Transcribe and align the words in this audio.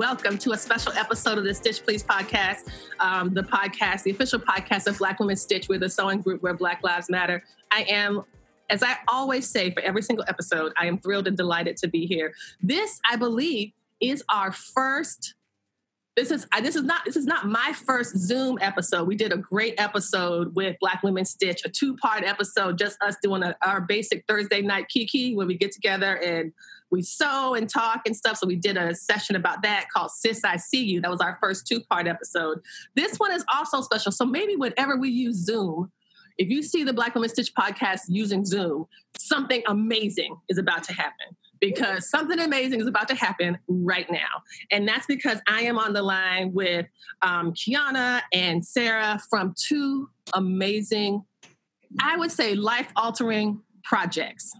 Welcome 0.00 0.38
to 0.38 0.52
a 0.52 0.56
special 0.56 0.90
episode 0.94 1.36
of 1.36 1.44
the 1.44 1.52
Stitch 1.52 1.84
Please 1.84 2.02
podcast, 2.02 2.70
um, 3.00 3.34
the 3.34 3.42
podcast, 3.42 4.02
the 4.04 4.10
official 4.10 4.38
podcast 4.38 4.86
of 4.86 4.96
Black 4.96 5.20
Women 5.20 5.36
Stitch, 5.36 5.68
with 5.68 5.82
the 5.82 5.90
sewing 5.90 6.22
group 6.22 6.42
where 6.42 6.54
Black 6.54 6.82
Lives 6.82 7.10
Matter. 7.10 7.44
I 7.70 7.82
am, 7.82 8.22
as 8.70 8.82
I 8.82 8.96
always 9.08 9.46
say 9.46 9.70
for 9.70 9.82
every 9.82 10.00
single 10.00 10.24
episode, 10.26 10.72
I 10.80 10.86
am 10.86 10.96
thrilled 10.96 11.26
and 11.26 11.36
delighted 11.36 11.76
to 11.76 11.86
be 11.86 12.06
here. 12.06 12.32
This, 12.62 12.98
I 13.10 13.16
believe, 13.16 13.72
is 14.00 14.24
our 14.30 14.52
first. 14.52 15.34
This 16.16 16.30
is 16.30 16.46
this 16.62 16.76
is 16.76 16.82
not 16.82 17.04
this 17.04 17.16
is 17.16 17.26
not 17.26 17.46
my 17.46 17.74
first 17.74 18.16
Zoom 18.16 18.56
episode. 18.62 19.06
We 19.06 19.16
did 19.16 19.34
a 19.34 19.36
great 19.36 19.74
episode 19.76 20.56
with 20.56 20.76
Black 20.80 21.02
Women 21.02 21.26
Stitch, 21.26 21.60
a 21.66 21.68
two 21.68 21.94
part 21.96 22.24
episode, 22.24 22.78
just 22.78 22.96
us 23.02 23.16
doing 23.22 23.42
a, 23.42 23.54
our 23.66 23.82
basic 23.82 24.24
Thursday 24.26 24.62
night 24.62 24.88
kiki 24.88 25.36
when 25.36 25.46
we 25.46 25.58
get 25.58 25.72
together 25.72 26.16
and 26.16 26.54
we 26.90 27.02
sew 27.02 27.54
and 27.54 27.68
talk 27.68 28.02
and 28.06 28.16
stuff. 28.16 28.38
So 28.38 28.46
we 28.46 28.56
did 28.56 28.76
a 28.76 28.94
session 28.94 29.36
about 29.36 29.62
that 29.62 29.86
called 29.94 30.10
Sis 30.10 30.44
I 30.44 30.56
See 30.56 30.84
You. 30.84 31.00
That 31.00 31.10
was 31.10 31.20
our 31.20 31.38
first 31.40 31.66
two 31.66 31.80
part 31.80 32.06
episode. 32.06 32.60
This 32.94 33.16
one 33.18 33.32
is 33.32 33.44
also 33.52 33.80
special. 33.80 34.12
So 34.12 34.24
maybe 34.24 34.56
whenever 34.56 34.96
we 34.96 35.10
use 35.10 35.36
Zoom, 35.36 35.90
if 36.38 36.48
you 36.48 36.62
see 36.62 36.84
the 36.84 36.92
Black 36.92 37.14
Women 37.14 37.28
Stitch 37.28 37.54
podcast 37.54 38.02
using 38.08 38.44
Zoom, 38.44 38.86
something 39.18 39.62
amazing 39.66 40.36
is 40.48 40.58
about 40.58 40.84
to 40.84 40.92
happen 40.94 41.36
because 41.60 42.08
something 42.08 42.38
amazing 42.38 42.80
is 42.80 42.86
about 42.86 43.08
to 43.08 43.14
happen 43.14 43.58
right 43.68 44.10
now. 44.10 44.42
And 44.70 44.88
that's 44.88 45.06
because 45.06 45.38
I 45.46 45.62
am 45.62 45.78
on 45.78 45.92
the 45.92 46.02
line 46.02 46.52
with 46.54 46.86
um, 47.20 47.52
Kiana 47.52 48.22
and 48.32 48.64
Sarah 48.64 49.20
from 49.28 49.54
two 49.54 50.08
amazing, 50.32 51.22
I 52.02 52.16
would 52.16 52.32
say, 52.32 52.54
life 52.54 52.90
altering 52.96 53.60
projects 53.84 54.54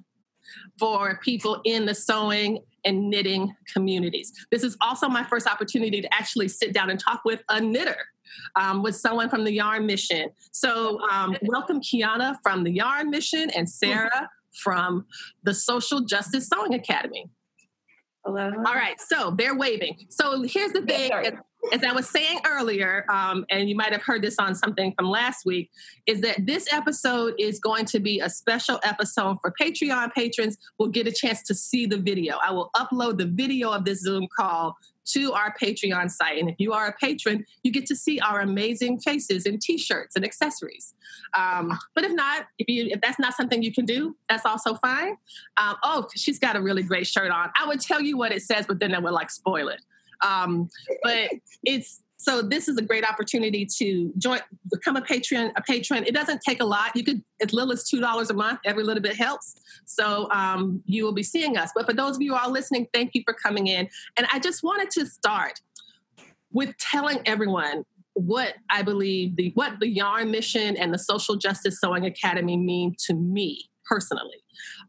for 0.81 1.21
people 1.23 1.61
in 1.65 1.87
the 1.87 1.95
sewing 1.95 2.59
and 2.85 3.11
knitting 3.11 3.55
communities. 3.73 4.33
This 4.51 4.65
is 4.65 4.77
also 4.81 5.09
my 5.09 5.23
first 5.23 5.47
opportunity 5.47 6.01
to 6.01 6.13
actually 6.13 6.49
sit 6.49 6.73
down 6.73 6.89
and 6.89 6.99
talk 6.99 7.21
with 7.25 7.43
a 7.51 7.61
knitter. 7.61 7.99
Um, 8.55 8.85
with 8.85 8.95
someone 8.95 9.29
from 9.29 9.43
the 9.43 9.53
Yarn 9.53 9.87
Mission. 9.87 10.29
So, 10.53 11.01
um, 11.11 11.37
welcome 11.43 11.81
Kiana 11.81 12.37
from 12.45 12.63
the 12.63 12.71
Yarn 12.71 13.11
Mission 13.11 13.51
and 13.51 13.69
Sarah 13.69 14.29
from 14.63 15.05
the 15.43 15.53
Social 15.53 16.03
Justice 16.03 16.49
Sewing 16.49 16.75
Academy. 16.75 17.29
Hello. 18.25 18.53
All 18.67 18.75
right, 18.75 19.01
so 19.01 19.35
they're 19.37 19.57
waving. 19.57 20.07
So 20.11 20.43
here's 20.43 20.71
the 20.71 20.83
thing: 20.83 21.11
as 21.73 21.85
I 21.85 21.93
was 21.93 22.09
saying 22.09 22.41
earlier, 22.47 23.05
um, 23.11 23.45
and 23.51 23.69
you 23.69 23.77
might 23.77 23.93
have 23.93 24.03
heard 24.03 24.23
this 24.23 24.37
on 24.39 24.55
something 24.55 24.93
from 24.97 25.09
last 25.09 25.45
week, 25.45 25.71
is 26.07 26.21
that 26.23 26.47
this 26.47 26.73
episode 26.73 27.35
is 27.39 27.59
going 27.59 27.85
to 27.87 28.01
be 28.01 28.21
a 28.21 28.31
special 28.31 28.81
episode 28.83 29.39
for 29.41 29.53
Patreon 29.61 30.13
patrons. 30.13 30.57
We'll 30.79 30.89
get 30.89 31.07
a 31.07 31.13
chance 31.13 31.43
to 31.45 31.55
see 31.55 31.87
the 31.87 31.99
video. 31.99 32.37
I 32.43 32.53
will 32.53 32.71
upload 32.77 33.19
the 33.19 33.27
video 33.27 33.71
of 33.71 33.85
this 33.85 34.01
Zoom 34.01 34.27
call 34.37 34.77
to 35.13 35.33
our 35.33 35.55
Patreon 35.61 36.11
site. 36.11 36.39
And 36.39 36.49
if 36.49 36.57
you 36.59 36.73
are 36.73 36.87
a 36.87 36.93
patron, 36.93 37.45
you 37.63 37.73
get 37.73 37.87
to 37.87 37.97
see 37.97 38.21
our 38.21 38.41
amazing 38.41 39.01
faces 39.01 39.47
and 39.47 39.61
t-shirts 39.61 40.15
and 40.15 40.25
accessories. 40.25 40.95
Um, 41.35 41.77
but 41.95 42.05
if 42.05 42.13
not, 42.13 42.47
if 42.59 42.69
you 42.69 42.87
if 42.91 43.01
that's 43.01 43.19
not 43.19 43.35
something 43.35 43.63
you 43.63 43.73
can 43.73 43.87
do, 43.87 44.17
that's 44.29 44.47
also 44.47 44.75
fine. 44.75 45.17
Um, 45.57 45.77
oh, 45.83 46.07
she's 46.15 46.39
got 46.39 46.57
a 46.57 46.61
really 46.61 46.83
great 46.83 47.07
shirt 47.07 47.31
on. 47.31 47.51
I 47.61 47.67
would 47.67 47.81
tell 47.81 48.01
you 48.01 48.17
what 48.17 48.33
it 48.33 48.43
says, 48.43 48.67
but 48.67 48.79
then 48.79 48.95
I 48.95 48.99
would 48.99 49.13
like 49.13 49.31
spoil 49.31 49.69
it. 49.69 49.81
Um, 50.23 50.69
but 51.03 51.31
it's 51.65 52.03
so 52.21 52.43
this 52.43 52.69
is 52.69 52.77
a 52.77 52.83
great 52.83 53.03
opportunity 53.03 53.67
to 53.79 54.13
join, 54.19 54.41
become 54.71 54.97
a 54.97 55.01
patron. 55.01 55.53
A 55.57 55.63
patron. 55.63 56.05
It 56.07 56.13
doesn't 56.13 56.43
take 56.47 56.61
a 56.61 56.67
lot. 56.67 56.95
You 56.95 57.03
could 57.03 57.23
as 57.41 57.55
little 57.55 57.73
as 57.73 57.89
two 57.89 57.99
dollars 57.99 58.29
a 58.29 58.35
month. 58.35 58.61
Every 58.67 58.85
little 58.85 59.03
bit 59.03 59.17
helps. 59.17 59.55
So 59.87 60.31
um, 60.31 60.83
you 60.85 61.05
will 61.05 61.15
be 61.15 61.23
seeing 61.23 61.57
us. 61.57 61.71
But 61.75 61.87
for 61.87 61.95
those 61.95 62.17
of 62.17 62.23
you 62.23 62.33
who 62.35 62.39
are 62.39 62.51
listening, 62.51 62.89
thank 62.93 63.13
you 63.15 63.23
for 63.25 63.33
coming 63.33 63.69
in. 63.69 63.89
And 64.19 64.27
I 64.33 64.39
just 64.39 64.63
wanted 64.63 64.91
to 64.91 65.07
start 65.07 65.61
with 66.53 66.77
telling 66.77 67.21
everyone 67.25 67.85
what 68.13 68.55
I 68.69 68.83
believe 68.83 69.37
the 69.37 69.53
what 69.55 69.81
the 69.81 69.89
Yarn 69.89 70.31
Mission 70.31 70.77
and 70.77 70.93
the 70.93 70.99
Social 70.99 71.37
Justice 71.37 71.81
Sewing 71.81 72.05
Academy 72.05 72.59
mean 72.59 72.95
to 73.07 73.15
me 73.15 73.71
personally. 73.87 74.37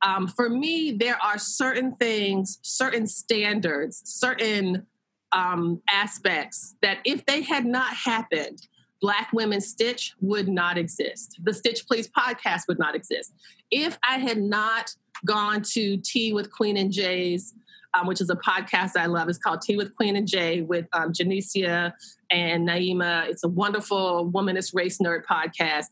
Um, 0.02 0.28
for 0.28 0.50
me, 0.50 0.91
there 0.91 1.18
are 1.24 1.38
certain 1.38 1.96
things, 1.96 2.59
certain 2.62 3.08
standards, 3.08 4.02
certain 4.06 4.86
um, 5.34 5.81
aspects 5.90 6.75
that 6.81 7.00
if 7.06 7.25
they 7.25 7.42
had 7.42 7.66
not 7.66 7.94
happened, 7.94 8.68
Black 9.02 9.30
Women 9.34 9.62
Stitch 9.62 10.14
would 10.22 10.47
not 10.47 10.78
exist. 10.78 11.40
The 11.44 11.53
Stitch 11.53 11.88
Please 11.88 12.08
podcast 12.09 12.68
would 12.68 12.80
not 12.80 12.96
exist. 12.96 13.34
If 13.72 13.97
I 14.08 14.20
had 14.20 14.38
not 14.38 14.94
gone 15.25 15.64
to 15.74 15.97
Tea 15.97 16.34
with 16.34 16.52
Queen 16.52 16.78
and 16.78 16.91
J.'s, 16.91 17.53
um, 17.94 18.08
which 18.08 18.22
is 18.22 18.30
a 18.30 18.36
podcast 18.36 18.91
I 18.96 19.08
love, 19.08 19.28
it's 19.28 19.40
called 19.40 19.62
Tea 19.62 19.75
with 19.75 19.96
Queen 19.96 20.16
and 20.16 20.28
J. 20.28 20.62
with 20.62 20.86
um, 20.94 21.12
Janicia 21.12 21.94
and 22.30 22.68
Naima. 22.68 23.28
It's 23.28 23.44
a 23.44 23.50
wonderful 23.50 24.31
womanist 24.31 24.74
race 24.74 25.00
nerd 25.00 25.25
podcast. 25.25 25.88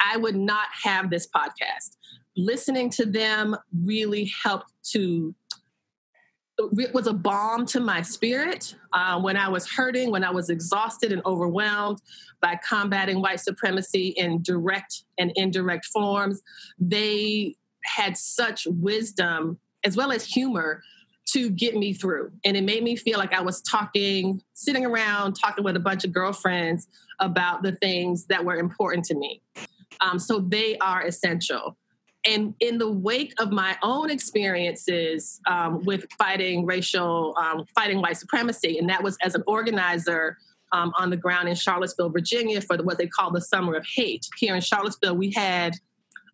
I 0.00 0.16
would 0.16 0.34
not 0.34 0.68
have 0.82 1.10
this 1.10 1.28
podcast. 1.28 1.96
Listening 2.36 2.90
to 2.90 3.06
them 3.06 3.56
really 3.84 4.32
helped 4.42 4.72
to 4.90 5.34
it 6.58 6.94
was 6.94 7.06
a 7.06 7.12
balm 7.12 7.66
to 7.66 7.80
my 7.80 8.02
spirit 8.02 8.74
uh, 8.92 9.20
when 9.20 9.36
I 9.36 9.48
was 9.48 9.68
hurting, 9.68 10.10
when 10.10 10.24
I 10.24 10.30
was 10.30 10.50
exhausted 10.50 11.12
and 11.12 11.20
overwhelmed 11.26 12.00
by 12.40 12.58
combating 12.68 13.20
white 13.20 13.40
supremacy 13.40 14.08
in 14.16 14.42
direct 14.42 15.04
and 15.18 15.32
indirect 15.34 15.86
forms. 15.86 16.42
They 16.78 17.56
had 17.84 18.16
such 18.16 18.66
wisdom 18.66 19.58
as 19.84 19.96
well 19.96 20.12
as 20.12 20.24
humor 20.24 20.82
to 21.26 21.50
get 21.50 21.74
me 21.74 21.92
through. 21.92 22.30
And 22.44 22.56
it 22.56 22.64
made 22.64 22.82
me 22.82 22.96
feel 22.96 23.18
like 23.18 23.32
I 23.32 23.40
was 23.40 23.60
talking, 23.62 24.42
sitting 24.52 24.84
around, 24.84 25.34
talking 25.34 25.64
with 25.64 25.76
a 25.76 25.80
bunch 25.80 26.04
of 26.04 26.12
girlfriends 26.12 26.86
about 27.18 27.62
the 27.62 27.72
things 27.72 28.26
that 28.26 28.44
were 28.44 28.56
important 28.56 29.04
to 29.06 29.14
me. 29.14 29.42
Um, 30.00 30.18
so 30.18 30.40
they 30.40 30.76
are 30.78 31.02
essential 31.02 31.76
and 32.26 32.54
in 32.60 32.78
the 32.78 32.90
wake 32.90 33.34
of 33.38 33.52
my 33.52 33.76
own 33.82 34.10
experiences 34.10 35.40
um, 35.46 35.82
with 35.84 36.06
fighting 36.18 36.64
racial, 36.64 37.34
um, 37.36 37.64
fighting 37.74 38.00
white 38.00 38.16
supremacy, 38.16 38.78
and 38.78 38.88
that 38.88 39.02
was 39.02 39.16
as 39.22 39.34
an 39.34 39.42
organizer 39.46 40.38
um, 40.72 40.92
on 40.98 41.10
the 41.10 41.16
ground 41.16 41.48
in 41.48 41.54
Charlottesville, 41.54 42.10
Virginia, 42.10 42.60
for 42.60 42.76
the, 42.76 42.82
what 42.82 42.98
they 42.98 43.06
call 43.06 43.30
the 43.30 43.40
Summer 43.40 43.74
of 43.74 43.86
Hate. 43.94 44.26
Here 44.38 44.54
in 44.54 44.60
Charlottesville, 44.60 45.16
we 45.16 45.30
had 45.32 45.74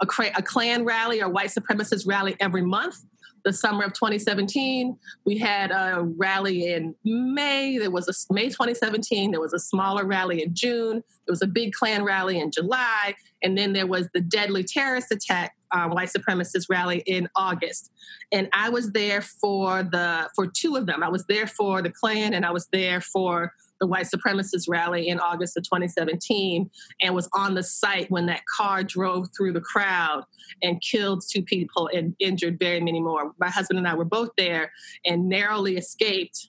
a, 0.00 0.06
a 0.37 0.42
Klan 0.42 0.84
rally 0.84 1.20
or 1.20 1.28
white 1.28 1.50
supremacist 1.50 2.06
rally 2.06 2.36
every 2.40 2.62
month 2.62 2.96
the 3.44 3.52
summer 3.52 3.84
of 3.84 3.93
2017. 3.93 4.96
We 5.25 5.38
had 5.38 5.70
a 5.70 6.02
rally 6.16 6.72
in 6.72 6.94
May. 7.04 7.78
There 7.78 7.90
was 7.90 8.08
a 8.08 8.32
May 8.32 8.48
2017. 8.48 9.31
There 9.31 9.40
was 9.40 9.52
a 9.52 9.58
smaller 9.58 10.04
rally 10.04 10.43
in 10.43 10.54
June. 10.54 11.02
There 11.26 11.32
was 11.32 11.43
a 11.43 11.46
big 11.46 11.72
Klan 11.72 12.04
rally 12.04 12.38
in 12.38 12.50
July, 12.50 13.14
and 13.43 13.56
then 13.56 13.72
there 13.72 13.86
was 13.86 14.08
the 14.14 14.20
deadly 14.20 14.64
terrorist 14.64 15.12
attack, 15.12 15.54
um, 15.72 15.90
white 15.90 16.11
supremacist 16.11 16.67
rally 16.69 17.02
in 17.06 17.28
August. 17.37 17.90
And 18.32 18.49
I 18.52 18.69
was 18.69 18.93
there 18.93 19.20
for 19.20 19.82
the 19.82 20.28
for 20.34 20.46
two 20.46 20.76
of 20.76 20.87
them. 20.87 21.02
I 21.02 21.08
was 21.08 21.25
there 21.26 21.46
for 21.46 21.82
the 21.82 21.90
Klan, 21.90 22.34
and 22.34 22.44
I 22.44 22.50
was 22.50 22.67
there 22.72 23.00
for 23.00 23.52
the 23.81 23.87
white 23.87 24.06
supremacist 24.06 24.69
rally 24.69 25.08
in 25.08 25.19
August 25.19 25.56
of 25.56 25.64
2017 25.64 26.70
and 27.00 27.14
was 27.14 27.28
on 27.32 27.55
the 27.55 27.62
site 27.62 28.11
when 28.11 28.26
that 28.26 28.43
car 28.44 28.84
drove 28.84 29.28
through 29.37 29.55
the 29.55 29.61
crowd 29.61 30.22
and 30.62 30.81
killed 30.82 31.25
two 31.26 31.43
people 31.43 31.88
and 31.93 32.14
injured 32.19 32.58
very 32.58 32.81
many 32.81 33.00
more. 33.00 33.32
My 33.40 33.49
husband 33.49 33.78
and 33.78 33.88
I 33.88 33.94
were 33.94 34.05
both 34.05 34.31
there 34.37 34.70
and 35.05 35.28
narrowly 35.28 35.76
escaped 35.76 36.49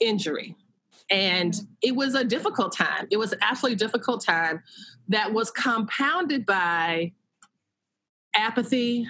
injury. 0.00 0.54
And 1.10 1.58
it 1.82 1.96
was 1.96 2.14
a 2.14 2.24
difficult 2.24 2.72
time. 2.76 3.08
It 3.10 3.16
was 3.16 3.32
an 3.32 3.38
absolutely 3.42 3.76
difficult 3.76 4.24
time 4.24 4.62
that 5.08 5.32
was 5.32 5.50
compounded 5.50 6.46
by 6.46 7.12
apathy 8.34 9.06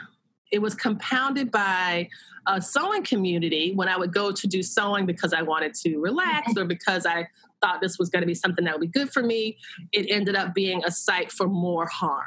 it 0.51 0.61
was 0.61 0.75
compounded 0.75 1.51
by 1.51 2.09
a 2.47 2.61
sewing 2.61 3.05
community 3.05 3.73
when 3.75 3.89
I 3.89 3.97
would 3.97 4.13
go 4.13 4.33
to 4.33 4.47
do 4.47 4.63
sewing 4.63 5.07
because 5.07 5.33
I 5.33 5.43
wanted 5.43 5.75
to 5.75 5.99
relax 5.99 6.57
or 6.57 6.65
because 6.65 7.07
I 7.07 7.29
thought 7.61 7.81
this 7.81 7.99
was 7.99 8.09
going 8.09 8.23
to 8.23 8.27
be 8.27 8.35
something 8.35 8.65
that 8.65 8.75
would 8.75 8.93
be 8.93 8.99
good 8.99 9.13
for 9.13 9.23
me. 9.23 9.59
It 9.93 10.11
ended 10.11 10.35
up 10.35 10.55
being 10.55 10.83
a 10.85 10.91
site 10.91 11.31
for 11.31 11.47
more 11.47 11.87
harm. 11.87 12.27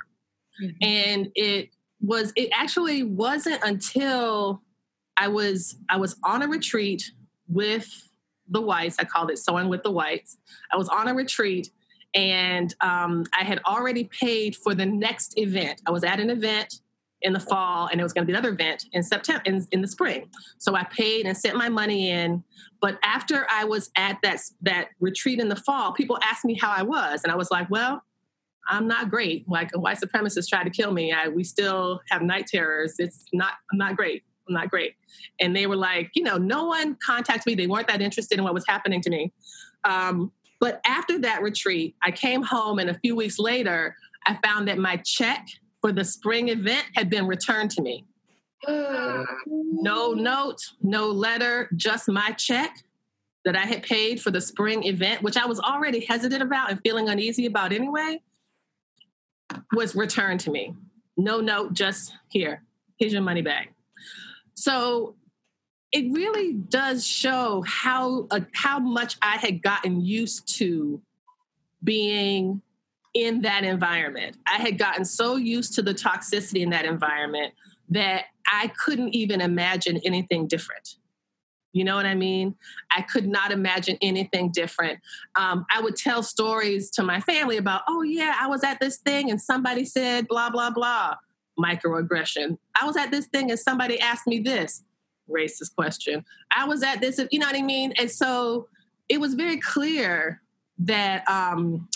Mm-hmm. 0.62 0.76
And 0.82 1.32
it 1.36 1.70
was 2.00 2.32
it 2.36 2.50
actually 2.54 3.04
wasn't 3.04 3.62
until 3.64 4.62
I 5.18 5.28
was 5.28 5.78
I 5.90 5.98
was 5.98 6.16
on 6.24 6.44
a 6.44 6.48
retreat 6.48 7.12
with 7.48 7.90
the 8.48 8.62
whites. 8.62 8.98
I 9.00 9.06
called 9.06 9.32
it 9.32 9.40
sewing 9.40 9.70
with 9.70 9.84
the 9.84 9.92
whites. 9.92 10.38
I 10.72 10.78
was 10.78 10.90
on 10.90 11.08
a 11.08 11.14
retreat 11.14 11.72
and 12.14 12.74
um, 12.82 13.24
I 13.38 13.44
had 13.44 13.60
already 13.66 14.04
paid 14.04 14.56
for 14.56 14.76
the 14.76 14.86
next 14.86 15.40
event. 15.40 15.82
I 15.88 15.92
was 15.92 16.04
at 16.04 16.20
an 16.20 16.30
event 16.30 16.82
in 17.24 17.34
the 17.34 17.40
fall 17.40 17.88
and 17.88 18.00
it 18.00 18.04
was 18.04 18.14
going 18.14 18.24
to 18.24 18.32
be 18.32 18.34
another 18.34 18.50
event 18.54 18.86
in 18.92 19.02
September 19.02 19.42
in, 19.46 19.66
in 19.72 19.82
the 19.82 19.88
spring. 19.88 20.30
So 20.58 20.76
I 20.76 20.84
paid 20.84 21.26
and 21.26 21.36
sent 21.36 21.56
my 21.56 21.70
money 21.70 22.10
in. 22.10 22.44
But 22.82 23.00
after 23.04 23.48
I 23.50 23.64
was 23.64 23.90
at 23.96 24.18
that 24.24 24.42
that 24.62 24.90
retreat 25.00 25.40
in 25.40 25.50
the 25.50 25.56
fall, 25.56 25.94
people 25.94 26.20
asked 26.22 26.46
me 26.46 26.54
how 26.54 26.70
I 26.70 26.84
was, 26.84 27.22
and 27.24 27.32
I 27.32 27.36
was 27.36 27.50
like, 27.50 27.70
"Well, 27.70 28.04
I'm 28.68 28.88
not 28.88 29.10
great. 29.10 29.48
Like 29.48 29.72
a 29.74 29.80
white 29.80 30.00
supremacist 30.00 30.50
tried 30.50 30.66
to 30.66 30.70
kill 30.70 30.92
me. 30.92 31.14
I, 31.14 31.30
we 31.30 31.46
still 31.46 32.02
have 32.12 32.22
night 32.22 32.48
terrors. 32.48 32.96
It's 33.00 33.26
not. 33.32 33.54
I'm 33.72 33.78
not 33.78 33.96
great. 33.96 34.24
I'm 34.48 34.54
not 34.54 34.70
great." 34.70 34.96
And 35.40 35.56
they 35.56 35.66
were 35.66 35.78
like, 35.78 36.12
you 36.14 36.24
know, 36.24 36.38
no 36.38 36.66
one 36.66 36.98
contacted 37.06 37.46
me. 37.46 37.56
They 37.56 37.68
weren't 37.68 37.88
that 37.88 38.02
interested 38.02 38.38
in 38.38 38.44
what 38.44 38.54
was 38.54 38.66
happening 38.68 39.00
to 39.02 39.10
me. 39.10 39.32
Um, 39.86 40.32
but 40.60 40.82
after 40.86 41.20
that 41.20 41.42
retreat, 41.42 41.96
I 42.04 42.12
came 42.12 42.42
home, 42.42 42.80
and 42.80 42.90
a 42.90 43.00
few 43.00 43.16
weeks 43.16 43.40
later, 43.40 43.96
I 44.26 44.38
found 44.44 44.68
that 44.68 44.78
my 44.78 44.98
check 44.98 45.48
for 45.84 45.92
the 45.92 46.06
spring 46.06 46.48
event 46.48 46.86
had 46.96 47.10
been 47.10 47.28
returned 47.28 47.70
to 47.70 47.82
me. 47.82 48.06
no 48.66 50.14
note, 50.14 50.62
no 50.82 51.08
letter, 51.08 51.70
just 51.76 52.08
my 52.08 52.32
check 52.32 52.78
that 53.44 53.58
I 53.58 53.66
had 53.66 53.84
paid 53.84 54.22
for 54.22 54.32
the 54.32 54.40
spring 54.40 54.86
event, 54.86 55.22
which 55.22 55.36
I 55.36 55.46
was 55.46 55.60
already 55.60 56.06
hesitant 56.06 56.42
about 56.42 56.72
and 56.72 56.80
feeling 56.86 57.10
uneasy 57.10 57.48
about 57.48 57.74
anyway, 57.74 58.22
was 59.74 59.94
returned 59.94 60.40
to 60.42 60.52
me. 60.52 60.74
No 61.18 61.42
note, 61.42 61.74
just 61.74 62.16
here. 62.30 62.64
Here's 62.98 63.12
your 63.12 63.22
money 63.22 63.42
back. 63.42 63.74
So 64.54 65.16
it 65.92 66.14
really 66.14 66.54
does 66.54 67.06
show 67.06 67.62
how 67.68 68.28
uh, 68.32 68.40
how 68.54 68.80
much 68.80 69.18
I 69.22 69.36
had 69.36 69.62
gotten 69.62 70.00
used 70.00 70.48
to 70.60 71.02
being 71.84 72.62
in 73.14 73.42
that 73.42 73.64
environment. 73.64 74.38
I 74.48 74.58
had 74.58 74.78
gotten 74.78 75.06
so 75.06 75.36
used 75.36 75.76
to 75.76 75.82
the 75.82 75.94
toxicity 75.94 76.62
in 76.62 76.70
that 76.72 76.86
environment 76.86 77.54
that 77.90 78.26
I 78.52 78.72
couldn't 78.84 79.14
even 79.14 79.42
imagine 79.42 80.00
anything 80.04 80.48
different. 80.48 80.96
You 81.74 81.84
know 81.84 81.96
what 81.96 82.06
I 82.06 82.14
mean? 82.14 82.56
I 82.92 83.02
could 83.02 83.28
not 83.28 83.52
imagine 83.52 83.98
anything 84.02 84.52
different. 84.52 85.00
Um, 85.36 85.66
I 85.72 85.82
would 85.82 85.96
tell 85.96 86.22
stories 86.22 86.92
to 86.92 87.04
my 87.04 87.20
family 87.20 87.58
about, 87.58 87.82
oh, 87.88 88.04
yeah, 88.04 88.36
I 88.40 88.48
was 88.48 88.64
at 88.64 88.80
this 88.80 88.98
thing 88.98 89.32
and 89.32 89.42
somebody 89.42 89.84
said 89.84 90.28
blah, 90.28 90.52
blah, 90.52 90.70
blah, 90.70 91.16
microaggression. 91.60 92.58
I 92.80 92.86
was 92.86 92.96
at 92.96 93.10
this 93.10 93.26
thing 93.26 93.50
and 93.50 93.60
somebody 93.60 94.00
asked 94.00 94.28
me 94.28 94.40
this, 94.40 94.84
racist 95.28 95.76
question. 95.76 96.24
I 96.56 96.66
was 96.66 96.84
at 96.84 97.02
this, 97.02 97.20
you 97.32 97.40
know 97.40 97.48
what 97.48 97.56
I 97.56 97.64
mean? 97.64 97.94
And 97.98 98.10
so 98.10 98.68
it 99.10 99.20
was 99.20 99.34
very 99.34 99.58
clear 99.58 100.42
that 100.80 101.28
um, 101.28 101.88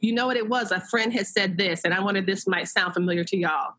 you 0.00 0.12
know 0.12 0.26
what 0.26 0.36
it 0.36 0.48
was? 0.48 0.72
A 0.72 0.80
friend 0.80 1.12
had 1.12 1.26
said 1.26 1.56
this, 1.56 1.84
and 1.84 1.92
I 1.92 2.00
wanted 2.00 2.26
this 2.26 2.46
might 2.46 2.68
sound 2.68 2.94
familiar 2.94 3.24
to 3.24 3.36
y'all. 3.36 3.74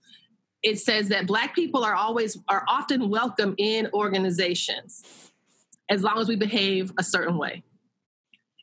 It 0.64 0.80
says 0.80 1.10
that 1.10 1.26
black 1.26 1.56
people 1.56 1.84
are 1.84 1.96
always 1.96 2.38
are 2.48 2.64
often 2.68 3.10
welcome 3.10 3.56
in 3.58 3.90
organizations 3.94 5.04
as 5.90 6.04
long 6.04 6.20
as 6.20 6.28
we 6.28 6.36
behave 6.36 6.92
a 7.00 7.04
certain 7.04 7.38
way. 7.38 7.64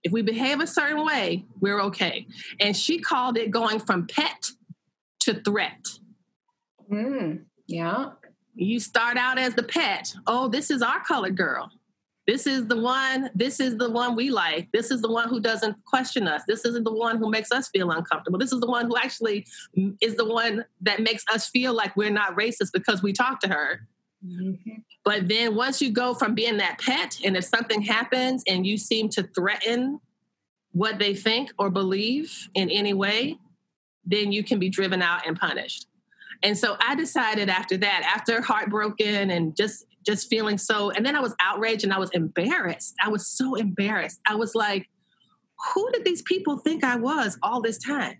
If 0.05 0.13
we 0.13 0.23
behave 0.23 0.61
a 0.61 0.67
certain 0.67 1.05
way, 1.05 1.45
we're 1.61 1.81
okay. 1.83 2.27
And 2.61 2.77
she 2.77 3.01
called 3.01 3.37
it 3.37 3.51
going 3.51 3.81
from 3.81 4.07
pet 4.07 4.51
to 5.21 5.35
threat. 5.43 5.89
Mm, 6.91 7.45
yeah. 7.67 8.11
You 8.55 8.79
start 8.79 9.17
out 9.17 9.39
as 9.39 9.55
the 9.55 9.65
pet. 9.65 10.15
Oh, 10.27 10.49
this 10.49 10.71
is 10.71 10.83
our 10.83 11.03
colored 11.05 11.37
girl 11.37 11.71
this 12.29 12.47
is 12.47 12.67
the 12.67 12.77
one 12.77 13.31
this 13.35 13.59
is 13.59 13.79
the 13.79 13.91
one 13.91 14.15
we 14.15 14.31
like. 14.31 14.69
This 14.71 14.91
is 14.91 15.01
the 15.01 15.11
one 15.11 15.31
who 15.31 15.41
doesn't 15.41 15.83
question 15.87 16.29
us. 16.29 16.43
This 16.47 16.65
isn't 16.67 16.85
the 16.85 16.93
one 16.93 17.17
who 17.17 17.31
makes 17.31 17.51
us 17.51 17.69
feel 17.71 17.91
uncomfortable. 17.91 18.39
This 18.39 18.53
is 18.53 18.61
the 18.61 18.67
one 18.67 18.87
who 18.87 18.99
actually 18.99 19.47
is 20.03 20.15
the 20.17 20.27
one 20.27 20.67
that 20.83 21.01
makes 21.01 21.25
us 21.33 21.49
feel 21.49 21.73
like 21.73 21.97
we're 21.97 22.11
not 22.11 22.37
racist 22.37 22.73
because 22.75 23.03
we 23.03 23.15
talk 23.15 23.41
to 23.41 23.49
her. 23.49 23.89
Mm-hmm. 24.27 24.81
but 25.05 25.29
then 25.29 25.55
once 25.55 25.81
you 25.81 25.93
go 25.93 26.13
from 26.13 26.35
being 26.35 26.57
that 26.57 26.81
pet 26.81 27.21
and 27.25 27.37
if 27.37 27.45
something 27.45 27.81
happens 27.81 28.43
and 28.49 28.67
you 28.67 28.77
seem 28.77 29.09
to 29.11 29.23
threaten 29.23 30.01
what 30.73 30.99
they 30.99 31.15
think 31.15 31.53
or 31.57 31.71
believe 31.71 32.49
in 32.55 32.69
any 32.69 32.95
way 32.95 33.39
then 34.05 34.33
you 34.33 34.43
can 34.43 34.59
be 34.59 34.69
driven 34.69 35.03
out 35.03 35.25
and 35.25 35.39
punished 35.39 35.87
and 36.43 36.57
so 36.57 36.77
I 36.81 36.95
decided 36.95 37.49
after 37.49 37.77
that, 37.79 38.13
after 38.15 38.41
heartbroken 38.41 39.31
and 39.31 39.57
just 39.57 39.85
just 40.07 40.31
feeling 40.31 40.57
so, 40.57 40.91
and 40.91 41.05
then 41.05 41.15
I 41.15 41.21
was 41.21 41.35
outraged 41.41 41.85
and 41.85 41.93
I 41.93 41.99
was 41.99 42.11
embarrassed. 42.11 42.95
I 43.03 43.09
was 43.09 43.29
so 43.29 43.57
embarrassed. 43.57 44.21
I 44.27 44.37
was 44.37 44.55
like, 44.55 44.89
who 45.75 45.91
did 45.93 46.05
these 46.05 46.23
people 46.23 46.59
think 46.59 46.83
I 46.83 46.97
was 46.97 47.39
all 47.43 47.61
this 47.61 47.79
time? 47.79 48.17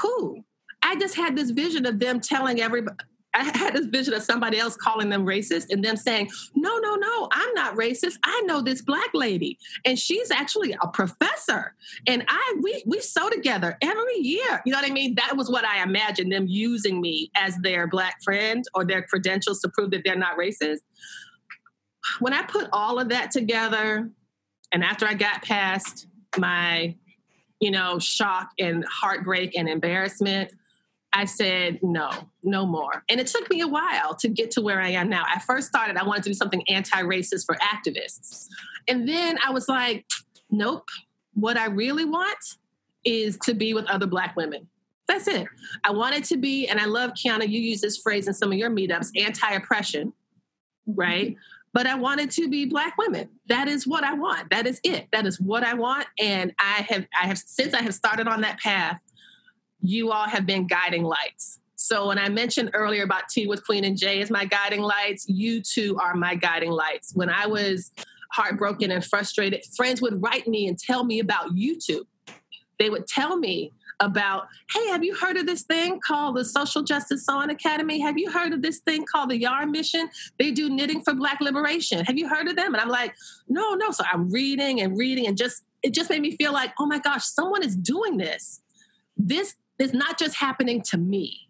Who? 0.00 0.44
I 0.82 0.96
just 0.96 1.16
had 1.16 1.36
this 1.36 1.50
vision 1.50 1.86
of 1.86 1.98
them 1.98 2.20
telling 2.20 2.60
everybody, 2.60 2.96
I 3.34 3.44
had 3.44 3.74
this 3.74 3.86
vision 3.86 4.14
of 4.14 4.22
somebody 4.22 4.58
else 4.58 4.76
calling 4.76 5.08
them 5.08 5.24
racist 5.24 5.66
and 5.70 5.82
them 5.82 5.96
saying, 5.96 6.30
No, 6.54 6.78
no, 6.78 6.96
no, 6.96 7.28
I'm 7.32 7.54
not 7.54 7.76
racist. 7.76 8.18
I 8.24 8.42
know 8.42 8.60
this 8.60 8.82
black 8.82 9.08
lady. 9.14 9.58
And 9.84 9.98
she's 9.98 10.30
actually 10.30 10.76
a 10.82 10.88
professor. 10.88 11.74
And 12.06 12.24
I 12.28 12.54
we 12.62 12.82
we 12.86 13.00
sew 13.00 13.30
together 13.30 13.78
every 13.80 14.18
year. 14.18 14.60
You 14.66 14.72
know 14.72 14.78
what 14.78 14.90
I 14.90 14.92
mean? 14.92 15.14
That 15.14 15.36
was 15.36 15.50
what 15.50 15.64
I 15.64 15.82
imagined 15.82 16.32
them 16.32 16.46
using 16.46 17.00
me 17.00 17.30
as 17.34 17.56
their 17.58 17.86
black 17.86 18.22
friend 18.22 18.64
or 18.74 18.84
their 18.84 19.02
credentials 19.02 19.60
to 19.60 19.68
prove 19.68 19.90
that 19.92 20.02
they're 20.04 20.16
not 20.16 20.36
racist. 20.36 20.80
When 22.20 22.32
I 22.32 22.42
put 22.42 22.68
all 22.72 22.98
of 22.98 23.08
that 23.10 23.30
together, 23.30 24.10
and 24.72 24.84
after 24.84 25.06
I 25.06 25.14
got 25.14 25.42
past 25.42 26.06
my, 26.38 26.96
you 27.60 27.70
know, 27.70 27.98
shock 27.98 28.50
and 28.58 28.84
heartbreak 28.90 29.56
and 29.56 29.68
embarrassment, 29.68 30.52
I 31.12 31.26
said, 31.26 31.78
no, 31.82 32.10
no 32.42 32.64
more. 32.64 33.04
And 33.08 33.20
it 33.20 33.26
took 33.26 33.48
me 33.50 33.60
a 33.60 33.68
while 33.68 34.14
to 34.14 34.28
get 34.28 34.50
to 34.52 34.62
where 34.62 34.80
I 34.80 34.88
am 34.90 35.08
now. 35.08 35.24
I 35.26 35.38
first 35.40 35.68
started, 35.68 35.96
I 35.96 36.04
wanted 36.04 36.24
to 36.24 36.30
do 36.30 36.34
something 36.34 36.62
anti 36.68 37.02
racist 37.02 37.44
for 37.44 37.56
activists. 37.56 38.48
And 38.88 39.06
then 39.06 39.38
I 39.46 39.50
was 39.50 39.68
like, 39.68 40.06
nope, 40.50 40.88
what 41.34 41.56
I 41.56 41.66
really 41.66 42.04
want 42.04 42.38
is 43.04 43.36
to 43.42 43.54
be 43.54 43.74
with 43.74 43.86
other 43.86 44.06
Black 44.06 44.36
women. 44.36 44.68
That's 45.08 45.26
it. 45.28 45.46
I 45.84 45.90
wanted 45.90 46.24
to 46.24 46.36
be, 46.36 46.68
and 46.68 46.80
I 46.80 46.86
love 46.86 47.10
Kiana, 47.10 47.48
you 47.48 47.60
use 47.60 47.80
this 47.80 47.98
phrase 47.98 48.28
in 48.28 48.34
some 48.34 48.52
of 48.52 48.58
your 48.58 48.70
meetups 48.70 49.10
anti 49.20 49.52
oppression, 49.52 50.12
right? 50.86 51.30
Mm-hmm. 51.30 51.40
But 51.74 51.86
I 51.86 51.94
wanted 51.94 52.30
to 52.32 52.48
be 52.48 52.66
Black 52.66 52.96
women. 52.98 53.28
That 53.48 53.66
is 53.66 53.86
what 53.86 54.04
I 54.04 54.14
want. 54.14 54.50
That 54.50 54.66
is 54.66 54.80
it. 54.84 55.08
That 55.12 55.26
is 55.26 55.40
what 55.40 55.64
I 55.64 55.74
want. 55.74 56.06
And 56.18 56.54
I 56.58 56.86
have, 56.88 57.06
I 57.20 57.26
have, 57.26 57.38
since 57.38 57.74
I 57.74 57.82
have 57.82 57.94
started 57.94 58.28
on 58.28 58.42
that 58.42 58.58
path, 58.60 59.00
you 59.82 60.10
all 60.10 60.28
have 60.28 60.46
been 60.46 60.66
guiding 60.66 61.04
lights. 61.04 61.58
So 61.76 62.08
when 62.08 62.18
I 62.18 62.28
mentioned 62.28 62.70
earlier 62.74 63.02
about 63.02 63.28
Tea 63.28 63.46
with 63.46 63.64
Queen 63.66 63.84
and 63.84 63.96
J. 63.96 64.22
as 64.22 64.30
my 64.30 64.44
guiding 64.44 64.82
lights, 64.82 65.28
you 65.28 65.60
two 65.60 65.98
are 66.00 66.14
my 66.14 66.36
guiding 66.36 66.70
lights. 66.70 67.12
When 67.14 67.28
I 67.28 67.46
was 67.46 67.90
heartbroken 68.32 68.92
and 68.92 69.04
frustrated, 69.04 69.64
friends 69.76 70.00
would 70.00 70.22
write 70.22 70.46
me 70.46 70.68
and 70.68 70.78
tell 70.78 71.04
me 71.04 71.18
about 71.18 71.54
YouTube. 71.54 72.06
They 72.78 72.88
would 72.88 73.06
tell 73.08 73.36
me 73.36 73.72
about, 74.00 74.46
hey, 74.72 74.88
have 74.88 75.04
you 75.04 75.14
heard 75.14 75.36
of 75.36 75.46
this 75.46 75.62
thing 75.62 76.00
called 76.04 76.36
the 76.36 76.44
Social 76.44 76.82
Justice 76.82 77.26
Sewing 77.26 77.50
Academy? 77.50 78.00
Have 78.00 78.18
you 78.18 78.30
heard 78.30 78.52
of 78.52 78.62
this 78.62 78.78
thing 78.78 79.04
called 79.04 79.30
the 79.30 79.38
Yarn 79.38 79.70
Mission? 79.70 80.08
They 80.38 80.50
do 80.50 80.70
knitting 80.70 81.02
for 81.02 81.14
Black 81.14 81.40
liberation. 81.40 82.04
Have 82.04 82.18
you 82.18 82.28
heard 82.28 82.48
of 82.48 82.56
them? 82.56 82.74
And 82.74 82.80
I'm 82.80 82.88
like, 82.88 83.14
no, 83.48 83.74
no. 83.74 83.90
So 83.90 84.04
I'm 84.10 84.30
reading 84.30 84.80
and 84.80 84.96
reading 84.96 85.26
and 85.26 85.36
just 85.36 85.62
it 85.82 85.92
just 85.92 86.10
made 86.10 86.22
me 86.22 86.36
feel 86.36 86.52
like, 86.52 86.72
oh 86.78 86.86
my 86.86 87.00
gosh, 87.00 87.24
someone 87.24 87.64
is 87.64 87.76
doing 87.76 88.16
this. 88.16 88.60
This 89.16 89.56
it's 89.82 89.92
not 89.92 90.16
just 90.16 90.36
happening 90.36 90.80
to 90.80 90.96
me, 90.96 91.48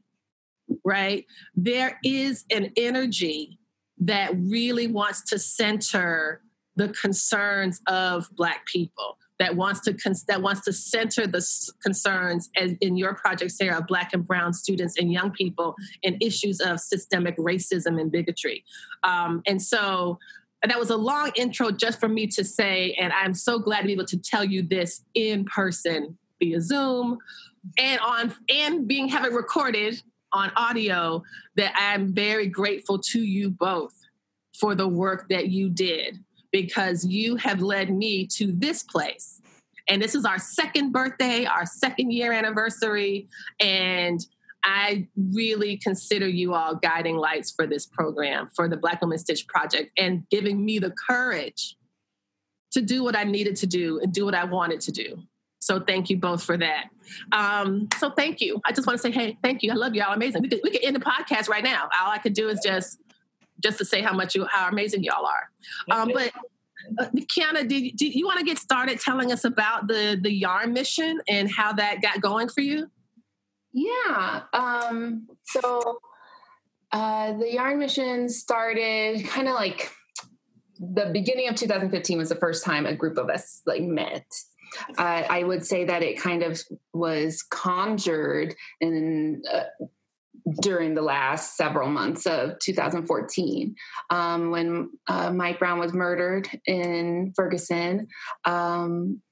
right? 0.85 1.27
There 1.55 1.99
is 2.03 2.45
an 2.51 2.73
energy 2.77 3.59
that 3.99 4.33
really 4.37 4.87
wants 4.87 5.23
to 5.25 5.39
center 5.39 6.41
the 6.77 6.89
concerns 6.89 7.81
of 7.87 8.27
Black 8.35 8.67
people. 8.67 9.19
That 9.39 9.57
wants 9.57 9.81
to 9.81 9.97
that 10.29 10.41
wants 10.41 10.61
to 10.63 10.73
center 10.73 11.27
the 11.27 11.45
concerns 11.83 12.49
as 12.57 12.75
in 12.81 12.97
your 12.97 13.15
project, 13.15 13.51
Sarah, 13.51 13.79
of 13.79 13.87
Black 13.89 14.13
and 14.13 14.25
Brown 14.25 14.53
students 14.53 14.97
and 14.97 15.13
young 15.13 15.33
people 15.33 15.75
in 16.03 16.17
issues 16.21 16.61
of 16.61 16.79
systemic 16.79 17.37
racism 17.39 18.01
and 18.01 18.11
bigotry. 18.11 18.65
Um, 19.03 19.43
and 19.47 19.61
so 19.61 20.21
that 20.63 20.79
was 20.79 20.91
a 20.91 20.97
long 20.97 21.33
intro 21.35 21.73
just 21.73 21.99
for 21.99 22.09
me 22.09 22.29
to 22.29 22.45
say, 22.45 22.93
and 23.01 23.13
I'm 23.13 23.35
so 23.35 23.59
glad 23.59 23.81
to 23.81 23.87
be 23.87 23.93
able 23.93 24.07
to 24.07 24.19
tell 24.19 24.45
you 24.45 24.63
this 24.63 25.03
in 25.15 25.45
person 25.45 26.17
via 26.39 26.61
Zoom 26.61 27.19
and 27.79 28.01
on 28.01 28.35
and 28.49 28.87
being 28.89 29.09
have 29.09 29.25
it 29.25 29.33
recorded 29.33 30.03
on 30.33 30.51
audio 30.57 31.23
that 31.57 31.75
I'm 31.77 32.15
very 32.15 32.47
grateful 32.47 32.99
to 32.99 33.21
you 33.21 33.51
both 33.51 33.95
for 34.59 34.75
the 34.75 34.89
work 34.89 35.29
that 35.29 35.49
you 35.49 35.69
did 35.69 36.19
because 36.51 37.05
you 37.05 37.37
have 37.37 37.61
led 37.61 37.91
me 37.91 38.27
to 38.27 38.53
this 38.53 38.83
place. 38.83 39.41
And 39.89 40.01
this 40.01 40.15
is 40.15 40.25
our 40.25 40.39
second 40.39 40.93
birthday, 40.93 41.45
our 41.45 41.67
second 41.67 42.13
year 42.13 42.33
anniversary. 42.33 43.29
And 43.59 44.25
I 44.63 45.09
really 45.17 45.77
consider 45.77 46.29
you 46.29 46.55
all 46.55 46.77
guiding 46.77 47.17
lights 47.17 47.51
for 47.51 47.67
this 47.67 47.87
program, 47.87 48.49
for 48.55 48.69
the 48.69 48.77
Black 48.77 49.01
Women 49.01 49.19
Stitch 49.19 49.47
Project, 49.49 49.91
and 49.99 50.29
giving 50.31 50.65
me 50.65 50.79
the 50.79 50.93
courage 51.09 51.77
to 52.73 52.81
do 52.81 53.03
what 53.03 53.17
I 53.17 53.25
needed 53.25 53.57
to 53.57 53.67
do 53.67 53.99
and 54.01 54.13
do 54.13 54.25
what 54.25 54.35
I 54.35 54.45
wanted 54.45 54.81
to 54.83 54.93
do. 54.93 55.23
So 55.63 55.79
thank 55.79 56.11
you 56.11 56.17
both 56.17 56.43
for 56.43 56.57
that. 56.57 56.87
Um, 57.31 57.87
so 58.01 58.11
thank 58.11 58.41
you. 58.41 58.61
I 58.65 58.73
just 58.73 58.85
want 58.85 58.99
to 58.99 59.03
say, 59.03 59.13
hey, 59.13 59.39
thank 59.45 59.63
you. 59.63 59.71
I 59.71 59.77
love 59.77 59.95
y'all. 59.95 60.13
Amazing. 60.13 60.43
We 60.43 60.49
could 60.49 60.61
we 60.65 60.73
could 60.73 60.83
end 60.83 60.97
the 60.97 61.01
podcast 61.01 61.49
right 61.49 61.63
now. 61.63 61.85
All 62.01 62.11
I 62.11 62.19
could 62.19 62.33
do 62.33 62.49
is 62.49 62.59
just 62.65 62.99
just 63.63 63.79
to 63.79 63.85
say 63.85 64.03
how 64.03 64.13
much 64.13 64.35
you 64.35 64.45
how 64.47 64.69
amazing 64.69 65.05
y'all 65.05 65.25
are. 65.25 65.51
Um, 65.89 66.11
but 66.13 66.33
uh, 66.99 67.07
Kiana, 67.15 67.69
do, 67.69 67.93
did 67.93 68.13
you 68.13 68.27
want 68.27 68.41
to 68.41 68.45
get 68.45 68.59
started 68.59 68.99
telling 68.99 69.31
us 69.31 69.45
about 69.45 69.87
the 69.87 70.19
the 70.21 70.33
yarn 70.33 70.73
mission 70.73 71.21
and 71.29 71.49
how 71.49 71.73
that 71.75 72.03
got 72.03 72.21
going 72.21 72.49
for 72.49 72.61
you? 72.61 72.91
Yeah. 73.73 74.43
Um, 74.53 75.29
so 75.45 76.01
uh, 76.91 77.35
the 77.35 77.53
yarn 77.53 77.79
mission 77.79 78.29
started 78.29 79.25
kind 79.29 79.47
of 79.47 79.55
like 79.55 79.93
the 80.81 81.09
beginning 81.13 81.49
of 81.49 81.55
2015 81.55 82.19
was 82.19 82.31
the 82.31 82.35
first 82.35 82.65
time 82.65 82.85
a 82.85 82.97
group 82.97 83.17
of 83.17 83.31
us 83.31 83.63
like 83.65 83.83
met 83.83 84.27
uh, 84.99 85.23
I 85.29 85.43
would 85.43 85.65
say 85.65 85.85
that 85.85 86.03
it 86.03 86.19
kind 86.19 86.43
of 86.43 86.61
was 86.93 87.43
conjured 87.43 88.55
in 88.81 89.43
uh, 89.53 89.65
during 90.61 90.95
the 90.95 91.03
last 91.03 91.57
several 91.57 91.89
months 91.89 92.27
of 92.27 92.59
2014 92.59 93.75
um, 94.11 94.51
when 94.51 94.91
uh, 95.09 95.31
Mike 95.31 95.59
Brown 95.59 95.79
was 95.79 95.93
murdered 95.93 96.49
in 96.67 97.33
Ferguson. 97.37 98.09
Um, 98.45 99.23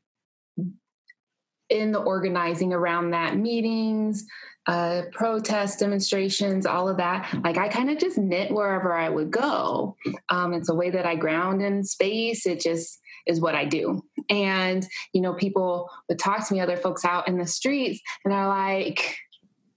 in 1.69 1.93
the 1.93 2.01
organizing 2.01 2.73
around 2.73 3.13
that 3.13 3.37
meetings, 3.37 4.27
uh, 4.67 5.03
protests, 5.13 5.77
demonstrations, 5.77 6.67
all 6.67 6.89
of 6.89 6.99
that. 6.99 7.33
Like 7.43 7.57
I 7.57 7.69
kind 7.69 7.91
of 7.91 7.99
just 7.99 8.19
knit 8.19 8.53
wherever 8.53 8.93
I 8.93 9.09
would 9.09 9.31
go. 9.31 9.97
Um, 10.29 10.53
it's 10.53 10.69
a 10.69 10.75
way 10.75 10.91
that 10.91 11.07
I 11.07 11.15
ground 11.15 11.63
in 11.63 11.85
space. 11.85 12.45
It 12.45 12.61
just 12.61 13.00
is 13.27 13.41
what 13.41 13.55
I 13.55 13.65
do. 13.65 14.05
And, 14.29 14.87
you 15.13 15.21
know, 15.21 15.35
people 15.35 15.91
would 16.09 16.19
talk 16.19 16.47
to 16.49 16.55
me, 16.55 16.61
other 16.61 16.77
folks 16.77 17.05
out 17.05 17.29
in 17.29 17.39
the 17.39 17.47
streets, 17.47 18.01
and 18.25 18.35
are 18.35 18.49
like, 18.49 19.17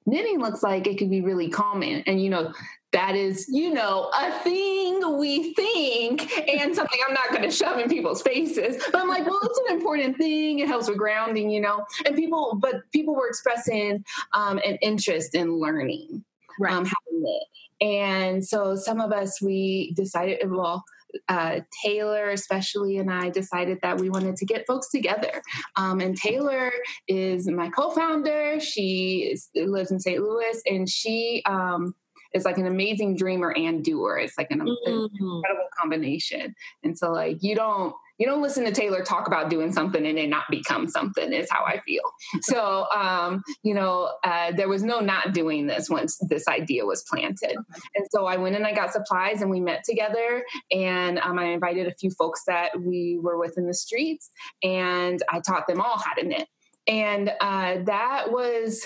knitting 0.06 0.40
looks 0.40 0.64
like 0.64 0.86
it 0.86 0.98
could 0.98 1.10
be 1.10 1.22
really 1.22 1.50
calming. 1.50 2.04
And, 2.06 2.22
you 2.22 2.30
know, 2.30 2.54
that 2.92 3.16
is, 3.16 3.48
you 3.50 3.74
know, 3.74 4.12
a 4.14 4.32
thing 4.40 5.18
we 5.18 5.54
think 5.56 6.32
and 6.48 6.76
something 6.76 7.00
I'm 7.08 7.14
not 7.14 7.30
going 7.32 7.42
to 7.42 7.50
shove 7.50 7.80
in 7.80 7.90
people's 7.90 8.22
faces. 8.22 8.84
But 8.92 9.02
I'm 9.02 9.08
like, 9.08 9.26
well, 9.26 9.40
it's 9.42 9.62
an 9.68 9.76
important 9.76 10.18
thing. 10.18 10.60
It 10.60 10.68
helps 10.68 10.88
with 10.88 10.98
grounding, 10.98 11.50
you 11.50 11.60
know. 11.60 11.86
And 12.06 12.16
people, 12.16 12.60
but 12.62 12.84
people 12.92 13.16
were 13.16 13.28
expressing 13.28 14.06
um, 14.34 14.60
an 14.64 14.76
interest 14.82 15.34
in 15.34 15.56
learning 15.56 16.24
right. 16.60 16.74
um, 16.74 16.86
how 16.86 16.92
to 16.92 17.20
knit. 17.20 17.44
And 17.82 18.46
so 18.46 18.76
some 18.76 19.02
of 19.02 19.12
us, 19.12 19.42
we 19.42 19.94
decided, 19.94 20.52
well, 20.52 20.84
uh, 21.30 21.60
Taylor, 21.84 22.30
especially, 22.30 22.98
and 22.98 23.12
I 23.12 23.30
decided 23.30 23.80
that 23.82 24.00
we 24.00 24.10
wanted 24.10 24.36
to 24.38 24.46
get 24.46 24.66
folks 24.66 24.90
together. 24.90 25.42
Um, 25.76 26.00
and 26.00 26.18
Taylor 26.18 26.72
is 27.08 27.48
my 27.48 27.70
co 27.70 27.92
founder. 27.92 28.60
She 28.60 29.30
is, 29.32 29.50
lives 29.56 29.92
in 29.92 30.00
St. 30.00 30.22
Louis, 30.22 30.62
and 30.66 30.90
she 30.90 31.42
um, 31.46 31.96
is 32.34 32.46
like 32.46 32.58
an 32.58 32.68
amazing 32.68 33.16
dreamer 33.16 33.54
and 33.56 33.84
doer. 33.84 34.18
It's 34.18 34.38
like 34.38 34.52
an, 34.52 34.62
mm-hmm. 34.62 34.90
incredible 34.90 35.68
combination. 35.80 36.56
And 36.84 36.98
so, 36.98 37.12
like, 37.12 37.38
you 37.42 37.56
don't 37.56 37.96
you 38.20 38.28
don't 38.28 38.42
listen 38.42 38.64
to 38.66 38.72
Taylor 38.72 39.04
talk 39.04 39.28
about 39.28 39.50
doing 39.50 39.72
something 39.72 40.06
and 40.06 40.20
it 40.20 40.30
not 40.30 40.44
become 40.50 40.88
something 40.88 41.34
is 41.34 41.48
how 41.50 41.64
I 41.66 41.80
feel. 41.86 42.04
So, 42.44 42.86
um, 42.92 43.42
you 43.64 43.74
know, 43.74 44.12
uh, 44.24 44.52
there 44.52 44.68
was 44.68 44.84
no 44.84 45.00
not 45.00 45.34
doing 45.34 45.66
this 45.66 45.90
once 45.90 46.18
this 46.30 46.48
idea 46.48 46.86
was 46.86 47.04
planted. 47.04 47.56
And 47.96 48.06
so 48.12 48.26
I 48.26 48.36
went 48.38 48.56
and 48.56 48.68
I 48.68 48.74
got 48.74 48.92
supplies 48.92 49.42
and 49.42 49.50
we 49.50 49.60
met 49.60 49.84
together 49.84 50.44
and 50.72 51.20
um, 51.20 51.40
I 51.40 51.46
invited 51.46 51.88
a 51.88 51.96
few 51.96 52.12
folks 52.12 52.44
that 52.48 52.80
we 52.80 53.18
were 53.22 53.38
with 53.40 53.58
in 53.58 53.66
the 53.66 53.74
streets 53.74 54.30
and 54.62 55.22
I 55.32 55.40
taught 55.40 55.68
them 55.68 55.82
all 55.82 55.98
how 55.98 56.14
to 56.14 56.26
knit. 56.26 56.48
And 56.88 57.32
uh, 57.40 57.78
that 57.86 58.32
was, 58.32 58.86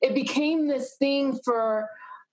it 0.00 0.14
became 0.14 0.68
this 0.68 0.94
thing 0.98 1.38
for 1.44 1.88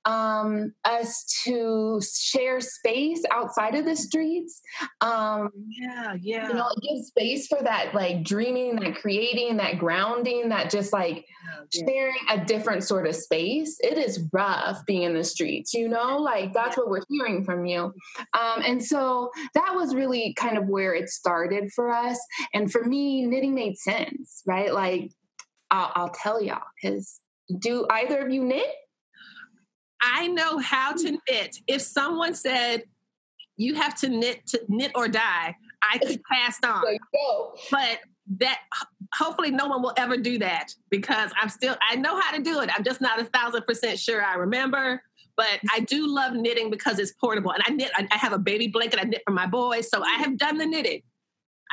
um, 0.06 0.74
us 0.84 1.26
to 1.44 2.00
share 2.02 2.62
space 2.62 3.24
outside 3.32 3.76
of 3.76 3.86
the 3.86 3.96
streets. 3.96 4.62
Um, 5.02 5.50
yeah, 5.68 6.16
yeah. 6.22 6.48
You 6.48 6.54
know, 6.54 6.68
it 6.76 6.84
gives 6.88 7.08
space 7.08 7.48
for 7.48 7.62
that 7.64 7.96
like 7.96 8.24
dreaming, 8.24 8.76
that 8.78 8.96
creating, 8.96 9.58
that 9.58 9.80
grounding, 9.80 10.50
that 10.50 10.70
just 10.70 10.94
like 10.94 11.26
yeah. 11.74 11.86
sharing 11.88 12.16
a 12.30 12.46
different 12.46 12.84
sort 12.84 13.08
of 13.08 13.16
space. 13.16 13.78
It 13.82 13.98
is 13.98 14.28
rough 14.32 14.86
being 14.86 15.04
in 15.04 15.14
the 15.14 15.24
streets, 15.24 15.74
you 15.74 15.88
know, 15.90 16.18
like 16.18 16.54
that's 16.54 16.78
yeah. 16.78 16.84
what 16.84 16.90
we're 16.90 17.04
hearing 17.10 17.44
from 17.44 17.66
you. 17.66 17.94
Um, 18.34 18.62
and 18.64 18.84
so 18.84 19.32
that 19.56 19.74
was 19.74 19.96
really 19.96 20.34
kind 20.38 20.58
of 20.58 20.68
where 20.68 20.94
it 20.94 21.10
started 21.10 21.72
for 21.74 21.92
us. 21.92 22.20
And 22.54 22.72
for 22.72 22.84
me, 22.84 23.26
knitting 23.26 23.56
made 23.56 23.78
sense, 23.78 24.44
right? 24.46 24.74
Like, 24.74 25.12
I'll, 25.72 25.92
I'll 25.96 26.10
tell 26.10 26.42
y'all, 26.42 26.62
because 26.82 27.20
do 27.60 27.88
either 27.90 28.20
of 28.20 28.32
you 28.32 28.44
knit? 28.44 28.68
I 30.06 30.28
know 30.28 30.60
how 30.60 30.94
to 30.94 31.18
knit. 31.28 31.58
If 31.68 31.82
someone 31.82 32.36
said 32.36 32.84
you 33.58 33.76
have 33.76 33.96
to 34.02 34.10
knit 34.10 34.46
to 34.48 34.62
knit 34.68 34.92
or 34.96 35.08
die, 35.08 35.56
I 35.82 35.98
could 35.98 36.22
pass 36.32 36.60
on. 36.64 36.84
But 37.72 38.00
that 38.38 38.60
hopefully 39.14 39.52
no 39.52 39.68
one 39.68 39.82
will 39.82 39.94
ever 39.98 40.18
do 40.18 40.38
that 40.40 40.70
because 40.90 41.32
I'm 41.40 41.50
still 41.50 41.76
I 41.88 41.96
know 41.96 42.20
how 42.20 42.36
to 42.36 42.42
do 42.42 42.62
it. 42.62 42.70
I'm 42.76 42.84
just 42.84 43.02
not 43.02 43.20
a 43.20 43.26
thousand 43.26 43.66
percent 43.66 44.00
sure 44.00 44.24
I 44.24 44.36
remember. 44.36 45.02
But 45.38 45.60
I 45.74 45.82
do 45.82 46.08
love 46.08 46.34
knitting 46.34 46.70
because 46.70 46.98
it's 46.98 47.12
portable, 47.12 47.52
and 47.52 47.62
I 47.66 47.72
knit. 47.72 47.92
I 47.98 48.16
have 48.16 48.32
a 48.32 48.38
baby 48.38 48.68
blanket 48.68 49.02
I 49.02 49.04
knit 49.04 49.22
for 49.28 49.34
my 49.34 49.46
boys, 49.46 49.90
so 49.90 50.02
I 50.02 50.14
have 50.20 50.38
done 50.38 50.58
the 50.58 50.66
knitting. 50.66 51.02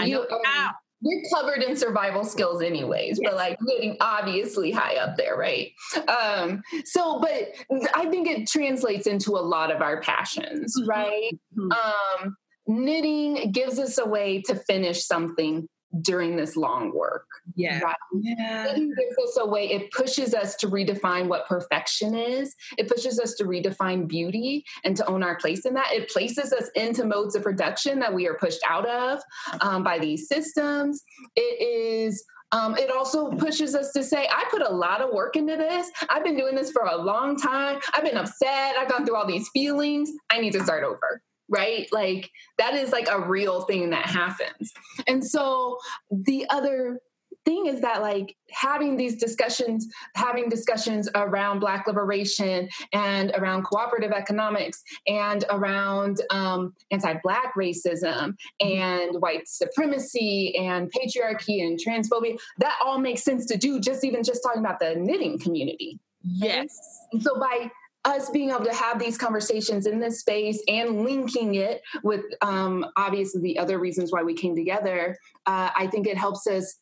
I 0.01 0.07
you, 0.07 0.15
know 0.17 0.41
how. 0.45 0.73
You're 1.03 1.23
covered 1.35 1.63
in 1.63 1.77
survival 1.77 2.25
skills 2.25 2.63
anyways 2.63 3.21
but 3.23 3.35
like 3.35 3.59
getting 3.67 3.97
obviously 4.01 4.71
high 4.71 4.97
up 4.97 5.17
there 5.17 5.37
right 5.37 5.73
um 6.09 6.63
so 6.85 7.21
but 7.21 7.55
i 7.95 8.07
think 8.07 8.29
it 8.29 8.49
translates 8.49 9.07
into 9.07 9.33
a 9.33 9.41
lot 9.41 9.71
of 9.71 9.83
our 9.83 10.01
passions 10.01 10.77
mm-hmm. 10.79 10.89
right 10.89 11.39
mm-hmm. 11.57 11.73
um 11.73 12.37
knitting 12.67 13.51
gives 13.51 13.79
us 13.79 13.99
a 13.99 14.07
way 14.07 14.41
to 14.43 14.55
finish 14.55 15.05
something 15.05 15.69
during 16.01 16.37
this 16.37 16.57
long 16.57 16.95
work. 16.95 17.27
Yeah. 17.55 17.81
Right? 17.81 17.97
Yeah. 18.13 18.67
It 18.71 18.77
gives 18.77 19.19
us 19.23 19.39
a 19.41 19.47
way, 19.47 19.71
it 19.71 19.91
pushes 19.91 20.35
us 20.35 20.57
to 20.57 20.69
redefine 20.69 21.29
what 21.29 21.47
perfection 21.47 22.15
is. 22.15 22.55
It 22.79 22.89
pushes 22.89 23.19
us 23.21 23.35
to 23.35 23.45
redefine 23.45 24.09
beauty 24.09 24.65
and 24.85 24.97
to 24.97 25.07
own 25.07 25.23
our 25.23 25.37
place 25.37 25.67
in 25.67 25.75
that. 25.75 25.93
It 25.93 26.09
places 26.09 26.53
us 26.53 26.71
into 26.75 27.05
modes 27.05 27.35
of 27.35 27.43
production 27.43 27.99
that 28.01 28.13
we 28.13 28.27
are 28.27 28.35
pushed 28.35 28.61
out 28.69 28.87
of 28.89 29.21
um, 29.61 29.83
by 29.83 29.99
these 29.99 30.29
systems. 30.29 31.03
It 31.37 31.61
is 31.61 32.25
um, 32.53 32.77
it 32.77 32.91
also 32.91 33.31
pushes 33.31 33.75
us 33.75 33.93
to 33.93 34.05
say, 34.05 34.29
I 34.31 34.45
put 34.51 34.61
a 34.61 34.71
lot 34.71 35.01
of 35.01 35.11
work 35.11 35.37
into 35.37 35.57
this. 35.57 35.91
I've 36.11 36.23
been 36.23 36.37
doing 36.37 36.55
this 36.55 36.71
for 36.71 36.83
a 36.83 36.97
long 36.97 37.35
time. 37.37 37.81
I've 37.95 38.05
been 38.05 38.19
upset. 38.19 38.77
I've 38.77 38.91
gone 38.91 39.07
through 39.07 39.17
all 39.17 39.27
these 39.27 39.49
feelings. 39.55 40.11
I 40.29 40.39
need 40.39 40.53
to 40.53 40.63
start 40.63 40.85
over 40.85 41.23
right? 41.53 41.87
Like 41.93 42.31
that 42.59 42.75
is 42.75 42.91
like 42.91 43.09
a 43.09 43.21
real 43.21 43.63
thing 43.63 43.91
that 43.91 44.07
happens. 44.07 44.73
And 45.07 45.25
so 45.25 45.79
the 46.11 46.47
other 46.51 46.99
thing 47.45 47.67
is 47.67 47.81
that 47.81 48.01
like 48.01 48.37
having 48.51 48.97
these 48.97 49.17
discussions 49.17 49.89
having 50.15 50.49
discussions 50.49 51.09
around 51.17 51.59
black 51.59 51.89
liberation 51.89 52.69
and 52.93 53.33
around 53.35 53.65
cooperative 53.65 54.13
economics 54.13 54.81
and 55.09 55.45
around 55.51 56.21
um, 56.31 56.73
anti-black 56.93 57.53
racism 57.57 58.37
and 58.61 59.21
white 59.21 59.49
supremacy 59.49 60.55
and 60.57 60.93
patriarchy 60.93 61.67
and 61.67 61.81
transphobia 61.85 62.39
that 62.59 62.79
all 62.85 62.99
makes 62.99 63.25
sense 63.25 63.45
to 63.45 63.57
do 63.57 63.81
just 63.81 64.05
even 64.05 64.23
just 64.23 64.41
talking 64.43 64.65
about 64.65 64.79
the 64.79 64.95
knitting 64.95 65.37
community 65.39 65.99
yes 66.23 66.79
and 67.13 67.21
so 67.21 67.35
by 67.41 67.69
us 68.05 68.31
being 68.31 68.51
able 68.51 68.65
to 68.65 68.75
have 68.75 68.99
these 68.99 69.17
conversations 69.17 69.87
in 69.87 70.01
this 70.01 70.21
space 70.21 70.63
and 70.67 71.05
linking 71.05 71.55
it 71.55 71.83
with 72.03 72.25
um, 72.41 72.87
obviously 72.97 73.41
the 73.41 73.59
other 73.59 73.79
reasons 73.79 74.13
why 74.13 74.23
we 74.23 74.35
came 74.35 74.57
together, 74.57 75.17
uh, 75.47 75.71
I 75.77 75.87
think 75.87 76.07
it 76.07 76.17
helps 76.17 76.47
us 76.47 76.79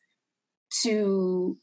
to 0.83 1.57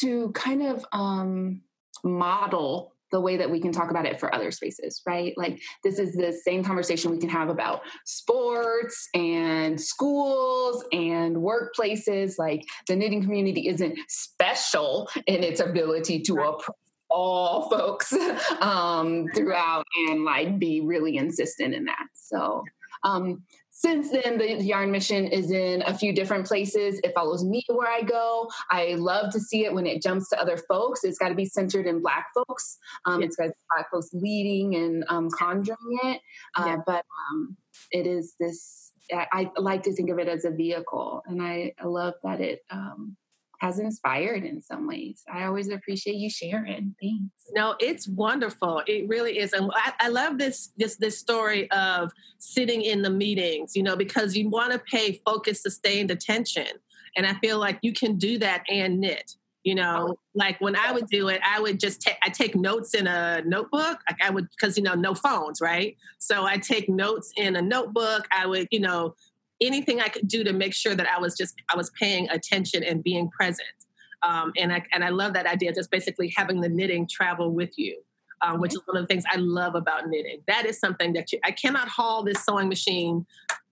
to 0.00 0.30
kind 0.32 0.62
of 0.62 0.84
um, 0.92 1.62
model 2.04 2.92
the 3.10 3.20
way 3.20 3.38
that 3.38 3.50
we 3.50 3.60
can 3.60 3.72
talk 3.72 3.90
about 3.90 4.04
it 4.04 4.20
for 4.20 4.34
other 4.34 4.50
spaces, 4.50 5.00
right? 5.06 5.32
Like 5.36 5.60
this 5.82 5.98
is 5.98 6.14
the 6.14 6.32
same 6.32 6.62
conversation 6.62 7.10
we 7.10 7.18
can 7.18 7.30
have 7.30 7.48
about 7.48 7.80
sports 8.04 9.08
and 9.14 9.80
schools 9.80 10.84
and 10.92 11.36
workplaces. 11.36 12.34
Like 12.38 12.64
the 12.86 12.96
knitting 12.96 13.22
community 13.22 13.68
isn't 13.68 13.98
special 14.08 15.08
in 15.26 15.42
its 15.42 15.60
ability 15.60 16.20
to 16.20 16.34
right. 16.34 16.48
oppress 16.48 16.76
all 17.18 17.68
folks 17.68 18.12
um, 18.60 19.26
throughout 19.34 19.84
and 20.08 20.24
like 20.24 20.58
be 20.58 20.80
really 20.80 21.16
insistent 21.16 21.74
in 21.74 21.84
that. 21.84 22.06
So 22.14 22.62
um, 23.02 23.42
since 23.70 24.10
then, 24.10 24.38
the 24.38 24.62
Yarn 24.62 24.90
Mission 24.90 25.26
is 25.26 25.50
in 25.50 25.82
a 25.86 25.96
few 25.96 26.12
different 26.12 26.46
places. 26.46 27.00
It 27.04 27.14
follows 27.14 27.44
me 27.44 27.64
where 27.68 27.90
I 27.90 28.02
go. 28.02 28.48
I 28.70 28.94
love 28.94 29.32
to 29.32 29.40
see 29.40 29.64
it 29.64 29.72
when 29.72 29.86
it 29.86 30.02
jumps 30.02 30.28
to 30.30 30.40
other 30.40 30.56
folks. 30.56 31.04
It's 31.04 31.18
got 31.18 31.28
to 31.28 31.34
be 31.34 31.44
centered 31.44 31.86
in 31.86 32.02
Black 32.02 32.26
folks. 32.34 32.76
Um, 33.04 33.22
It's 33.22 33.36
got 33.36 33.50
Black 33.74 33.90
folks 33.90 34.10
leading 34.12 34.74
and 34.74 35.04
um, 35.08 35.28
conjuring 35.30 35.98
it. 36.04 36.20
Uh, 36.56 36.64
yeah. 36.66 36.76
But 36.86 37.04
um, 37.30 37.56
it 37.92 38.06
is 38.06 38.34
this, 38.40 38.92
I, 39.12 39.26
I, 39.32 39.50
like 39.56 39.84
to 39.84 39.92
think 39.92 40.10
of 40.10 40.18
it 40.18 40.26
as 40.26 40.44
a 40.44 40.50
vehicle. 40.50 41.22
And 41.26 41.40
I, 41.40 41.72
I 41.80 41.86
love 41.86 42.14
that 42.24 42.40
it 42.40 42.62
um, 42.70 43.16
has 43.58 43.78
inspired 43.78 44.44
in 44.44 44.62
some 44.62 44.86
ways. 44.86 45.22
I 45.32 45.44
always 45.44 45.68
appreciate 45.68 46.16
you 46.16 46.30
sharing. 46.30 46.94
Thanks. 47.00 47.34
No, 47.52 47.74
it's 47.80 48.08
wonderful. 48.08 48.82
It 48.86 49.08
really 49.08 49.38
is, 49.38 49.52
and 49.52 49.70
I, 49.74 49.92
I 50.00 50.08
love 50.08 50.38
this 50.38 50.72
this 50.76 50.96
this 50.96 51.18
story 51.18 51.70
of 51.70 52.12
sitting 52.38 52.82
in 52.82 53.02
the 53.02 53.10
meetings. 53.10 53.74
You 53.74 53.82
know, 53.82 53.96
because 53.96 54.36
you 54.36 54.48
want 54.48 54.72
to 54.72 54.78
pay 54.78 55.20
focused, 55.24 55.62
sustained 55.62 56.10
attention, 56.10 56.68
and 57.16 57.26
I 57.26 57.34
feel 57.34 57.58
like 57.58 57.78
you 57.82 57.92
can 57.92 58.16
do 58.16 58.38
that 58.38 58.62
and 58.70 59.00
knit. 59.00 59.34
You 59.64 59.74
know, 59.74 60.18
like 60.34 60.58
when 60.60 60.76
I 60.76 60.92
would 60.92 61.08
do 61.08 61.28
it, 61.28 61.40
I 61.44 61.60
would 61.60 61.80
just 61.80 62.00
take 62.00 62.16
I 62.22 62.28
take 62.30 62.54
notes 62.54 62.94
in 62.94 63.06
a 63.06 63.42
notebook. 63.44 63.98
Like 64.08 64.18
I 64.22 64.30
would 64.30 64.48
because 64.50 64.78
you 64.78 64.82
know 64.82 64.94
no 64.94 65.14
phones, 65.14 65.60
right? 65.60 65.96
So 66.18 66.44
I 66.44 66.58
take 66.58 66.88
notes 66.88 67.32
in 67.36 67.56
a 67.56 67.60
notebook. 67.60 68.26
I 68.30 68.46
would 68.46 68.68
you 68.70 68.80
know 68.80 69.14
anything 69.60 70.00
I 70.00 70.08
could 70.08 70.28
do 70.28 70.44
to 70.44 70.52
make 70.52 70.74
sure 70.74 70.94
that 70.94 71.08
I 71.08 71.20
was 71.20 71.36
just 71.36 71.54
I 71.72 71.76
was 71.76 71.90
paying 71.90 72.28
attention 72.30 72.82
and 72.82 73.02
being 73.02 73.28
present. 73.30 73.68
Um, 74.22 74.52
and 74.56 74.72
I 74.72 74.82
and 74.92 75.04
I 75.04 75.10
love 75.10 75.32
that 75.34 75.46
idea, 75.46 75.72
just 75.72 75.90
basically 75.90 76.32
having 76.36 76.60
the 76.60 76.68
knitting 76.68 77.08
travel 77.08 77.52
with 77.52 77.70
you, 77.78 78.00
um, 78.40 78.60
which 78.60 78.72
is 78.72 78.80
one 78.86 78.96
of 78.96 79.02
the 79.02 79.06
things 79.06 79.24
I 79.30 79.36
love 79.36 79.74
about 79.74 80.08
knitting. 80.08 80.40
That 80.48 80.66
is 80.66 80.78
something 80.78 81.12
that 81.12 81.32
you 81.32 81.38
I 81.44 81.52
cannot 81.52 81.88
haul 81.88 82.24
this 82.24 82.44
sewing 82.44 82.68
machine 82.68 83.26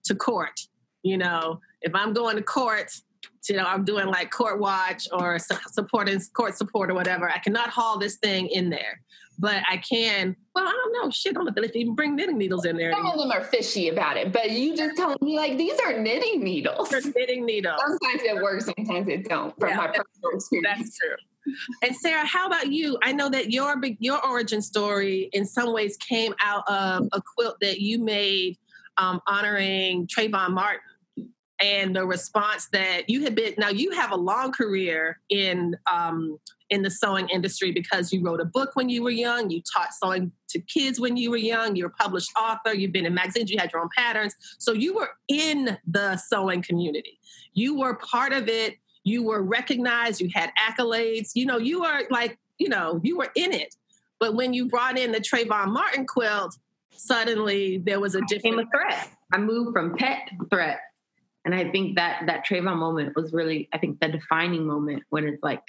to 0.05 0.15
court. 0.15 0.59
You 1.03 1.17
know, 1.17 1.59
if 1.81 1.93
I'm 1.93 2.13
going 2.13 2.37
to 2.37 2.43
court, 2.43 2.91
you 3.49 3.55
know, 3.55 3.63
I'm 3.63 3.85
doing 3.85 4.07
like 4.07 4.31
court 4.31 4.59
watch 4.59 5.07
or 5.11 5.37
supporting 5.39 6.19
court 6.33 6.57
support 6.57 6.91
or 6.91 6.93
whatever. 6.93 7.29
I 7.29 7.39
cannot 7.39 7.69
haul 7.69 7.97
this 7.97 8.17
thing 8.17 8.47
in 8.47 8.69
there 8.69 9.01
but 9.39 9.63
I 9.69 9.77
can. 9.77 10.35
Well, 10.55 10.67
I 10.67 10.71
don't 10.71 10.93
know. 10.93 11.11
Shit, 11.11 11.31
I 11.31 11.33
don't 11.33 11.45
know 11.45 11.63
if 11.63 11.73
they 11.73 11.79
even 11.79 11.95
bring 11.95 12.15
knitting 12.15 12.37
needles 12.37 12.65
in 12.65 12.77
there. 12.77 12.91
Some 12.91 13.01
anymore. 13.01 13.25
of 13.25 13.29
them 13.29 13.31
are 13.31 13.43
fishy 13.43 13.89
about 13.89 14.17
it, 14.17 14.31
but 14.31 14.51
you 14.51 14.75
just 14.75 14.97
telling 14.97 15.17
me 15.21 15.37
like 15.37 15.57
these 15.57 15.79
are 15.79 15.99
knitting 15.99 16.43
needles. 16.43 16.89
They're 16.89 17.01
knitting 17.01 17.45
needles. 17.45 17.79
Sometimes 17.79 18.21
it 18.23 18.41
works, 18.41 18.65
sometimes 18.65 19.07
it 19.07 19.27
don't. 19.27 19.57
From 19.59 19.69
yeah, 19.69 19.77
my 19.77 19.87
personal 19.87 20.31
experience, 20.33 20.77
that's 20.77 20.97
true. 20.97 21.15
And 21.83 21.95
Sarah, 21.95 22.25
how 22.25 22.47
about 22.47 22.71
you? 22.71 22.97
I 23.03 23.13
know 23.13 23.29
that 23.29 23.51
your 23.51 23.79
your 23.99 24.25
origin 24.25 24.61
story 24.61 25.29
in 25.33 25.45
some 25.45 25.71
ways 25.71 25.97
came 25.97 26.33
out 26.41 26.63
of 26.67 27.07
a 27.13 27.21
quilt 27.21 27.57
that 27.61 27.79
you 27.79 27.99
made 27.99 28.57
um, 28.97 29.21
honoring 29.27 30.07
Trayvon 30.07 30.51
Martin 30.51 30.81
and 31.59 31.95
the 31.95 32.05
response 32.05 32.67
that 32.67 33.09
you 33.09 33.23
had 33.23 33.33
been 33.33 33.53
now 33.57 33.69
you 33.69 33.91
have 33.91 34.11
a 34.11 34.15
long 34.15 34.51
career 34.51 35.19
in 35.29 35.75
um, 35.91 36.37
in 36.69 36.81
the 36.81 36.91
sewing 36.91 37.27
industry 37.29 37.71
because 37.71 38.11
you 38.11 38.21
wrote 38.21 38.41
a 38.41 38.45
book 38.45 38.71
when 38.73 38.89
you 38.89 39.03
were 39.03 39.09
young, 39.09 39.49
you 39.49 39.61
taught 39.73 39.93
sewing 39.93 40.31
to 40.49 40.59
kids 40.59 40.99
when 40.99 41.15
you 41.15 41.31
were 41.31 41.37
young, 41.37 41.75
you're 41.75 41.87
a 41.87 41.91
published 41.91 42.31
author, 42.37 42.73
you've 42.73 42.91
been 42.91 43.05
in 43.05 43.13
magazines, 43.13 43.49
you 43.49 43.57
had 43.57 43.71
your 43.71 43.81
own 43.81 43.89
patterns. 43.95 44.35
So 44.57 44.73
you 44.73 44.93
were 44.93 45.09
in 45.27 45.77
the 45.87 46.17
sewing 46.17 46.61
community. 46.61 47.19
You 47.53 47.77
were 47.77 47.95
part 47.95 48.33
of 48.33 48.49
it, 48.49 48.75
you 49.03 49.23
were 49.23 49.41
recognized, 49.41 50.19
you 50.19 50.29
had 50.33 50.51
accolades, 50.59 51.31
you 51.33 51.45
know, 51.45 51.57
you 51.57 51.81
were 51.81 52.03
like, 52.09 52.37
you 52.57 52.69
know, 52.69 52.99
you 53.03 53.17
were 53.17 53.31
in 53.35 53.53
it. 53.53 53.75
But 54.19 54.35
when 54.35 54.53
you 54.53 54.67
brought 54.67 54.97
in 54.97 55.11
the 55.11 55.19
Trayvon 55.19 55.67
Martin 55.67 56.05
quilt, 56.05 56.57
suddenly 56.91 57.77
there 57.77 57.99
was 57.99 58.15
a 58.15 58.21
different 58.27 58.59
a 58.61 58.65
threat. 58.75 59.09
I 59.31 59.37
moved 59.37 59.73
from 59.73 59.95
pet 59.95 60.29
threat. 60.49 60.79
And 61.47 61.55
I 61.55 61.71
think 61.71 61.95
that 61.95 62.23
that 62.25 62.45
Trayvon 62.45 62.75
moment 62.75 63.15
was 63.15 63.31
really, 63.31 63.69
I 63.71 63.77
think, 63.77 64.01
the 64.01 64.09
defining 64.09 64.67
moment 64.67 65.03
when 65.11 65.25
it's 65.25 65.41
like, 65.41 65.63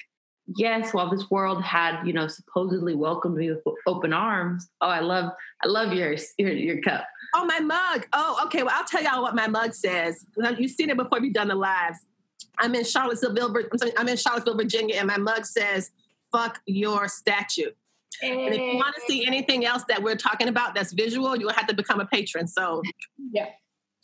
yes, 0.56 0.92
while 0.92 1.08
this 1.08 1.30
world 1.30 1.62
had, 1.62 2.04
you 2.04 2.12
know, 2.12 2.26
supposedly 2.26 2.96
welcomed 2.96 3.36
me 3.36 3.52
with 3.52 3.62
open 3.86 4.12
arms. 4.12 4.68
Oh, 4.80 4.88
I 4.88 4.98
love, 4.98 5.30
I 5.62 5.68
love 5.68 5.92
yours, 5.92 6.34
your, 6.36 6.50
your 6.50 6.80
cup. 6.82 7.04
Oh, 7.36 7.44
my 7.44 7.60
mug. 7.60 8.08
Oh, 8.12 8.40
okay. 8.46 8.64
Well, 8.64 8.74
I'll 8.74 8.86
tell 8.86 9.04
y'all 9.04 9.22
what 9.22 9.36
my 9.36 9.46
mug 9.46 9.72
says. 9.72 10.26
You've 10.58 10.72
seen 10.72 10.90
it 10.90 10.96
before 10.96 11.20
we've 11.20 11.32
done 11.32 11.46
the 11.46 11.54
lives. 11.54 11.98
I'm 12.58 12.74
in 12.74 12.82
Charlottesville, 12.82 13.38
I'm 13.38 13.78
sorry, 13.78 13.92
I'm 13.96 14.08
in 14.08 14.16
Charlottesville, 14.16 14.56
Virginia, 14.56 14.96
and 14.96 15.06
my 15.06 15.16
mug 15.16 15.46
says, 15.46 15.92
"Fuck 16.32 16.60
your 16.66 17.06
statue." 17.06 17.70
And 18.20 18.52
if 18.52 18.58
you 18.58 18.74
want 18.74 18.96
to 18.96 19.02
see 19.06 19.24
anything 19.28 19.64
else 19.64 19.84
that 19.88 20.02
we're 20.02 20.16
talking 20.16 20.48
about 20.48 20.74
that's 20.74 20.92
visual, 20.92 21.36
you'll 21.36 21.52
have 21.52 21.68
to 21.68 21.74
become 21.74 22.00
a 22.00 22.06
patron. 22.06 22.48
So, 22.48 22.82
yeah, 23.30 23.50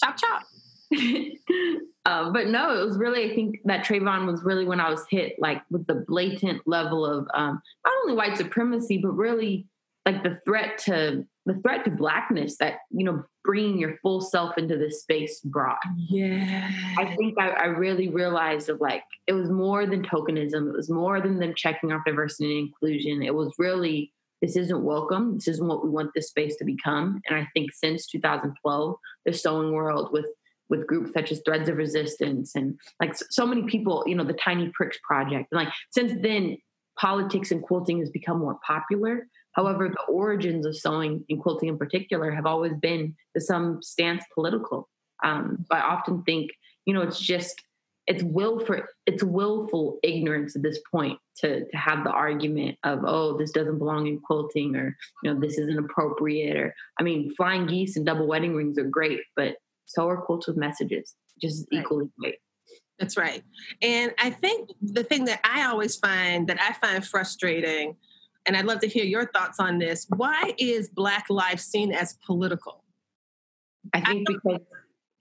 chop 0.01 0.17
chop. 0.17 0.45
Um, 0.93 2.33
but 2.33 2.49
no, 2.49 2.81
it 2.81 2.85
was 2.85 2.97
really, 2.99 3.31
I 3.31 3.35
think 3.35 3.61
that 3.65 3.85
Trayvon 3.85 4.27
was 4.27 4.43
really 4.45 4.65
when 4.65 4.81
I 4.81 4.91
was 4.91 5.05
hit, 5.11 5.35
like 5.39 5.63
with 5.71 5.87
the 5.87 6.05
blatant 6.07 6.63
level 6.67 7.05
of 7.05 7.27
um, 7.35 7.61
not 7.85 7.95
only 8.03 8.15
white 8.15 8.37
supremacy, 8.37 8.99
but 8.99 9.13
really 9.13 9.67
like 10.07 10.23
the 10.23 10.39
threat 10.45 10.79
to 10.79 11.25
the 11.47 11.55
threat 11.63 11.85
to 11.85 11.91
blackness 11.91 12.57
that 12.59 12.79
you 12.91 13.05
know 13.05 13.23
bringing 13.43 13.79
your 13.79 13.97
full 14.03 14.21
self 14.21 14.57
into 14.57 14.77
this 14.77 15.01
space 15.01 15.41
brought. 15.41 15.79
Yeah, 16.09 16.71
I 16.99 17.15
think 17.17 17.39
I, 17.39 17.51
I 17.51 17.65
really 17.67 18.09
realized 18.09 18.69
of 18.69 18.81
like 18.81 19.03
it 19.27 19.33
was 19.33 19.51
more 19.51 19.87
than 19.87 20.05
tokenism. 20.05 20.69
It 20.69 20.77
was 20.77 20.91
more 20.91 21.21
than 21.21 21.39
them 21.39 21.55
checking 21.57 21.93
off 21.93 22.03
diversity 22.07 22.59
and 22.59 22.69
inclusion. 22.69 23.23
It 23.23 23.35
was 23.35 23.53
really 23.59 24.13
this 24.43 24.57
isn't 24.57 24.85
welcome. 24.85 25.35
This 25.35 25.49
isn't 25.49 25.67
what 25.67 25.83
we 25.83 25.91
want 25.91 26.11
this 26.15 26.29
space 26.29 26.57
to 26.57 26.65
become. 26.65 27.23
And 27.29 27.39
I 27.39 27.49
think 27.55 27.73
since 27.73 28.07
2012, 28.07 28.97
the 29.25 29.33
sewing 29.33 29.73
world 29.73 30.11
with 30.13 30.27
with 30.69 30.87
groups 30.87 31.13
such 31.13 31.31
as 31.31 31.43
Threads 31.45 31.69
of 31.69 31.77
Resistance 31.77 32.55
and 32.55 32.79
like 33.01 33.15
so 33.31 33.47
many 33.47 33.65
people, 33.65 34.03
you 34.07 34.15
know, 34.15 34.25
the 34.25 34.33
Tiny 34.33 34.71
Pricks 34.75 34.99
Project. 35.07 35.49
And 35.53 35.65
like 35.65 35.73
since 35.91 36.13
then, 36.23 36.57
politics 36.99 37.51
and 37.51 37.63
quilting 37.63 37.99
has 38.01 38.11
become 38.11 38.39
more 38.39 38.59
popular. 38.67 39.27
However, 39.53 39.89
the 39.89 40.13
origins 40.13 40.67
of 40.67 40.77
sewing 40.77 41.25
and 41.29 41.41
quilting 41.41 41.69
in 41.69 41.79
particular 41.79 42.31
have 42.31 42.47
always 42.47 42.75
been 42.75 43.15
to 43.35 43.41
some 43.41 43.83
stance 43.83 44.25
political. 44.35 44.89
Um, 45.23 45.65
I 45.71 45.81
often 45.81 46.23
think, 46.23 46.51
you 46.87 46.95
know, 46.95 47.03
it's 47.03 47.21
just 47.21 47.63
it's 48.07 48.23
willful 48.23 48.77
it's 49.07 49.23
willful 49.23 49.99
ignorance 50.03 50.55
at 50.55 50.63
this 50.63 50.79
point 50.91 51.19
to 51.37 51.65
to 51.65 51.77
have 51.77 52.05
the 52.05 52.11
argument 52.11 52.77
of 52.85 53.01
oh 53.05 53.37
this 53.39 53.51
doesn't 53.51 53.79
belong 53.79 54.07
in 54.07 54.21
quilting 54.21 54.77
or 54.77 54.97
you 55.23 55.33
know 55.33 55.41
this 55.41 55.57
isn't 55.57 55.79
appropriate 55.79 56.57
or 56.57 56.75
I 56.99 57.03
mean 57.03 57.35
flying 57.35 57.67
geese 57.67 57.97
and 57.97 58.05
double 58.05 58.27
wedding 58.27 58.55
rings 58.55 58.79
are 58.79 58.85
great, 58.85 59.21
but 59.37 59.57
so 59.87 60.09
are 60.09 60.25
with 60.29 60.57
messages, 60.57 61.15
just 61.41 61.67
right. 61.73 61.81
equally 61.81 62.07
great. 62.19 62.37
That's 62.99 63.17
right. 63.17 63.43
And 63.83 64.13
I 64.19 64.31
think 64.31 64.71
the 64.81 65.03
thing 65.03 65.25
that 65.25 65.41
I 65.45 65.67
always 65.67 65.97
find 65.97 66.49
that 66.49 66.61
I 66.61 66.73
find 66.75 67.05
frustrating, 67.05 67.97
and 68.47 68.57
I'd 68.57 68.67
love 68.67 68.81
to 68.81 68.89
hear 68.89 69.05
your 69.05 69.27
thoughts 69.33 69.59
on 69.59 69.79
this 69.79 70.07
why 70.17 70.53
is 70.59 70.89
Black 70.89 71.27
life 71.29 71.61
seen 71.61 71.93
as 71.93 72.19
political? 72.25 72.85
I 73.93 74.01
think 74.01 74.29
I 74.29 74.33
because, 74.33 74.61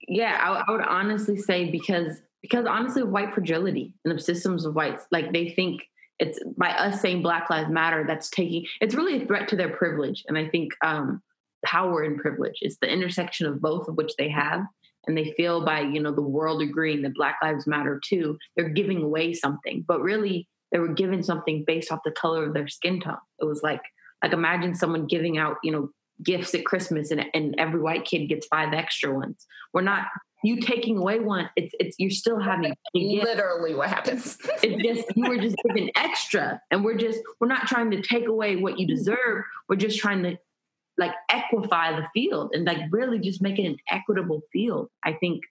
yeah, 0.08 0.38
I, 0.40 0.64
I 0.66 0.70
would 0.70 0.82
honestly 0.82 1.36
say 1.36 1.70
because 1.70 2.20
because 2.44 2.66
honestly 2.66 3.02
white 3.02 3.32
fragility 3.32 3.94
and 4.04 4.12
of 4.12 4.22
systems 4.22 4.66
of 4.66 4.74
whites 4.74 5.06
like 5.10 5.32
they 5.32 5.48
think 5.48 5.82
it's 6.18 6.38
by 6.58 6.68
us 6.72 7.00
saying 7.00 7.22
black 7.22 7.48
lives 7.48 7.70
matter 7.70 8.04
that's 8.06 8.28
taking 8.28 8.66
it's 8.82 8.94
really 8.94 9.22
a 9.22 9.26
threat 9.26 9.48
to 9.48 9.56
their 9.56 9.70
privilege 9.70 10.22
and 10.28 10.36
i 10.36 10.46
think 10.46 10.70
um 10.84 11.22
power 11.64 12.02
and 12.02 12.18
privilege. 12.18 12.58
It's 12.60 12.78
the 12.80 12.90
intersection 12.90 13.46
of 13.46 13.60
both 13.60 13.88
of 13.88 13.96
which 13.96 14.12
they 14.16 14.28
have. 14.28 14.62
And 15.06 15.16
they 15.16 15.32
feel 15.36 15.64
by, 15.64 15.80
you 15.80 16.00
know, 16.00 16.14
the 16.14 16.22
world 16.22 16.62
agreeing 16.62 17.02
that 17.02 17.14
Black 17.14 17.36
Lives 17.42 17.66
Matter 17.66 18.00
too, 18.02 18.38
they're 18.56 18.70
giving 18.70 19.02
away 19.02 19.34
something. 19.34 19.84
But 19.86 20.00
really, 20.00 20.48
they 20.72 20.78
were 20.78 20.94
given 20.94 21.22
something 21.22 21.62
based 21.66 21.92
off 21.92 22.00
the 22.04 22.10
color 22.10 22.44
of 22.46 22.54
their 22.54 22.68
skin 22.68 23.00
tone. 23.00 23.18
It 23.38 23.44
was 23.44 23.62
like, 23.62 23.82
like 24.22 24.32
imagine 24.32 24.74
someone 24.74 25.06
giving 25.06 25.36
out, 25.36 25.56
you 25.62 25.72
know, 25.72 25.90
gifts 26.22 26.54
at 26.54 26.64
Christmas 26.64 27.10
and, 27.10 27.26
and 27.34 27.54
every 27.58 27.80
white 27.80 28.04
kid 28.04 28.28
gets 28.28 28.46
five 28.46 28.72
extra 28.72 29.12
ones. 29.12 29.46
We're 29.72 29.82
not 29.82 30.06
you 30.44 30.60
taking 30.60 30.98
away 30.98 31.20
one, 31.20 31.48
it's 31.56 31.74
it's 31.80 31.96
you're 31.98 32.10
still 32.10 32.38
having 32.38 32.74
literally 32.94 33.74
what 33.74 33.88
happens. 33.88 34.36
it's 34.62 34.82
just 34.82 35.16
you 35.16 35.28
were 35.28 35.38
just 35.38 35.56
given 35.66 35.90
extra. 35.96 36.60
And 36.70 36.84
we're 36.84 36.98
just 36.98 37.18
we're 37.40 37.48
not 37.48 37.66
trying 37.66 37.90
to 37.92 38.02
take 38.02 38.28
away 38.28 38.56
what 38.56 38.78
you 38.78 38.86
deserve. 38.86 39.44
We're 39.68 39.76
just 39.76 39.98
trying 39.98 40.22
to 40.24 40.36
like 40.98 41.12
equify 41.30 41.96
the 41.96 42.06
field 42.14 42.50
and 42.54 42.64
like 42.64 42.78
really 42.90 43.18
just 43.18 43.42
make 43.42 43.58
it 43.58 43.66
an 43.66 43.76
equitable 43.90 44.42
field. 44.52 44.88
I 45.04 45.14
think, 45.14 45.42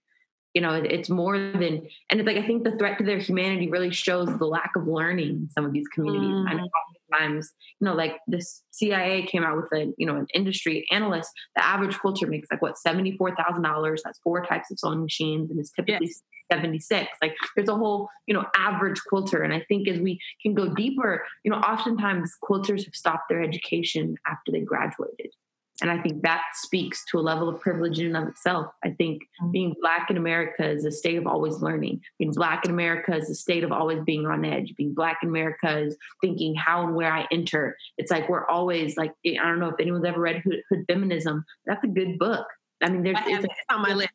you 0.54 0.62
know, 0.62 0.74
it's 0.74 1.10
more 1.10 1.38
than, 1.38 1.88
and 2.10 2.20
it's 2.20 2.28
like, 2.28 2.38
I 2.38 2.46
think 2.46 2.64
the 2.64 2.78
threat 2.78 2.98
to 3.00 3.04
their 3.04 3.18
humanity 3.18 3.70
really 3.70 3.92
shows 3.92 4.30
the 4.38 4.46
lack 4.46 4.72
of 4.76 4.88
learning 4.88 5.30
in 5.30 5.50
some 5.50 5.66
of 5.66 5.74
these 5.74 5.88
communities. 5.88 6.30
Mm. 6.30 6.50
I 6.50 6.54
know 6.54 6.68
oftentimes, 7.14 7.52
you 7.80 7.86
know, 7.86 7.94
like 7.94 8.18
this 8.28 8.64
CIA 8.72 9.24
came 9.24 9.44
out 9.44 9.58
with 9.58 9.72
a, 9.74 9.94
you 9.98 10.06
know, 10.06 10.16
an 10.16 10.28
industry 10.34 10.86
analyst, 10.92 11.30
the 11.56 11.66
average 11.66 11.98
quilter 11.98 12.28
makes 12.28 12.50
like 12.52 12.62
what, 12.62 12.76
$74,000, 12.86 13.98
has 14.06 14.20
four 14.24 14.46
types 14.46 14.72
of 14.72 14.80
sewing 14.80 15.02
machines 15.02 15.50
and 15.52 15.60
is 15.60 15.72
typically 15.72 16.08
yes. 16.08 16.22
76. 16.52 17.08
Like 17.22 17.36
there's 17.56 17.70
a 17.70 17.76
whole, 17.76 18.10
you 18.28 18.34
know, 18.34 18.46
average 18.56 19.02
quilter. 19.08 19.42
And 19.42 19.54
I 19.54 19.64
think 19.68 19.88
as 19.88 20.00
we 20.00 20.20
can 20.42 20.54
go 20.54 20.74
deeper, 20.74 21.24
you 21.44 21.52
know, 21.52 21.58
oftentimes 21.58 22.32
quilters 22.44 22.86
have 22.86 22.96
stopped 22.96 23.30
their 23.30 23.42
education 23.42 24.16
after 24.28 24.52
they 24.52 24.62
graduated. 24.62 25.32
And 25.82 25.90
I 25.90 26.00
think 26.02 26.22
that 26.22 26.44
speaks 26.54 27.04
to 27.06 27.20
a 27.20 27.22
level 27.22 27.50
of 27.50 27.60
privilege 27.60 28.00
in 28.00 28.08
and 28.08 28.18
of 28.18 28.28
itself. 28.28 28.68
I 28.84 28.92
think 28.92 29.24
mm-hmm. 29.24 29.52
being 29.52 29.76
Black 29.82 30.10
in 30.10 30.18
America 30.18 30.68
is 30.70 30.86
a 30.86 30.92
state 30.92 31.18
of 31.18 31.26
always 31.26 31.56
learning. 31.56 32.02
Being 32.20 32.32
Black 32.32 32.66
in 32.66 32.72
America 32.72 33.16
is 33.16 33.30
a 33.30 33.36
state 33.36 33.64
of 33.64 33.72
always 33.72 34.00
being 34.04 34.28
on 34.28 34.46
edge. 34.46 34.74
Being 34.78 34.94
Black 34.94 35.20
in 35.24 35.30
America 35.30 35.80
is 35.80 35.98
thinking 36.22 36.56
how 36.56 36.86
and 36.86 36.96
where 36.96 37.12
I 37.12 37.28
enter. 37.32 37.76
It's 37.98 38.12
like 38.12 38.30
we're 38.30 38.48
always 38.48 38.98
like, 38.98 39.14
I 39.26 39.34
don't 39.36 39.60
know 39.60 39.70
if 39.70 39.80
anyone's 39.80 40.06
ever 40.06 40.22
read 40.22 40.42
Hood, 40.46 40.62
Hood 40.70 40.86
Feminism. 40.88 41.44
That's 41.66 41.84
a 41.84 41.88
good 41.88 42.20
book. 42.20 42.46
I 42.82 42.90
mean, 42.90 43.04
there's 43.04 43.18
I 43.18 43.46
on 43.70 43.82
my 43.82 43.94
list 43.94 44.12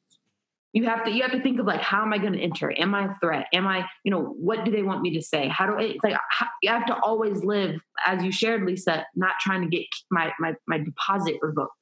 you 0.72 0.84
have 0.84 1.04
to 1.04 1.10
you 1.10 1.22
have 1.22 1.32
to 1.32 1.42
think 1.42 1.58
of 1.58 1.66
like 1.66 1.80
how 1.80 2.02
am 2.02 2.12
i 2.12 2.18
going 2.18 2.32
to 2.32 2.40
enter? 2.40 2.72
Am 2.78 2.94
i 2.94 3.06
a 3.06 3.14
threat? 3.20 3.46
Am 3.52 3.66
i 3.66 3.86
you 4.04 4.10
know 4.10 4.34
what 4.38 4.64
do 4.64 4.70
they 4.70 4.82
want 4.82 5.02
me 5.02 5.14
to 5.14 5.22
say? 5.22 5.48
How 5.48 5.66
do 5.66 5.74
I, 5.74 5.82
it's 5.82 6.04
like 6.04 6.16
how, 6.30 6.46
you 6.62 6.70
have 6.70 6.86
to 6.86 6.96
always 7.00 7.44
live 7.44 7.80
as 8.04 8.22
you 8.22 8.32
shared 8.32 8.64
lisa 8.64 9.06
not 9.14 9.34
trying 9.40 9.62
to 9.62 9.68
get 9.68 9.86
my 10.10 10.32
my 10.38 10.54
my 10.66 10.78
deposit 10.78 11.36
revoked. 11.40 11.72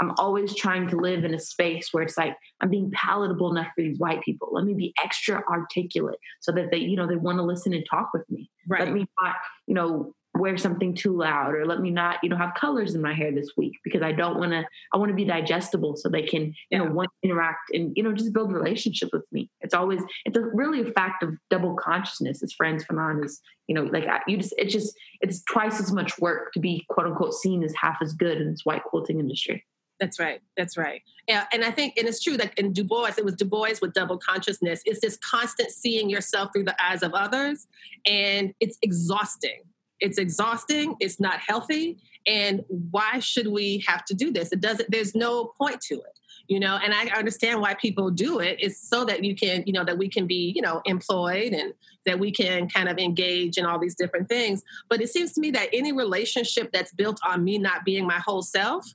I'm 0.00 0.12
always 0.16 0.54
trying 0.54 0.86
to 0.88 0.96
live 0.96 1.24
in 1.24 1.34
a 1.34 1.40
space 1.40 1.88
where 1.92 2.04
it's 2.04 2.16
like 2.16 2.36
i'm 2.60 2.70
being 2.70 2.90
palatable 2.92 3.50
enough 3.50 3.68
for 3.74 3.82
these 3.82 3.98
white 3.98 4.22
people. 4.22 4.48
Let 4.52 4.64
me 4.64 4.74
be 4.74 4.94
extra 5.02 5.42
articulate 5.48 6.18
so 6.40 6.52
that 6.52 6.70
they 6.70 6.78
you 6.78 6.96
know 6.96 7.06
they 7.06 7.16
want 7.16 7.38
to 7.38 7.44
listen 7.44 7.72
and 7.72 7.86
talk 7.88 8.10
with 8.12 8.28
me. 8.30 8.50
Right. 8.68 8.84
let 8.84 8.92
me 8.92 9.06
not 9.22 9.36
you 9.66 9.74
know 9.74 10.12
wear 10.38 10.56
something 10.56 10.94
too 10.94 11.16
loud 11.16 11.54
or 11.54 11.66
let 11.66 11.80
me 11.80 11.90
not 11.90 12.18
you 12.22 12.28
know 12.28 12.36
have 12.36 12.54
colors 12.54 12.94
in 12.94 13.02
my 13.02 13.12
hair 13.12 13.32
this 13.32 13.50
week 13.56 13.74
because 13.84 14.02
i 14.02 14.12
don't 14.12 14.38
want 14.38 14.52
to 14.52 14.64
i 14.92 14.96
want 14.96 15.10
to 15.10 15.14
be 15.14 15.24
digestible 15.24 15.96
so 15.96 16.08
they 16.08 16.22
can 16.22 16.54
you 16.70 16.78
know 16.78 16.84
want 16.84 17.08
to 17.08 17.28
interact 17.28 17.70
and 17.72 17.92
you 17.96 18.02
know 18.02 18.12
just 18.12 18.32
build 18.32 18.50
a 18.50 18.54
relationship 18.54 19.08
with 19.12 19.24
me 19.32 19.50
it's 19.60 19.74
always 19.74 20.00
it's 20.24 20.36
a 20.36 20.40
really 20.40 20.80
a 20.80 20.92
fact 20.92 21.22
of 21.22 21.34
double 21.50 21.74
consciousness 21.74 22.42
as 22.42 22.52
Frantz 22.52 22.84
Fanon 22.84 23.24
is 23.24 23.40
you 23.66 23.74
know 23.74 23.84
like 23.84 24.06
you 24.26 24.36
just 24.36 24.54
it's 24.58 24.72
just 24.72 24.94
it's 25.20 25.42
twice 25.44 25.80
as 25.80 25.92
much 25.92 26.18
work 26.18 26.52
to 26.52 26.60
be 26.60 26.84
quote 26.88 27.06
unquote 27.06 27.34
seen 27.34 27.62
as 27.62 27.74
half 27.74 27.98
as 28.02 28.12
good 28.12 28.40
in 28.40 28.50
this 28.50 28.64
white 28.64 28.84
quilting 28.84 29.20
industry 29.20 29.64
that's 30.00 30.20
right. 30.20 30.40
That's 30.56 30.76
right. 30.76 31.02
Yeah, 31.26 31.46
and 31.52 31.64
I 31.64 31.70
think, 31.70 31.94
and 31.96 32.06
it's 32.06 32.22
true. 32.22 32.34
Like 32.34 32.56
in 32.58 32.72
Du 32.72 32.84
Bois, 32.84 33.10
it 33.18 33.24
was 33.24 33.34
Du 33.34 33.44
Bois 33.44 33.74
with 33.82 33.92
double 33.94 34.16
consciousness. 34.16 34.80
It's 34.84 35.00
this 35.00 35.18
constant 35.18 35.70
seeing 35.70 36.08
yourself 36.08 36.50
through 36.52 36.64
the 36.64 36.76
eyes 36.82 37.02
of 37.02 37.14
others, 37.14 37.66
and 38.06 38.54
it's 38.60 38.78
exhausting 38.82 39.62
it's 40.00 40.18
exhausting 40.18 40.94
it's 41.00 41.18
not 41.18 41.40
healthy 41.40 41.98
and 42.26 42.64
why 42.68 43.18
should 43.20 43.46
we 43.46 43.82
have 43.86 44.04
to 44.04 44.14
do 44.14 44.30
this? 44.30 44.52
It 44.52 44.60
doesn't 44.60 44.90
there's 44.90 45.14
no 45.14 45.52
point 45.58 45.80
to 45.82 45.94
it 45.94 46.18
you 46.48 46.58
know? 46.58 46.78
And 46.82 46.94
i 46.94 47.06
understand 47.08 47.60
why 47.60 47.74
people 47.74 48.10
do 48.10 48.38
it. 48.40 48.56
It's 48.58 48.80
so 48.88 49.04
that 49.04 49.22
you 49.22 49.34
can 49.36 49.64
you 49.66 49.72
know 49.72 49.84
that 49.84 49.98
we 49.98 50.08
can 50.08 50.26
be 50.26 50.52
you 50.54 50.62
know 50.62 50.80
employed 50.84 51.52
and 51.52 51.74
that 52.06 52.18
we 52.18 52.30
can 52.32 52.68
kind 52.68 52.88
of 52.88 52.98
engage 52.98 53.58
in 53.58 53.66
all 53.66 53.78
these 53.78 53.94
different 53.94 54.28
things. 54.28 54.62
But 54.88 55.00
it 55.02 55.10
seems 55.10 55.32
to 55.34 55.40
me 55.40 55.50
that 55.52 55.68
any 55.72 55.92
relationship 55.92 56.70
that's 56.72 56.92
built 56.92 57.20
on 57.26 57.44
me 57.44 57.58
not 57.58 57.84
being 57.84 58.06
my 58.06 58.18
whole 58.18 58.42
self 58.42 58.94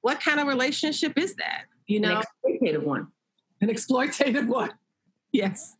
what 0.00 0.20
kind 0.20 0.38
of 0.38 0.46
relationship 0.46 1.18
is 1.18 1.34
that 1.34 1.64
you 1.86 2.00
know? 2.00 2.22
an 2.44 2.58
exploitative 2.60 2.82
one. 2.84 3.08
An 3.60 3.68
exploitative 3.68 4.46
one. 4.46 4.72
Yes 5.30 5.76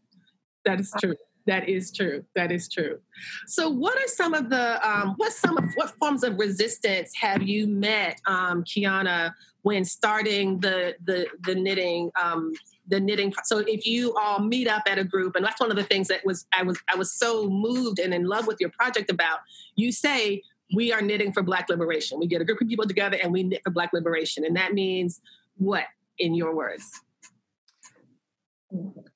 that 0.68 0.80
is 0.80 0.92
true 1.00 1.14
that 1.48 1.66
is 1.66 1.90
true. 1.90 2.22
That 2.34 2.52
is 2.52 2.68
true. 2.68 2.98
So, 3.46 3.70
what 3.70 3.96
are 3.96 4.06
some 4.06 4.34
of 4.34 4.50
the 4.50 4.86
um, 4.86 5.14
what 5.16 5.32
some 5.32 5.56
of 5.56 5.64
what 5.76 5.90
forms 5.98 6.22
of 6.22 6.38
resistance 6.38 7.10
have 7.18 7.42
you 7.42 7.66
met, 7.66 8.20
um, 8.26 8.64
Kiana, 8.64 9.32
when 9.62 9.82
starting 9.86 10.60
the 10.60 10.94
the 11.04 11.26
the 11.40 11.54
knitting 11.54 12.10
um, 12.22 12.52
the 12.88 13.00
knitting? 13.00 13.32
So, 13.44 13.64
if 13.66 13.86
you 13.86 14.14
all 14.14 14.40
meet 14.40 14.68
up 14.68 14.82
at 14.86 14.98
a 14.98 15.04
group, 15.04 15.36
and 15.36 15.44
that's 15.44 15.58
one 15.58 15.70
of 15.70 15.76
the 15.78 15.84
things 15.84 16.08
that 16.08 16.20
was 16.22 16.44
I 16.52 16.62
was 16.62 16.78
I 16.92 16.96
was 16.96 17.12
so 17.12 17.48
moved 17.48 17.98
and 17.98 18.12
in 18.12 18.24
love 18.26 18.46
with 18.46 18.58
your 18.60 18.70
project 18.70 19.10
about. 19.10 19.38
You 19.74 19.90
say 19.90 20.42
we 20.74 20.92
are 20.92 21.00
knitting 21.00 21.32
for 21.32 21.42
Black 21.42 21.70
liberation. 21.70 22.18
We 22.18 22.26
get 22.26 22.42
a 22.42 22.44
group 22.44 22.60
of 22.60 22.68
people 22.68 22.86
together 22.86 23.16
and 23.22 23.32
we 23.32 23.42
knit 23.42 23.62
for 23.64 23.70
Black 23.70 23.94
liberation, 23.94 24.44
and 24.44 24.54
that 24.56 24.74
means 24.74 25.22
what 25.56 25.84
in 26.18 26.34
your 26.34 26.54
words? 26.54 26.84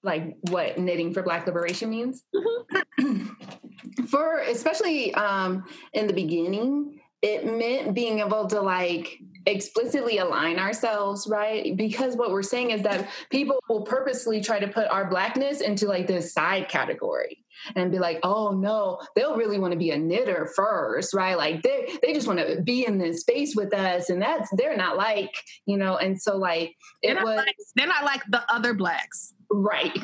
Like 0.03 0.37
what 0.51 0.79
knitting 0.79 1.13
for 1.13 1.23
black 1.23 1.47
liberation 1.47 1.91
means? 1.91 2.25
Mm-hmm. 2.35 3.27
for 4.09 4.39
especially 4.41 5.15
um 5.15 5.65
in 5.93 6.07
the 6.07 6.13
beginning 6.13 7.01
it 7.23 7.47
meant 7.47 7.95
being 7.95 8.19
able 8.19 8.49
to 8.49 8.61
like 8.61 9.21
explicitly 9.47 10.19
align 10.19 10.59
ourselves 10.59 11.27
right? 11.29 11.77
Because 11.77 12.17
what 12.17 12.31
we're 12.31 12.43
saying 12.43 12.71
is 12.71 12.83
that 12.83 13.09
people 13.31 13.59
will 13.69 13.83
purposely 13.83 14.41
try 14.41 14.59
to 14.59 14.69
put 14.69 14.89
our 14.89 15.09
blackness 15.09 15.61
into 15.61 15.87
like 15.87 16.07
this 16.07 16.33
side 16.33 16.69
category 16.69 17.39
and 17.77 17.93
be 17.93 17.99
like 17.99 18.19
oh 18.23 18.51
no 18.51 19.01
they'll 19.15 19.37
really 19.37 19.59
want 19.59 19.73
to 19.73 19.79
be 19.79 19.91
a 19.91 19.99
knitter 19.99 20.51
first 20.57 21.15
right? 21.15 21.37
Like 21.37 21.63
they 21.63 21.99
they 22.03 22.13
just 22.13 22.27
want 22.27 22.39
to 22.41 22.61
be 22.63 22.87
in 22.87 22.99
this 22.99 23.21
space 23.21 23.55
with 23.55 23.73
us 23.75 24.11
and 24.11 24.21
that's 24.21 24.51
they're 24.57 24.77
not 24.77 24.97
like 24.97 25.35
you 25.67 25.77
know 25.77 25.97
and 25.97 26.21
so 26.21 26.37
like 26.37 26.75
it 27.03 27.15
they're 27.15 27.25
was 27.25 27.37
like, 27.37 27.57
they're 27.77 27.87
not 27.87 28.05
like 28.05 28.23
the 28.31 28.43
other 28.53 28.75
blacks 28.75 29.35
Right. 29.53 29.97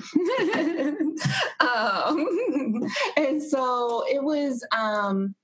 um, 1.61 2.87
and 3.17 3.43
so 3.43 4.05
it 4.07 4.23
was 4.23 4.65
um, 4.77 5.35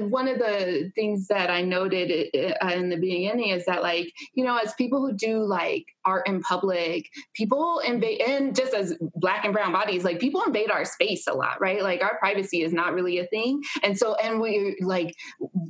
one 0.00 0.26
of 0.26 0.38
the 0.38 0.90
things 0.94 1.28
that 1.28 1.50
I 1.50 1.62
noted 1.62 2.28
uh, 2.34 2.68
in 2.68 2.88
the 2.88 2.96
beginning 2.96 3.50
is 3.50 3.66
that, 3.66 3.82
like, 3.82 4.10
you 4.34 4.44
know, 4.44 4.56
as 4.56 4.74
people 4.74 5.00
who 5.00 5.12
do 5.12 5.44
like 5.44 5.84
art 6.06 6.26
in 6.28 6.40
public, 6.40 7.10
people 7.34 7.80
invade, 7.80 8.22
and 8.22 8.56
just 8.56 8.72
as 8.72 8.94
black 9.16 9.44
and 9.44 9.52
brown 9.52 9.72
bodies, 9.72 10.04
like 10.04 10.20
people 10.20 10.42
invade 10.46 10.70
our 10.70 10.84
space 10.84 11.26
a 11.26 11.34
lot, 11.34 11.60
right? 11.60 11.82
Like 11.82 12.02
our 12.02 12.16
privacy 12.18 12.62
is 12.62 12.72
not 12.72 12.94
really 12.94 13.18
a 13.18 13.26
thing. 13.26 13.62
And 13.82 13.98
so, 13.98 14.14
and 14.14 14.40
we 14.40 14.76
like, 14.80 15.14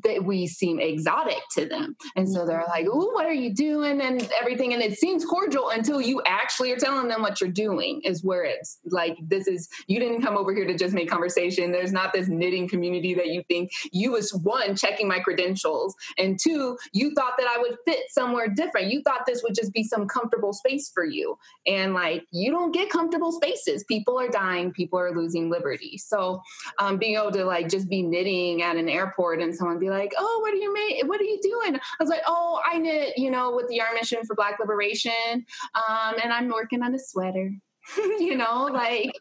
that 0.04 0.24
we 0.24 0.46
seem 0.46 0.78
exotic 0.78 1.40
to 1.52 1.66
them. 1.66 1.96
And 2.14 2.28
so 2.28 2.46
they're 2.46 2.66
like, 2.68 2.86
oh, 2.88 3.12
what 3.12 3.26
are 3.26 3.32
you 3.32 3.54
doing? 3.54 4.00
And 4.00 4.28
everything. 4.38 4.74
And 4.74 4.82
it 4.82 4.98
seems 4.98 5.24
cordial 5.24 5.70
until 5.70 6.00
you 6.00 6.22
actually 6.26 6.70
are 6.72 6.76
telling 6.76 7.08
them 7.08 7.22
what 7.22 7.40
you're 7.40 7.50
doing, 7.50 8.02
is 8.04 8.22
where 8.22 8.44
it's 8.44 8.78
like, 8.84 9.16
this 9.22 9.46
is, 9.46 9.68
you 9.86 9.98
didn't 9.98 10.22
come 10.22 10.36
over 10.36 10.54
here 10.54 10.66
to 10.66 10.76
just 10.76 10.94
make 10.94 11.08
conversation. 11.08 11.72
There's 11.72 11.92
not 11.92 12.12
this 12.12 12.28
knitting 12.28 12.68
community 12.68 13.14
that 13.14 13.28
you 13.28 13.42
think 13.48 13.70
you 13.90 14.12
was 14.12 14.34
one, 14.34 14.76
checking 14.76 15.08
my 15.08 15.20
credentials. 15.20 15.94
And 16.18 16.38
two, 16.38 16.76
you 16.92 17.14
thought 17.14 17.34
that 17.38 17.48
I 17.48 17.58
would 17.58 17.76
fit 17.86 18.10
somewhere 18.10 18.48
different. 18.48 18.92
You 18.92 19.00
thought 19.02 19.22
this 19.26 19.42
would 19.42 19.54
just 19.54 19.72
be 19.72 19.82
some 19.82 20.06
comfort 20.06 20.25
comfortable 20.26 20.52
space 20.52 20.90
for 20.92 21.04
you. 21.04 21.38
And 21.66 21.94
like, 21.94 22.24
you 22.32 22.50
don't 22.50 22.72
get 22.72 22.90
comfortable 22.90 23.32
spaces. 23.32 23.84
People 23.84 24.18
are 24.18 24.28
dying, 24.28 24.72
people 24.72 24.98
are 24.98 25.14
losing 25.14 25.50
liberty. 25.50 25.98
So, 25.98 26.42
um, 26.78 26.98
being 26.98 27.16
able 27.16 27.32
to 27.32 27.44
like 27.44 27.68
just 27.68 27.88
be 27.88 28.02
knitting 28.02 28.62
at 28.62 28.76
an 28.76 28.88
airport 28.88 29.40
and 29.40 29.54
someone 29.54 29.78
be 29.78 29.90
like, 29.90 30.12
oh, 30.18 30.38
what 30.42 30.52
are 30.52 30.56
you? 30.56 30.66
What 31.06 31.20
are 31.20 31.24
you 31.24 31.38
doing? 31.42 31.76
I 31.76 31.80
was 32.00 32.08
like, 32.08 32.22
oh, 32.26 32.60
I 32.68 32.78
knit, 32.78 33.16
you 33.16 33.30
know, 33.30 33.54
with 33.54 33.68
the 33.68 33.76
Yarn 33.76 33.94
Mission 33.94 34.18
for 34.26 34.34
Black 34.34 34.58
Liberation. 34.58 35.44
Um, 35.74 36.14
and 36.22 36.32
I'm 36.32 36.48
working 36.48 36.82
on 36.82 36.94
a 36.94 36.98
sweater. 36.98 37.50
you 38.18 38.36
know 38.36 38.68
like 38.72 39.12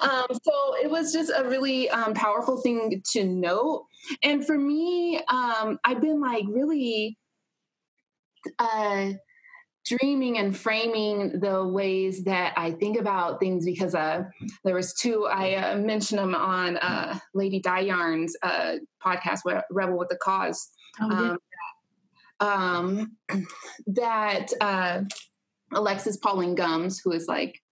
um, 0.00 0.26
so 0.30 0.76
it 0.80 0.88
was 0.88 1.12
just 1.12 1.32
a 1.36 1.42
really 1.42 1.90
um, 1.90 2.14
powerful 2.14 2.60
thing 2.60 3.02
to 3.04 3.24
note 3.24 3.84
and 4.22 4.46
for 4.46 4.56
me 4.56 5.20
um, 5.26 5.76
i've 5.84 6.00
been 6.00 6.20
like 6.20 6.44
really 6.48 7.18
uh, 8.60 9.10
dreaming 9.84 10.38
and 10.38 10.56
framing 10.56 11.40
the 11.40 11.66
ways 11.66 12.24
that 12.24 12.54
I 12.56 12.72
think 12.72 12.98
about 12.98 13.40
things 13.40 13.64
because 13.64 13.94
uh, 13.94 14.24
there 14.64 14.74
was 14.74 14.94
two 14.94 15.26
I 15.26 15.54
uh, 15.54 15.78
mentioned 15.78 16.18
them 16.18 16.34
on 16.34 16.76
uh, 16.78 17.18
Lady 17.34 17.60
Dye 17.60 17.80
Yarn's 17.80 18.36
uh, 18.42 18.76
podcast, 19.04 19.40
Rebel 19.70 19.98
with 19.98 20.08
the 20.08 20.16
Cause. 20.16 20.68
Oh, 21.00 21.08
yeah. 21.10 21.36
um, 22.40 23.12
um, 23.30 23.48
that 23.86 24.48
uh, 24.60 25.02
Alexis 25.72 26.16
Pauline 26.16 26.54
Gumbs, 26.54 27.00
who 27.00 27.12
is 27.12 27.28
like, 27.28 27.62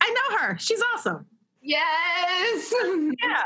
I 0.00 0.10
know 0.10 0.38
her. 0.38 0.58
She's 0.58 0.82
awesome. 0.94 1.26
Yes. 1.64 2.72
Yeah. 3.22 3.42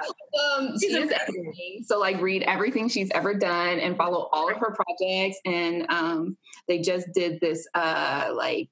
um, 0.56 0.78
she 0.78 0.86
is 0.88 1.12
everything. 1.12 1.84
So 1.84 1.98
like 1.98 2.20
read 2.20 2.42
everything 2.42 2.88
she's 2.88 3.10
ever 3.12 3.34
done 3.34 3.78
and 3.78 3.96
follow 3.96 4.28
all 4.32 4.50
of 4.50 4.56
her 4.58 4.74
projects. 4.74 5.38
And 5.44 5.86
um, 5.88 6.36
they 6.66 6.80
just 6.80 7.06
did 7.14 7.40
this 7.40 7.66
uh 7.74 8.30
like 8.34 8.70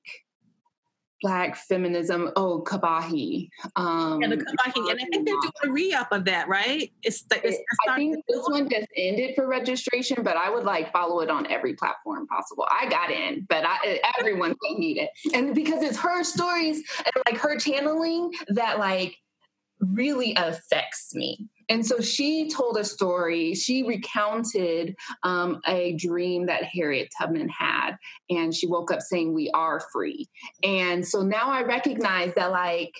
black 1.22 1.56
feminism. 1.56 2.30
Oh, 2.36 2.62
Combahee. 2.66 3.48
Um, 3.76 4.20
yeah, 4.20 4.28
the 4.28 4.36
Combahee, 4.36 4.90
and 4.90 5.00
I 5.00 5.04
think 5.10 5.26
they're 5.26 5.34
doing 5.34 5.52
a 5.64 5.70
re-up 5.70 6.08
of 6.12 6.24
that, 6.26 6.48
right? 6.48 6.92
It's, 7.02 7.22
the, 7.22 7.46
it's 7.46 7.58
I 7.88 7.96
think 7.96 8.16
this 8.28 8.44
one 8.48 8.68
just 8.68 8.88
ended 8.96 9.34
for 9.34 9.46
registration, 9.46 10.22
but 10.22 10.36
I 10.36 10.50
would 10.50 10.64
like 10.64 10.92
follow 10.92 11.20
it 11.20 11.30
on 11.30 11.46
every 11.50 11.74
platform 11.74 12.26
possible. 12.26 12.66
I 12.70 12.88
got 12.88 13.10
in, 13.10 13.46
but 13.48 13.64
I, 13.66 14.00
everyone's 14.18 14.56
gonna 14.62 14.78
need 14.78 14.98
it, 14.98 15.10
and 15.34 15.54
because 15.54 15.82
it's 15.82 15.98
her 15.98 16.22
stories 16.24 16.82
and 16.98 17.24
like 17.26 17.40
her 17.40 17.58
channeling 17.58 18.32
that 18.48 18.78
like 18.78 19.16
really 19.92 20.34
affects 20.36 21.14
me 21.14 21.48
and 21.68 21.84
so 21.84 22.00
she 22.00 22.48
told 22.48 22.76
a 22.76 22.84
story. 22.84 23.54
She 23.54 23.82
recounted 23.82 24.96
um, 25.22 25.60
a 25.66 25.94
dream 25.94 26.46
that 26.46 26.64
Harriet 26.64 27.12
Tubman 27.18 27.48
had, 27.48 27.96
and 28.30 28.54
she 28.54 28.66
woke 28.66 28.92
up 28.92 29.00
saying, 29.00 29.34
"We 29.34 29.50
are 29.52 29.80
free." 29.92 30.28
And 30.62 31.06
so 31.06 31.22
now 31.22 31.50
I 31.50 31.62
recognize 31.62 32.34
that, 32.34 32.52
like, 32.52 32.92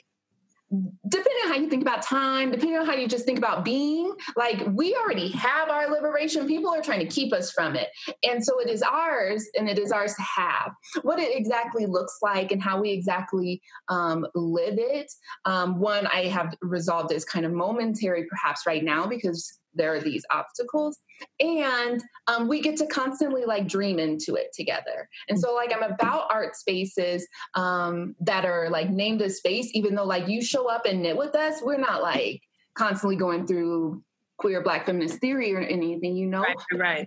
depending 0.70 1.32
on 1.44 1.48
how 1.48 1.54
you 1.54 1.68
think 1.68 1.82
about 1.82 2.02
time, 2.02 2.50
depending 2.50 2.76
on 2.76 2.86
how 2.86 2.94
you 2.94 3.06
just 3.06 3.24
think 3.24 3.38
about 3.38 3.64
being, 3.64 4.12
like 4.36 4.66
we 4.72 4.94
already 4.96 5.30
have 5.30 5.68
our 5.68 5.88
liberation. 5.88 6.46
People 6.46 6.74
are 6.74 6.82
trying 6.82 7.00
to 7.00 7.06
keep 7.06 7.32
us 7.32 7.52
from 7.52 7.76
it. 7.76 7.88
And 8.24 8.44
so 8.44 8.60
it 8.60 8.68
is 8.68 8.82
ours 8.82 9.46
and 9.56 9.68
it 9.68 9.78
is 9.78 9.92
ours 9.92 10.14
to 10.14 10.22
have. 10.22 10.72
What 11.02 11.20
it 11.20 11.36
exactly 11.36 11.86
looks 11.86 12.18
like 12.20 12.50
and 12.50 12.62
how 12.62 12.80
we 12.80 12.90
exactly 12.90 13.62
um, 13.88 14.26
live 14.34 14.78
it, 14.78 15.10
um, 15.44 15.78
one 15.78 16.06
I 16.08 16.24
have 16.26 16.54
resolved 16.60 17.12
as 17.12 17.24
kind 17.24 17.46
of 17.46 17.52
momentary 17.52 18.26
perhaps 18.28 18.66
right 18.66 18.82
now 18.82 19.06
because 19.06 19.58
there 19.76 19.94
are 19.94 20.00
these 20.00 20.24
obstacles 20.30 20.98
and 21.40 22.02
um, 22.26 22.48
we 22.48 22.60
get 22.60 22.76
to 22.78 22.86
constantly 22.86 23.44
like 23.44 23.66
dream 23.66 23.98
into 23.98 24.34
it 24.34 24.52
together. 24.54 25.08
And 25.28 25.38
so 25.38 25.54
like 25.54 25.72
i'm 25.74 25.82
about 25.82 26.26
art 26.30 26.56
spaces 26.56 27.26
um, 27.54 28.14
that 28.20 28.44
are 28.44 28.68
like 28.70 28.90
named 28.90 29.22
a 29.22 29.30
space 29.30 29.70
even 29.74 29.94
though 29.94 30.04
like 30.04 30.28
you 30.28 30.42
show 30.42 30.68
up 30.68 30.86
and 30.86 31.02
knit 31.02 31.16
with 31.16 31.34
us 31.34 31.60
we're 31.62 31.78
not 31.78 32.02
like 32.02 32.40
constantly 32.74 33.16
going 33.16 33.46
through 33.46 34.02
queer 34.38 34.62
black 34.62 34.86
feminist 34.86 35.18
theory 35.20 35.54
or 35.54 35.60
anything 35.60 36.16
you 36.16 36.26
know? 36.26 36.42
Right, 36.42 36.56
right 36.74 37.06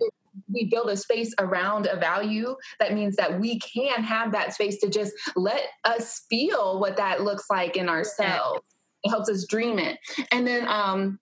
we 0.52 0.64
build 0.64 0.88
a 0.90 0.96
space 0.96 1.34
around 1.38 1.86
a 1.86 1.96
value 1.96 2.56
that 2.78 2.94
means 2.94 3.16
that 3.16 3.40
we 3.40 3.58
can 3.58 4.02
have 4.02 4.32
that 4.32 4.54
space 4.54 4.78
to 4.80 4.88
just 4.88 5.12
let 5.36 5.62
us 5.84 6.22
feel 6.30 6.80
what 6.80 6.96
that 6.96 7.22
looks 7.22 7.44
like 7.50 7.76
in 7.76 7.88
ourselves. 7.88 8.60
It 9.02 9.10
helps 9.10 9.28
us 9.28 9.46
dream 9.48 9.78
it. 9.78 9.98
And 10.30 10.46
then 10.46 10.66
um 10.68 11.18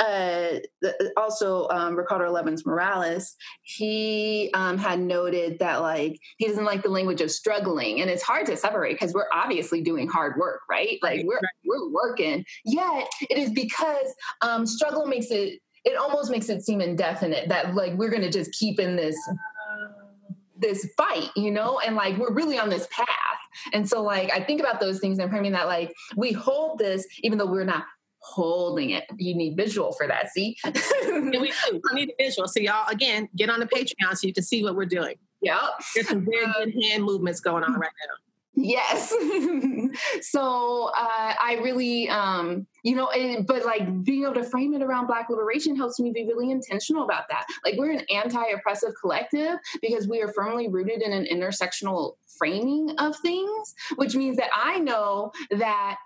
uh, 0.00 0.48
also 1.16 1.68
um, 1.68 1.96
Ricardo 1.96 2.30
Levins 2.30 2.66
Morales, 2.66 3.36
he 3.62 4.50
um, 4.54 4.78
had 4.78 5.00
noted 5.00 5.58
that 5.58 5.82
like 5.82 6.18
he 6.38 6.46
doesn't 6.46 6.64
like 6.64 6.82
the 6.82 6.88
language 6.88 7.20
of 7.20 7.30
struggling, 7.30 8.00
and 8.00 8.10
it's 8.10 8.22
hard 8.22 8.46
to 8.46 8.56
separate 8.56 8.92
because 8.92 9.14
we're 9.14 9.28
obviously 9.32 9.82
doing 9.82 10.08
hard 10.08 10.36
work, 10.38 10.60
right? 10.70 10.98
Like 11.02 11.24
we're 11.24 11.40
we're 11.64 11.90
working. 11.90 12.44
Yet 12.64 13.08
it 13.30 13.38
is 13.38 13.50
because 13.50 14.14
um, 14.42 14.66
struggle 14.66 15.06
makes 15.06 15.30
it 15.30 15.60
it 15.84 15.96
almost 15.96 16.30
makes 16.30 16.48
it 16.48 16.62
seem 16.62 16.80
indefinite 16.80 17.48
that 17.48 17.74
like 17.74 17.94
we're 17.94 18.10
going 18.10 18.22
to 18.22 18.30
just 18.30 18.52
keep 18.52 18.80
in 18.80 18.96
this 18.96 19.16
this 20.58 20.88
fight, 20.96 21.30
you 21.36 21.50
know, 21.50 21.78
and 21.78 21.94
like 21.96 22.16
we're 22.18 22.32
really 22.32 22.58
on 22.58 22.68
this 22.68 22.88
path. 22.90 23.06
And 23.72 23.88
so 23.88 24.02
like 24.02 24.30
I 24.32 24.42
think 24.42 24.60
about 24.60 24.80
those 24.80 24.98
things 24.98 25.18
and 25.18 25.32
mean 25.32 25.52
that 25.52 25.66
like 25.66 25.94
we 26.16 26.32
hold 26.32 26.78
this 26.78 27.06
even 27.22 27.38
though 27.38 27.50
we're 27.50 27.64
not 27.64 27.84
holding 28.20 28.90
it. 28.90 29.04
You 29.16 29.34
need 29.34 29.56
visual 29.56 29.92
for 29.92 30.06
that. 30.06 30.30
See? 30.30 30.56
yeah, 30.64 30.72
we 31.04 31.52
do. 31.70 31.80
We 31.92 32.00
need 32.00 32.10
a 32.18 32.24
visual. 32.24 32.48
So 32.48 32.60
y'all, 32.60 32.88
again, 32.88 33.28
get 33.36 33.50
on 33.50 33.60
the 33.60 33.66
Patreon 33.66 34.16
so 34.16 34.26
you 34.26 34.32
can 34.32 34.42
see 34.42 34.62
what 34.62 34.74
we're 34.74 34.86
doing. 34.86 35.16
Yep. 35.42 35.60
There's 35.94 36.08
some 36.08 36.24
very 36.24 36.46
good 36.52 36.74
hand 36.82 37.04
movements 37.04 37.40
going 37.40 37.64
on 37.64 37.74
right 37.74 37.90
now. 38.06 38.14
Yes. 38.60 39.10
so 40.20 40.90
uh, 40.96 41.34
I 41.40 41.60
really, 41.62 42.08
um, 42.08 42.66
you 42.82 42.96
know, 42.96 43.08
and, 43.10 43.46
but 43.46 43.64
like 43.64 44.04
being 44.04 44.24
able 44.24 44.34
to 44.34 44.42
frame 44.42 44.74
it 44.74 44.82
around 44.82 45.06
Black 45.06 45.30
liberation 45.30 45.76
helps 45.76 46.00
me 46.00 46.10
be 46.10 46.24
really 46.24 46.50
intentional 46.50 47.04
about 47.04 47.28
that. 47.28 47.46
Like 47.64 47.76
we're 47.76 47.92
an 47.92 48.02
anti-oppressive 48.12 48.94
collective 49.00 49.58
because 49.80 50.08
we 50.08 50.20
are 50.22 50.32
firmly 50.32 50.68
rooted 50.68 51.02
in 51.02 51.12
an 51.12 51.26
intersectional 51.32 52.14
framing 52.36 52.90
of 52.98 53.16
things, 53.18 53.74
which 53.94 54.16
means 54.16 54.36
that 54.38 54.50
I 54.52 54.78
know 54.78 55.30
that 55.50 55.98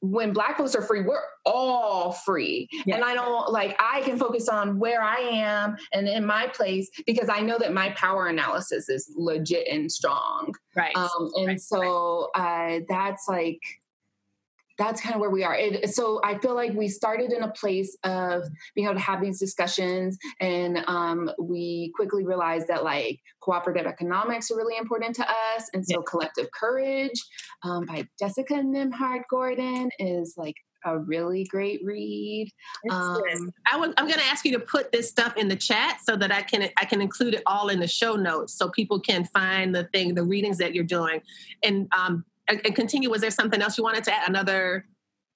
when 0.00 0.32
black 0.32 0.56
folks 0.56 0.74
are 0.74 0.82
free 0.82 1.02
we're 1.02 1.20
all 1.44 2.12
free 2.12 2.68
yeah. 2.86 2.94
and 2.94 3.04
i 3.04 3.14
don't 3.14 3.50
like 3.50 3.76
i 3.80 4.00
can 4.02 4.16
focus 4.16 4.48
on 4.48 4.78
where 4.78 5.02
i 5.02 5.16
am 5.16 5.76
and 5.92 6.06
in 6.08 6.24
my 6.24 6.46
place 6.48 6.88
because 7.06 7.28
i 7.28 7.40
know 7.40 7.58
that 7.58 7.72
my 7.72 7.90
power 7.90 8.28
analysis 8.28 8.88
is 8.88 9.12
legit 9.16 9.66
and 9.68 9.90
strong 9.90 10.52
right 10.76 10.96
um, 10.96 11.30
and 11.36 11.48
right. 11.48 11.60
so 11.60 12.30
uh, 12.34 12.78
that's 12.88 13.26
like 13.28 13.60
that's 14.78 15.00
kind 15.00 15.14
of 15.14 15.20
where 15.20 15.30
we 15.30 15.44
are. 15.44 15.54
It, 15.54 15.90
so 15.94 16.20
I 16.24 16.38
feel 16.38 16.54
like 16.54 16.72
we 16.72 16.88
started 16.88 17.32
in 17.32 17.42
a 17.42 17.50
place 17.50 17.96
of 18.04 18.44
being 18.74 18.86
able 18.86 18.94
to 18.94 19.00
have 19.00 19.20
these 19.20 19.38
discussions, 19.38 20.16
and 20.40 20.78
um, 20.86 21.30
we 21.38 21.92
quickly 21.94 22.24
realized 22.24 22.68
that 22.68 22.84
like 22.84 23.20
cooperative 23.40 23.86
economics 23.86 24.50
are 24.50 24.56
really 24.56 24.76
important 24.76 25.16
to 25.16 25.28
us, 25.28 25.68
and 25.74 25.84
so 25.84 25.98
yeah. 25.98 26.04
collective 26.08 26.48
courage 26.52 27.20
um, 27.64 27.86
by 27.86 28.06
Jessica 28.18 28.54
Nembhard 28.54 29.22
Gordon 29.28 29.90
is 29.98 30.34
like 30.36 30.54
a 30.84 30.98
really 30.98 31.44
great 31.44 31.80
read. 31.84 32.50
Um, 32.90 33.20
I 33.66 33.74
am 33.74 33.92
going 33.96 34.12
to 34.12 34.24
ask 34.24 34.44
you 34.44 34.52
to 34.52 34.60
put 34.60 34.92
this 34.92 35.08
stuff 35.08 35.36
in 35.36 35.48
the 35.48 35.56
chat 35.56 35.98
so 36.04 36.16
that 36.16 36.32
I 36.32 36.42
can 36.42 36.68
I 36.76 36.84
can 36.84 37.00
include 37.00 37.34
it 37.34 37.42
all 37.46 37.68
in 37.68 37.80
the 37.80 37.88
show 37.88 38.14
notes 38.14 38.54
so 38.54 38.68
people 38.70 39.00
can 39.00 39.24
find 39.24 39.74
the 39.74 39.84
thing, 39.92 40.14
the 40.14 40.24
readings 40.24 40.58
that 40.58 40.74
you're 40.74 40.84
doing, 40.84 41.20
and 41.62 41.88
um, 41.96 42.24
and 42.48 42.74
continue. 42.74 43.10
Was 43.10 43.20
there 43.20 43.30
something 43.30 43.60
else 43.60 43.78
you 43.78 43.84
wanted 43.84 44.04
to 44.04 44.14
add? 44.14 44.28
Another 44.28 44.84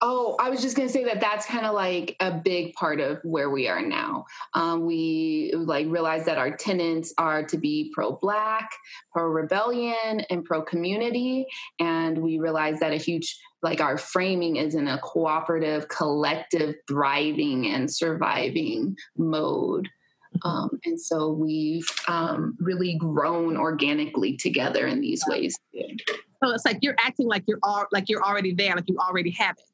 Oh, 0.04 0.36
I 0.40 0.50
was 0.50 0.60
just 0.60 0.76
going 0.76 0.88
to 0.88 0.92
say 0.92 1.04
that 1.04 1.20
that's 1.20 1.46
kind 1.46 1.64
of 1.64 1.74
like 1.74 2.16
a 2.18 2.32
big 2.32 2.74
part 2.74 2.98
of 2.98 3.20
where 3.22 3.50
we 3.50 3.68
are 3.68 3.80
now. 3.80 4.24
Um, 4.52 4.84
we 4.84 5.52
like 5.54 5.86
realize 5.88 6.24
that 6.24 6.38
our 6.38 6.50
tenants 6.50 7.14
are 7.18 7.44
to 7.44 7.56
be 7.56 7.92
pro-black, 7.94 8.68
pro-rebellion, 9.12 10.22
and 10.28 10.44
pro-community, 10.44 11.46
and 11.78 12.18
we 12.18 12.40
realize 12.40 12.80
that 12.80 12.92
a 12.92 12.96
huge 12.96 13.38
like 13.62 13.80
our 13.80 13.96
framing 13.96 14.56
is 14.56 14.74
in 14.74 14.88
a 14.88 14.98
cooperative, 14.98 15.86
collective, 15.86 16.74
thriving 16.88 17.68
and 17.68 17.88
surviving 17.88 18.96
mode. 19.16 19.88
Um, 20.44 20.80
and 20.84 21.00
so 21.00 21.30
we've 21.30 21.86
um, 22.08 22.56
really 22.58 22.96
grown 22.96 23.56
organically 23.56 24.36
together 24.36 24.88
in 24.88 25.00
these 25.00 25.22
ways. 25.28 25.54
So 26.42 26.50
it's 26.50 26.64
like 26.64 26.78
you're 26.82 26.96
acting 26.98 27.26
like 27.26 27.44
you're 27.46 27.60
all 27.62 27.86
like 27.92 28.08
you're 28.08 28.22
already 28.22 28.52
there, 28.52 28.74
like 28.74 28.88
you 28.88 28.98
already 28.98 29.30
have 29.32 29.56
it. 29.58 29.64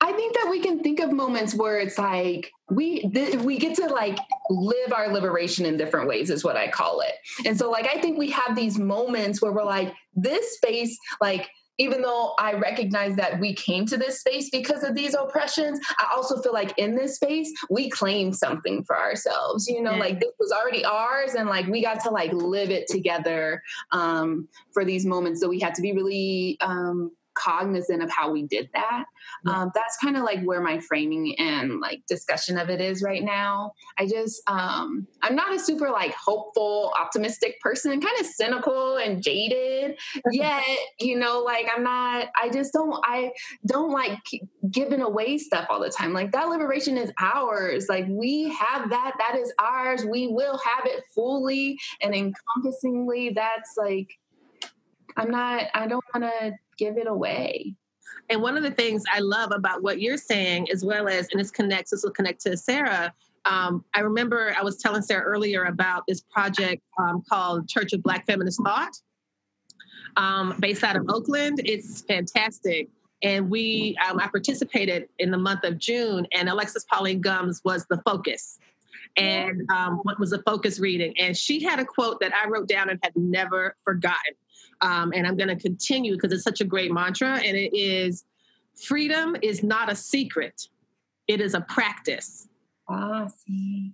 I 0.00 0.12
think 0.12 0.34
that 0.34 0.48
we 0.50 0.60
can 0.60 0.82
think 0.82 1.00
of 1.00 1.12
moments 1.12 1.54
where 1.54 1.78
it's 1.78 1.98
like 1.98 2.52
we 2.68 3.08
th- 3.08 3.36
we 3.36 3.56
get 3.56 3.74
to 3.76 3.86
like 3.86 4.18
live 4.50 4.92
our 4.92 5.08
liberation 5.08 5.64
in 5.64 5.78
different 5.78 6.08
ways 6.08 6.28
is 6.28 6.44
what 6.44 6.56
I 6.56 6.68
call 6.68 7.00
it. 7.00 7.14
And 7.46 7.56
so 7.58 7.70
like 7.70 7.86
I 7.86 8.00
think 8.00 8.18
we 8.18 8.30
have 8.30 8.54
these 8.54 8.78
moments 8.78 9.40
where 9.40 9.52
we're 9.52 9.64
like 9.64 9.94
this 10.14 10.56
space 10.56 10.98
like 11.22 11.48
even 11.78 12.02
though 12.02 12.34
I 12.38 12.54
recognize 12.54 13.16
that 13.16 13.40
we 13.40 13.54
came 13.54 13.86
to 13.86 13.96
this 13.96 14.20
space 14.20 14.50
because 14.50 14.84
of 14.84 14.94
these 14.94 15.14
oppressions, 15.14 15.80
I 15.98 16.06
also 16.14 16.40
feel 16.40 16.52
like 16.52 16.76
in 16.78 16.94
this 16.94 17.16
space, 17.16 17.52
we 17.70 17.90
claim 17.90 18.32
something 18.32 18.84
for 18.84 18.98
ourselves. 18.98 19.66
You 19.66 19.82
know, 19.82 19.92
yeah. 19.92 19.98
like 19.98 20.20
this 20.20 20.32
was 20.38 20.52
already 20.52 20.84
ours 20.84 21.34
and 21.34 21.48
like 21.48 21.66
we 21.66 21.82
got 21.82 22.00
to 22.04 22.10
like 22.10 22.32
live 22.32 22.70
it 22.70 22.86
together 22.88 23.62
um, 23.92 24.48
for 24.72 24.84
these 24.84 25.04
moments. 25.04 25.40
So 25.40 25.48
we 25.48 25.58
had 25.58 25.74
to 25.74 25.82
be 25.82 25.92
really 25.92 26.56
um, 26.60 27.10
cognizant 27.34 28.02
of 28.02 28.10
how 28.10 28.30
we 28.30 28.42
did 28.42 28.68
that. 28.74 29.04
Um, 29.46 29.70
that's 29.74 29.96
kind 29.98 30.16
of 30.16 30.22
like 30.22 30.42
where 30.42 30.60
my 30.60 30.78
framing 30.80 31.34
and 31.38 31.80
like 31.80 32.02
discussion 32.06 32.58
of 32.58 32.70
it 32.70 32.80
is 32.80 33.02
right 33.02 33.22
now. 33.22 33.72
I 33.98 34.06
just, 34.06 34.42
um, 34.48 35.06
I'm 35.22 35.34
not 35.34 35.54
a 35.54 35.58
super 35.58 35.90
like 35.90 36.14
hopeful, 36.14 36.92
optimistic 36.98 37.60
person, 37.60 38.00
kind 38.00 38.20
of 38.20 38.26
cynical 38.26 38.96
and 38.96 39.22
jaded. 39.22 39.98
Yet, 40.30 40.64
you 40.98 41.18
know, 41.18 41.40
like 41.40 41.66
I'm 41.74 41.82
not, 41.82 42.28
I 42.40 42.48
just 42.50 42.72
don't, 42.72 42.98
I 43.04 43.32
don't 43.66 43.90
like 43.90 44.18
giving 44.70 45.02
away 45.02 45.38
stuff 45.38 45.66
all 45.68 45.80
the 45.80 45.90
time. 45.90 46.12
Like 46.12 46.32
that 46.32 46.48
liberation 46.48 46.96
is 46.96 47.12
ours. 47.20 47.86
Like 47.88 48.06
we 48.08 48.50
have 48.50 48.90
that, 48.90 49.14
that 49.18 49.36
is 49.38 49.52
ours. 49.58 50.04
We 50.04 50.28
will 50.28 50.58
have 50.58 50.86
it 50.86 51.04
fully 51.14 51.78
and 52.02 52.14
encompassingly. 52.14 53.32
That's 53.34 53.74
like, 53.76 54.08
I'm 55.16 55.30
not, 55.30 55.64
I 55.74 55.86
don't 55.86 56.04
want 56.14 56.24
to 56.24 56.52
give 56.76 56.96
it 56.96 57.06
away. 57.06 57.74
And 58.30 58.40
one 58.40 58.56
of 58.56 58.62
the 58.62 58.70
things 58.70 59.02
I 59.12 59.20
love 59.20 59.52
about 59.52 59.82
what 59.82 60.00
you're 60.00 60.16
saying, 60.16 60.70
as 60.72 60.84
well 60.84 61.08
as, 61.08 61.28
and 61.30 61.40
this 61.40 61.50
connects, 61.50 61.90
this 61.90 62.02
will 62.02 62.10
connect 62.10 62.40
to 62.42 62.56
Sarah. 62.56 63.12
Um, 63.44 63.84
I 63.94 64.00
remember 64.00 64.54
I 64.58 64.62
was 64.62 64.78
telling 64.78 65.02
Sarah 65.02 65.22
earlier 65.24 65.64
about 65.64 66.04
this 66.08 66.22
project 66.22 66.82
um, 66.98 67.22
called 67.28 67.68
Church 67.68 67.92
of 67.92 68.02
Black 68.02 68.26
Feminist 68.26 68.62
Thought, 68.64 68.92
um, 70.16 70.54
based 70.58 70.82
out 70.82 70.96
of 70.96 71.04
Oakland. 71.08 71.60
It's 71.64 72.00
fantastic. 72.02 72.88
And 73.22 73.50
we, 73.50 73.96
um, 74.08 74.18
I 74.20 74.28
participated 74.28 75.08
in 75.18 75.30
the 75.30 75.38
month 75.38 75.64
of 75.64 75.78
June, 75.78 76.26
and 76.32 76.48
Alexis 76.48 76.84
Pauline 76.90 77.20
Gumbs 77.20 77.60
was 77.64 77.86
the 77.90 78.00
focus. 78.06 78.58
And 79.16 79.62
um, 79.70 80.00
what 80.02 80.18
was 80.18 80.30
the 80.30 80.42
focus 80.42 80.80
reading? 80.80 81.14
And 81.18 81.36
she 81.36 81.62
had 81.62 81.78
a 81.78 81.84
quote 81.84 82.20
that 82.20 82.32
I 82.34 82.48
wrote 82.48 82.68
down 82.68 82.90
and 82.90 82.98
had 83.02 83.12
never 83.14 83.76
forgotten 83.84 84.34
um, 84.84 85.12
and 85.14 85.26
I'm 85.26 85.36
going 85.36 85.52
to 85.56 85.60
continue 85.68 86.12
because 86.14 86.32
it's 86.34 86.44
such 86.50 86.60
a 86.60 86.68
great 86.74 86.92
mantra, 86.92 87.32
and 87.46 87.56
it 87.56 87.72
is 87.76 88.24
freedom 88.88 89.28
is 89.50 89.62
not 89.62 89.86
a 89.90 89.96
secret, 89.96 90.56
it 91.26 91.40
is 91.40 91.54
a 91.54 91.62
practice. 91.62 92.48
Ah, 92.88 93.26
see. 93.28 93.92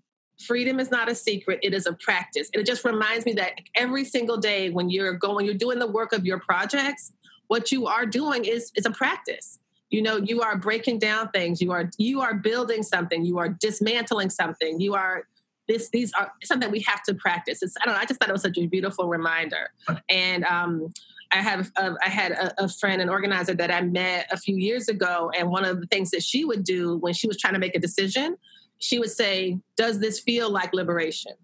Freedom 0.50 0.80
is 0.80 0.90
not 0.90 1.06
a 1.14 1.14
secret, 1.14 1.58
it 1.62 1.72
is 1.74 1.86
a 1.86 1.94
practice. 2.06 2.50
And 2.52 2.60
it 2.62 2.66
just 2.66 2.84
reminds 2.84 3.24
me 3.26 3.32
that 3.34 3.52
every 3.74 4.04
single 4.04 4.38
day 4.38 4.70
when 4.70 4.90
you're 4.90 5.12
going, 5.12 5.46
you're 5.46 5.62
doing 5.66 5.78
the 5.78 5.86
work 5.98 6.12
of 6.12 6.24
your 6.24 6.40
projects, 6.40 7.12
what 7.48 7.70
you 7.70 7.86
are 7.86 8.06
doing 8.06 8.44
is, 8.44 8.72
is 8.74 8.86
a 8.86 8.90
practice. 9.02 9.60
you 9.90 10.02
know 10.06 10.16
you 10.30 10.40
are 10.40 10.56
breaking 10.56 10.98
down 10.98 11.28
things 11.30 11.60
you 11.60 11.70
are 11.72 11.90
you 11.98 12.20
are 12.20 12.34
building 12.34 12.82
something 12.82 13.24
you 13.24 13.38
are 13.38 13.48
dismantling 13.48 14.30
something 14.30 14.80
you 14.80 14.94
are 14.94 15.26
this 15.70 15.88
these 15.90 16.12
are 16.18 16.32
something 16.42 16.70
we 16.70 16.80
have 16.80 17.02
to 17.02 17.14
practice 17.14 17.62
it's 17.62 17.74
i 17.80 17.84
don't 17.84 17.94
know 17.94 18.00
i 18.00 18.04
just 18.04 18.18
thought 18.20 18.28
it 18.28 18.32
was 18.32 18.42
such 18.42 18.58
a 18.58 18.66
beautiful 18.66 19.08
reminder 19.08 19.70
and 20.08 20.44
um 20.44 20.92
I 21.32 21.36
have 21.36 21.70
a, 21.76 21.94
I 22.04 22.08
had 22.08 22.32
a, 22.32 22.64
a, 22.64 22.68
friend, 22.68 23.00
an 23.00 23.08
organizer 23.08 23.54
that 23.54 23.70
I 23.70 23.82
met 23.82 24.26
a 24.32 24.36
few 24.36 24.56
years 24.56 24.88
ago, 24.88 25.30
and 25.38 25.48
one 25.48 25.64
of 25.64 25.80
the 25.80 25.86
things 25.86 26.10
that 26.10 26.22
she 26.22 26.44
would 26.44 26.64
do 26.64 26.96
when 26.96 27.12
she 27.12 27.28
was 27.28 27.36
trying 27.38 27.54
to 27.54 27.60
make 27.60 27.76
a 27.76 27.78
decision, 27.78 28.36
she 28.78 28.98
would 28.98 29.10
say, 29.10 29.58
"Does 29.76 30.00
this 30.00 30.18
feel 30.18 30.50
like 30.50 30.72
liberation?" 30.72 31.34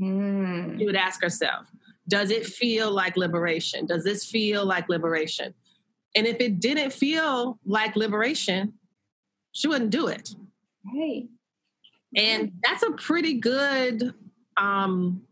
Mm. 0.00 0.78
She 0.78 0.86
would 0.86 0.96
ask 0.96 1.22
herself, 1.22 1.66
"Does 2.08 2.30
it 2.30 2.46
feel 2.46 2.90
like 2.90 3.16
liberation? 3.16 3.84
Does 3.84 4.04
this 4.04 4.24
feel 4.24 4.64
like 4.64 4.88
liberation?" 4.88 5.52
And 6.14 6.26
if 6.26 6.40
it 6.40 6.58
didn't 6.58 6.94
feel 6.94 7.58
like 7.66 7.94
liberation, 7.94 8.72
she 9.52 9.68
wouldn't 9.68 9.90
do 9.90 10.06
it. 10.06 10.34
Right. 10.94 11.28
And 12.16 12.52
that's 12.64 12.82
a 12.82 12.92
pretty 12.92 13.34
good, 13.34 14.14
um, 14.56 15.22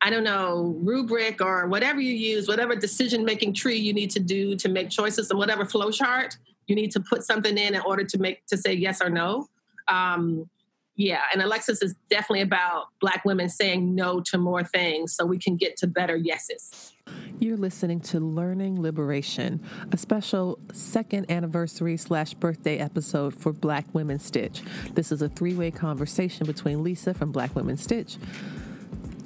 I 0.00 0.10
don't 0.10 0.24
know, 0.24 0.76
rubric 0.80 1.40
or 1.40 1.66
whatever 1.68 2.00
you 2.00 2.14
use, 2.14 2.48
whatever 2.48 2.74
decision 2.74 3.24
making 3.24 3.52
tree 3.54 3.76
you 3.76 3.92
need 3.92 4.10
to 4.10 4.20
do 4.20 4.56
to 4.56 4.68
make 4.68 4.88
choices 4.90 5.30
and 5.30 5.38
whatever 5.38 5.64
flow 5.64 5.90
chart 5.90 6.36
you 6.66 6.74
need 6.74 6.90
to 6.92 7.00
put 7.00 7.24
something 7.24 7.56
in 7.58 7.74
in 7.74 7.80
order 7.80 8.04
to 8.04 8.18
make 8.18 8.46
to 8.46 8.56
say 8.56 8.72
yes 8.72 9.00
or 9.02 9.10
no. 9.10 9.48
Um, 9.88 10.48
yeah, 10.96 11.22
and 11.32 11.40
Alexis 11.40 11.80
is 11.80 11.94
definitely 12.10 12.40
about 12.40 12.86
Black 13.00 13.24
women 13.24 13.48
saying 13.48 13.94
no 13.94 14.20
to 14.22 14.36
more 14.36 14.64
things 14.64 15.14
so 15.14 15.24
we 15.24 15.38
can 15.38 15.56
get 15.56 15.76
to 15.78 15.86
better 15.86 16.16
yeses. 16.16 16.92
You're 17.40 17.56
listening 17.56 18.00
to 18.00 18.18
Learning 18.18 18.82
Liberation, 18.82 19.60
a 19.92 19.96
special 19.96 20.58
second 20.72 21.30
anniversary 21.30 21.96
slash 21.96 22.34
birthday 22.34 22.78
episode 22.78 23.32
for 23.32 23.52
Black 23.52 23.86
Women 23.94 24.18
Stitch. 24.18 24.60
This 24.94 25.12
is 25.12 25.22
a 25.22 25.28
three 25.28 25.54
way 25.54 25.70
conversation 25.70 26.46
between 26.46 26.82
Lisa 26.82 27.14
from 27.14 27.30
Black 27.30 27.54
Women 27.54 27.76
Stitch. 27.76 28.16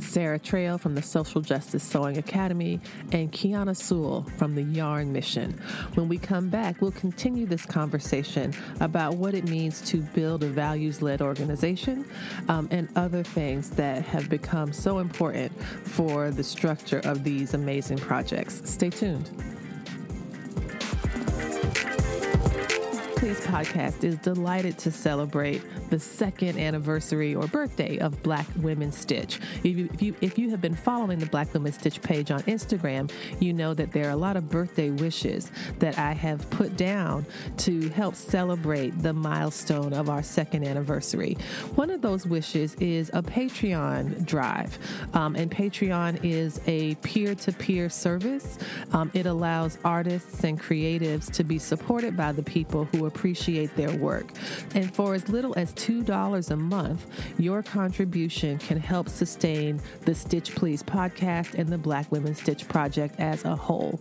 Sara 0.02 0.38
Trail 0.38 0.78
from 0.78 0.94
the 0.94 1.02
Social 1.02 1.40
Justice 1.40 1.82
Sewing 1.82 2.18
Academy, 2.18 2.80
and 3.12 3.32
Kiana 3.32 3.76
Sewell 3.76 4.26
from 4.36 4.54
the 4.54 4.62
Yarn 4.62 5.12
Mission. 5.12 5.52
When 5.94 6.08
we 6.08 6.18
come 6.18 6.48
back, 6.48 6.80
we'll 6.80 6.92
continue 6.92 7.46
this 7.46 7.64
conversation 7.64 8.54
about 8.80 9.14
what 9.14 9.34
it 9.34 9.48
means 9.48 9.80
to 9.90 9.98
build 9.98 10.42
a 10.42 10.48
values 10.48 11.02
led 11.02 11.22
organization 11.22 12.04
um, 12.48 12.68
and 12.70 12.88
other 12.96 13.22
things 13.22 13.70
that 13.70 14.04
have 14.04 14.28
become 14.28 14.72
so 14.72 14.98
important 14.98 15.52
for 15.84 16.30
the 16.30 16.44
structure 16.44 17.00
of 17.04 17.24
these 17.24 17.54
amazing 17.54 17.98
projects. 17.98 18.62
Stay 18.64 18.90
tuned. 18.90 19.30
Please 23.22 23.40
podcast 23.42 24.02
is 24.02 24.16
delighted 24.16 24.76
to 24.78 24.90
celebrate 24.90 25.62
the 25.90 25.98
second 26.00 26.58
anniversary 26.58 27.37
or 27.37 27.46
birthday 27.46 27.98
of 27.98 28.20
Black 28.24 28.48
Women 28.56 28.90
Stitch. 28.90 29.38
If 29.62 29.76
you, 29.76 29.88
if 29.92 30.02
you, 30.02 30.16
if 30.20 30.38
you 30.38 30.50
have 30.50 30.61
been 30.61 30.74
following 30.74 31.20
the 31.20 31.26
Black 31.26 31.54
Women 31.54 31.70
Stitch 31.70 32.02
page 32.02 32.32
on 32.32 32.42
Instagram, 32.42 33.12
you 33.38 33.52
know 33.52 33.74
that 33.74 33.92
there 33.92 34.08
are 34.08 34.11
a 34.11 34.16
lot 34.16 34.37
of 34.37 34.50
birthday 34.50 34.90
wishes 34.90 35.52
that 35.78 35.96
I 36.00 36.14
have 36.14 36.50
put 36.50 36.76
down 36.76 37.24
to 37.58 37.90
help 37.90 38.16
celebrate 38.16 39.00
the 39.00 39.12
milestone 39.12 39.92
of 39.92 40.11
our 40.11 40.24
second 40.24 40.66
anniversary. 40.66 41.35
One 41.76 41.90
of 41.90 42.02
those 42.02 42.26
wishes 42.26 42.74
is 42.80 43.08
a 43.14 43.22
Patreon 43.22 44.26
drive, 44.26 44.76
um, 45.14 45.37
and 45.37 45.48
Patreon 45.48 46.24
is 46.24 46.61
a 46.66 46.96
peer 46.96 47.37
to 47.37 47.52
peer 47.52 47.88
service. 47.88 48.58
Um, 48.92 49.12
it 49.14 49.26
allows 49.26 49.78
artists 49.85 50.42
and 50.42 50.61
creatives 50.61 51.30
to 51.30 51.44
be 51.44 51.61
supported 51.61 52.16
by 52.16 52.32
the 52.32 52.42
people 52.42 52.87
who 52.87 53.04
are 53.04 53.12
appreciate 53.14 53.75
their 53.77 53.94
work. 53.96 54.27
And 54.75 54.94
for 54.94 55.14
as 55.14 55.29
little 55.29 55.53
as 55.57 55.72
$2 55.75 56.51
a 56.51 56.57
month, 56.57 57.07
your 57.38 57.62
contribution 57.62 58.59
can 58.59 58.79
help 58.79 59.09
sustain 59.09 59.81
the 60.03 60.14
Stitch 60.14 60.55
Please 60.55 60.83
podcast 60.83 61.55
and 61.55 61.68
the 61.68 61.79
Black 61.79 62.11
Women 62.11 62.35
Stitch 62.35 62.66
Project 62.68 63.20
as 63.20 63.44
a 63.44 63.55
whole. 63.55 64.01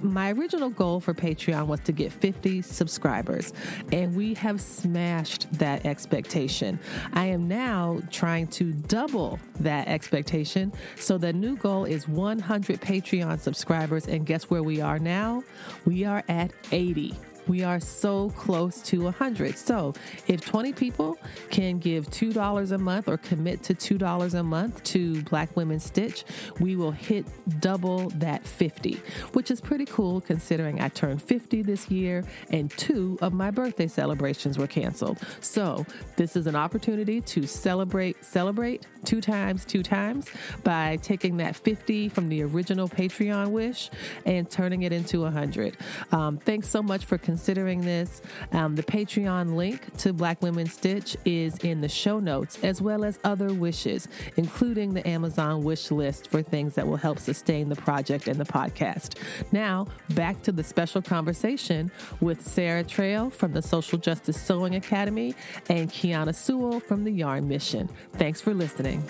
My 0.00 0.32
original 0.32 0.70
goal 0.70 1.00
for 1.00 1.12
Patreon 1.12 1.66
was 1.66 1.80
to 1.80 1.92
get 1.92 2.12
50 2.12 2.62
subscribers, 2.62 3.52
and 3.92 4.16
we 4.16 4.34
have 4.34 4.60
smashed 4.60 5.50
that 5.58 5.84
expectation. 5.84 6.78
I 7.12 7.26
am 7.26 7.48
now 7.48 8.00
trying 8.10 8.46
to 8.48 8.72
double 8.72 9.38
that 9.60 9.88
expectation. 9.88 10.72
So 10.96 11.18
the 11.18 11.32
new 11.32 11.56
goal 11.56 11.84
is 11.84 12.08
100 12.08 12.80
Patreon 12.80 13.40
subscribers, 13.40 14.06
and 14.06 14.24
guess 14.24 14.44
where 14.44 14.62
we 14.62 14.80
are 14.80 14.98
now? 14.98 15.42
We 15.84 16.04
are 16.04 16.22
at 16.28 16.52
80. 16.72 17.14
We 17.48 17.64
are 17.64 17.80
so 17.80 18.30
close 18.30 18.82
to 18.82 19.04
100. 19.04 19.56
So 19.56 19.94
if 20.26 20.42
20 20.42 20.74
people 20.74 21.18
can 21.50 21.78
give 21.78 22.08
$2 22.10 22.72
a 22.72 22.78
month 22.78 23.08
or 23.08 23.16
commit 23.16 23.62
to 23.64 23.74
$2 23.74 24.34
a 24.34 24.42
month 24.42 24.82
to 24.84 25.22
Black 25.22 25.56
Women 25.56 25.80
Stitch, 25.80 26.24
we 26.60 26.76
will 26.76 26.90
hit 26.90 27.26
double 27.60 28.10
that 28.10 28.46
50, 28.46 29.00
which 29.32 29.50
is 29.50 29.60
pretty 29.60 29.86
cool 29.86 30.20
considering 30.20 30.80
I 30.80 30.88
turned 30.88 31.22
50 31.22 31.62
this 31.62 31.90
year 31.90 32.24
and 32.50 32.70
two 32.72 33.18
of 33.22 33.32
my 33.32 33.50
birthday 33.50 33.86
celebrations 33.86 34.58
were 34.58 34.66
canceled. 34.66 35.18
So 35.40 35.86
this 36.16 36.36
is 36.36 36.46
an 36.46 36.54
opportunity 36.54 37.22
to 37.22 37.46
celebrate, 37.46 38.22
celebrate 38.24 38.86
two 39.04 39.22
times, 39.22 39.64
two 39.64 39.82
times 39.82 40.26
by 40.64 40.98
taking 41.02 41.38
that 41.38 41.56
50 41.56 42.10
from 42.10 42.28
the 42.28 42.42
original 42.42 42.88
Patreon 42.88 43.48
wish 43.48 43.90
and 44.26 44.50
turning 44.50 44.82
it 44.82 44.92
into 44.92 45.22
100. 45.22 45.76
Um, 46.12 46.36
thanks 46.36 46.68
so 46.68 46.82
much 46.82 47.06
for 47.06 47.16
considering 47.16 47.37
considering 47.38 47.80
this, 47.82 48.20
um, 48.50 48.74
the 48.74 48.82
Patreon 48.82 49.54
link 49.54 49.96
to 49.98 50.12
Black 50.12 50.42
Women 50.42 50.66
Stitch 50.66 51.16
is 51.24 51.56
in 51.58 51.80
the 51.80 51.88
show 51.88 52.18
notes, 52.18 52.58
as 52.64 52.82
well 52.82 53.04
as 53.04 53.20
other 53.22 53.54
wishes, 53.54 54.08
including 54.36 54.92
the 54.92 55.06
Amazon 55.06 55.62
wish 55.62 55.92
list 55.92 56.28
for 56.32 56.42
things 56.42 56.74
that 56.74 56.84
will 56.84 56.96
help 56.96 57.20
sustain 57.20 57.68
the 57.68 57.76
project 57.76 58.26
and 58.26 58.40
the 58.40 58.44
podcast. 58.44 59.18
Now, 59.52 59.86
back 60.16 60.42
to 60.42 60.50
the 60.50 60.64
special 60.64 61.00
conversation 61.00 61.92
with 62.20 62.44
Sara 62.44 62.82
Trail 62.82 63.30
from 63.30 63.52
the 63.52 63.62
Social 63.62 63.98
Justice 63.98 64.42
Sewing 64.42 64.74
Academy 64.74 65.36
and 65.70 65.88
Kiana 65.92 66.34
Sewell 66.34 66.80
from 66.80 67.04
the 67.04 67.12
Yarn 67.12 67.46
Mission. 67.46 67.88
Thanks 68.14 68.40
for 68.40 68.52
listening. 68.52 69.00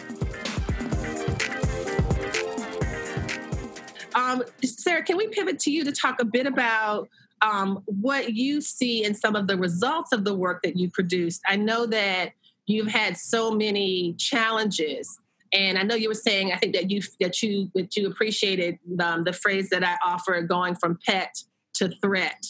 Um, 4.14 4.42
Sara, 4.62 5.02
can 5.02 5.16
we 5.16 5.28
pivot 5.28 5.58
to 5.60 5.70
you 5.70 5.82
to 5.84 5.92
talk 5.92 6.20
a 6.20 6.26
bit 6.26 6.46
about 6.46 7.08
um, 7.42 7.82
what 7.86 8.34
you 8.34 8.60
see 8.60 9.04
in 9.04 9.14
some 9.14 9.36
of 9.36 9.46
the 9.46 9.56
results 9.56 10.12
of 10.12 10.24
the 10.24 10.34
work 10.34 10.62
that 10.62 10.76
you 10.76 10.90
produced. 10.90 11.40
I 11.46 11.56
know 11.56 11.86
that 11.86 12.32
you've 12.66 12.88
had 12.88 13.16
so 13.16 13.50
many 13.50 14.14
challenges, 14.14 15.18
and 15.52 15.78
I 15.78 15.82
know 15.82 15.94
you 15.94 16.08
were 16.08 16.14
saying 16.14 16.52
I 16.52 16.56
think 16.56 16.74
that 16.74 16.90
you 16.90 17.00
that 17.20 17.42
you 17.42 17.70
that 17.74 17.96
you 17.96 18.08
appreciated 18.08 18.78
um, 19.00 19.24
the 19.24 19.32
phrase 19.32 19.68
that 19.70 19.84
I 19.84 19.96
offered, 20.04 20.48
going 20.48 20.74
from 20.74 20.98
pet 21.06 21.42
to 21.74 21.90
threat. 22.02 22.44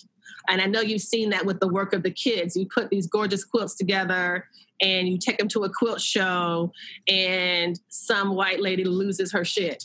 And 0.48 0.62
I 0.62 0.66
know 0.66 0.80
you've 0.80 1.02
seen 1.02 1.30
that 1.30 1.44
with 1.44 1.60
the 1.60 1.68
work 1.68 1.92
of 1.92 2.02
the 2.02 2.10
kids. 2.10 2.56
You 2.56 2.66
put 2.66 2.88
these 2.88 3.06
gorgeous 3.06 3.44
quilts 3.44 3.76
together 3.76 4.46
and 4.80 5.06
you 5.06 5.18
take 5.18 5.36
them 5.36 5.48
to 5.48 5.64
a 5.64 5.70
quilt 5.70 6.00
show, 6.00 6.72
and 7.06 7.78
some 7.88 8.34
white 8.34 8.60
lady 8.60 8.84
loses 8.84 9.32
her 9.32 9.44
shit 9.44 9.84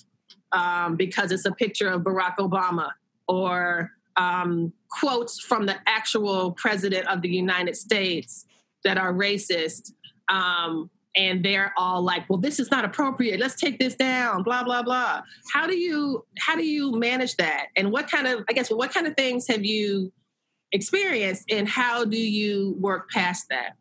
um, 0.54 0.96
because 0.96 1.32
it's 1.32 1.46
a 1.46 1.52
picture 1.52 1.90
of 1.90 2.04
Barack 2.04 2.38
Obama 2.38 2.92
or 3.28 3.92
um, 4.18 4.74
quotes 4.90 5.40
from 5.40 5.66
the 5.66 5.76
actual 5.88 6.52
president 6.52 7.08
of 7.08 7.22
the 7.22 7.30
United 7.30 7.76
States 7.76 8.46
that 8.84 8.98
are 8.98 9.14
racist. 9.14 9.92
Um, 10.30 10.90
and 11.16 11.46
they're 11.46 11.74
all 11.78 12.02
like, 12.02 12.28
well, 12.28 12.40
this 12.40 12.60
is 12.60 12.72
not 12.72 12.86
appropriate. 12.86 13.40
Let's 13.40 13.56
take 13.56 13.78
this 13.78 13.96
down, 13.96 14.42
blah, 14.42 14.64
blah, 14.64 14.82
blah. 14.82 15.22
How 15.54 15.68
do 15.68 15.78
you 15.78 16.26
how 16.40 16.56
do 16.56 16.66
you 16.66 16.92
manage 16.94 17.36
that? 17.36 17.68
And 17.76 17.92
what 17.92 18.10
kind 18.10 18.26
of, 18.26 18.44
I 18.50 18.54
guess, 18.54 18.70
what 18.70 18.92
kind 18.92 19.06
of 19.06 19.16
things 19.16 19.48
have 19.48 19.64
you 19.64 20.12
experienced 20.72 21.44
and 21.52 21.70
how 21.70 22.04
do 22.04 22.18
you 22.18 22.76
work 22.80 23.12
past 23.12 23.46
that? 23.50 23.74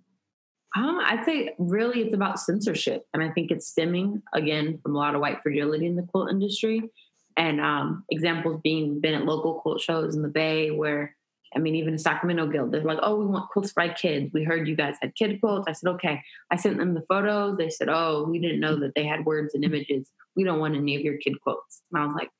Um, 0.76 1.00
I'd 1.02 1.24
say 1.24 1.54
really 1.58 2.02
it's 2.02 2.14
about 2.14 2.38
censorship. 2.38 3.06
And 3.12 3.22
I 3.22 3.30
think 3.30 3.50
it's 3.50 3.66
stemming 3.66 4.22
again 4.32 4.78
from 4.82 4.94
a 4.94 4.98
lot 4.98 5.14
of 5.14 5.20
white 5.20 5.42
fragility 5.42 5.86
in 5.86 5.96
the 5.96 6.02
quilt 6.02 6.30
industry 6.30 6.90
and 7.36 7.60
um, 7.60 8.04
examples 8.10 8.60
being 8.62 9.00
been 9.00 9.14
at 9.14 9.24
local 9.24 9.54
quilt 9.54 9.80
shows 9.80 10.14
in 10.14 10.22
the 10.22 10.28
Bay 10.28 10.70
where 10.70 11.16
I 11.54 11.58
mean, 11.58 11.74
even 11.74 11.92
the 11.92 11.98
Sacramento 11.98 12.46
Guild, 12.46 12.72
they're 12.72 12.82
like, 12.82 12.98
oh, 13.02 13.16
we 13.16 13.26
want 13.26 13.50
quilts 13.50 13.72
for 13.72 13.86
kids. 13.88 14.32
We 14.32 14.42
heard 14.42 14.66
you 14.66 14.74
guys 14.74 14.96
had 15.02 15.14
kid 15.14 15.40
quilts. 15.40 15.68
I 15.68 15.72
said, 15.72 15.90
okay. 15.90 16.22
I 16.50 16.56
sent 16.56 16.78
them 16.78 16.94
the 16.94 17.04
photos. 17.08 17.58
They 17.58 17.68
said, 17.68 17.88
oh, 17.90 18.24
we 18.24 18.38
didn't 18.38 18.60
know 18.60 18.76
that 18.76 18.94
they 18.94 19.04
had 19.04 19.26
words 19.26 19.54
and 19.54 19.64
images. 19.64 20.10
We 20.34 20.44
don't 20.44 20.60
want 20.60 20.76
any 20.76 20.96
of 20.96 21.02
your 21.02 21.18
kid 21.18 21.40
quilts. 21.42 21.82
And 21.92 22.02
I 22.02 22.06
was 22.06 22.14
like, 22.14 22.30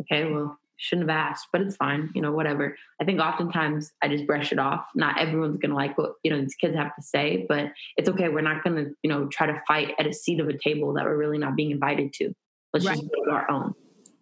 okay, 0.00 0.30
well, 0.30 0.58
shouldn't 0.76 1.08
have 1.08 1.16
asked, 1.16 1.48
but 1.52 1.62
it's 1.62 1.76
fine, 1.76 2.10
you 2.14 2.20
know, 2.20 2.32
whatever. 2.32 2.76
I 3.00 3.04
think 3.04 3.20
oftentimes 3.20 3.92
I 4.02 4.08
just 4.08 4.26
brush 4.26 4.52
it 4.52 4.58
off. 4.58 4.86
Not 4.94 5.18
everyone's 5.18 5.56
going 5.56 5.70
to 5.70 5.76
like 5.76 5.96
what, 5.96 6.14
you 6.22 6.30
know, 6.30 6.40
these 6.40 6.54
kids 6.54 6.76
have 6.76 6.94
to 6.96 7.02
say, 7.02 7.46
but 7.48 7.72
it's 7.96 8.08
okay. 8.10 8.28
We're 8.28 8.42
not 8.42 8.62
going 8.62 8.76
to, 8.76 8.90
you 9.02 9.10
know, 9.10 9.26
try 9.28 9.46
to 9.46 9.62
fight 9.66 9.94
at 9.98 10.06
a 10.06 10.12
seat 10.12 10.40
of 10.40 10.48
a 10.48 10.58
table 10.58 10.92
that 10.94 11.04
we're 11.04 11.16
really 11.16 11.38
not 11.38 11.56
being 11.56 11.70
invited 11.70 12.12
to. 12.14 12.34
Let's 12.74 12.84
right. 12.84 12.96
just 12.96 13.10
build 13.10 13.28
our 13.28 13.50
own. 13.50 13.74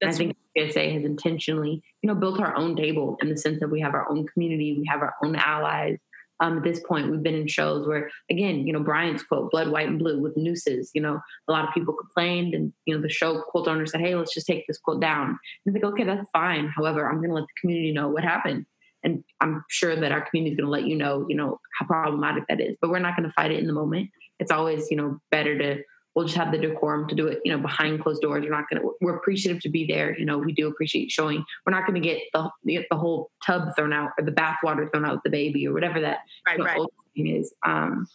I 0.03 0.13
think 0.13 0.37
PSA 0.57 0.91
has 0.91 1.05
intentionally, 1.05 1.83
you 2.03 2.09
know, 2.09 2.15
built 2.15 2.41
our 2.41 2.57
own 2.57 2.77
table 2.77 3.17
in 3.23 3.29
the 3.29 3.37
sense 3.37 3.61
that 3.61 3.71
we 3.71 3.81
have 3.81 3.95
our 3.95 4.11
own 4.11 4.27
community, 4.27 4.77
we 4.79 4.87
have 4.87 5.03
our 5.03 5.15
own 5.23 5.37
allies. 5.37 5.99
Um, 6.41 6.59
at 6.59 6.65
this 6.65 6.81
point, 6.81 7.11
we've 7.11 7.23
been 7.23 7.37
in 7.37 7.47
shows 7.47 7.87
where, 7.87 8.11
again, 8.29 8.67
you 8.67 8.73
know, 8.73 8.81
Brian's 8.81 9.23
quote, 9.23 9.53
blood, 9.53 9.69
white, 9.69 9.89
and 9.89 10.01
blue 10.01 10.21
with 10.21 10.37
nooses. 10.37 10.91
You 10.93 11.01
know, 11.01 11.21
a 11.49 11.53
lot 11.53 11.67
of 11.67 11.73
people 11.73 11.95
complained, 11.95 12.55
and, 12.55 12.73
you 12.87 12.95
know, 12.95 13.01
the 13.01 13.09
show 13.09 13.41
quote 13.41 13.69
owner 13.69 13.87
said, 13.87 14.01
hey, 14.01 14.17
let's 14.17 14.35
just 14.35 14.47
take 14.47 14.67
this 14.67 14.79
quote 14.79 15.01
down. 15.01 15.29
And 15.29 15.39
it's 15.67 15.75
like, 15.75 15.93
okay, 15.93 16.05
that's 16.05 16.29
fine. 16.33 16.69
However, 16.75 17.09
I'm 17.09 17.19
going 17.19 17.29
to 17.29 17.37
let 17.37 17.43
the 17.43 17.61
community 17.61 17.93
know 17.93 18.09
what 18.09 18.25
happened. 18.25 18.67
And 19.05 19.23
I'm 19.41 19.65
sure 19.69 19.95
that 19.95 20.13
our 20.13 20.23
community 20.29 20.55
is 20.55 20.57
going 20.57 20.67
to 20.67 20.73
let 20.73 20.89
you 20.89 20.97
know, 20.97 21.27
you 21.29 21.37
know, 21.37 21.61
how 21.79 21.87
problematic 21.87 22.45
that 22.49 22.61
is. 22.61 22.77
But 22.81 22.91
we're 22.91 22.99
not 22.99 23.17
going 23.17 23.29
to 23.29 23.35
fight 23.35 23.53
it 23.53 23.59
in 23.59 23.67
the 23.67 23.73
moment. 23.73 24.11
It's 24.41 24.51
always, 24.51 24.91
you 24.91 24.97
know, 24.97 25.21
better 25.31 25.57
to 25.59 25.83
we'll 26.15 26.27
just 26.27 26.37
have 26.37 26.53
the 26.53 26.59
decorum 26.59 27.09
to 27.09 27.15
do 27.15 27.27
it, 27.27 27.41
you 27.45 27.53
know, 27.53 27.59
behind 27.59 28.03
closed 28.03 28.23
doors. 28.23 28.43
We're 28.45 28.51
not 28.51 28.69
going 28.71 28.83
to, 28.83 28.93
we're 29.01 29.17
appreciative 29.17 29.61
to 29.63 29.69
be 29.69 29.87
there. 29.87 30.19
You 30.19 30.25
know, 30.25 30.39
we 30.39 30.53
do 30.53 30.69
appreciate 30.69 31.11
showing. 31.11 31.45
We're 31.67 31.73
not 31.73 31.87
going 31.87 32.01
to 32.01 32.09
get 32.09 32.23
the, 32.33 32.51
the 32.65 32.97
whole 32.97 33.31
tub 33.45 33.75
thrown 33.77 33.93
out 33.93 34.11
or 34.19 34.25
the 34.25 34.33
bathwater 34.33 34.91
thrown 34.91 35.05
out 35.05 35.15
with 35.15 35.23
the 35.25 35.31
baby 35.31 35.67
or 35.67 35.73
whatever 35.73 36.01
that 36.01 36.19
right, 36.47 36.59
right. 36.59 36.81
thing 37.17 37.27
is. 37.27 37.53
Um, 37.67 38.07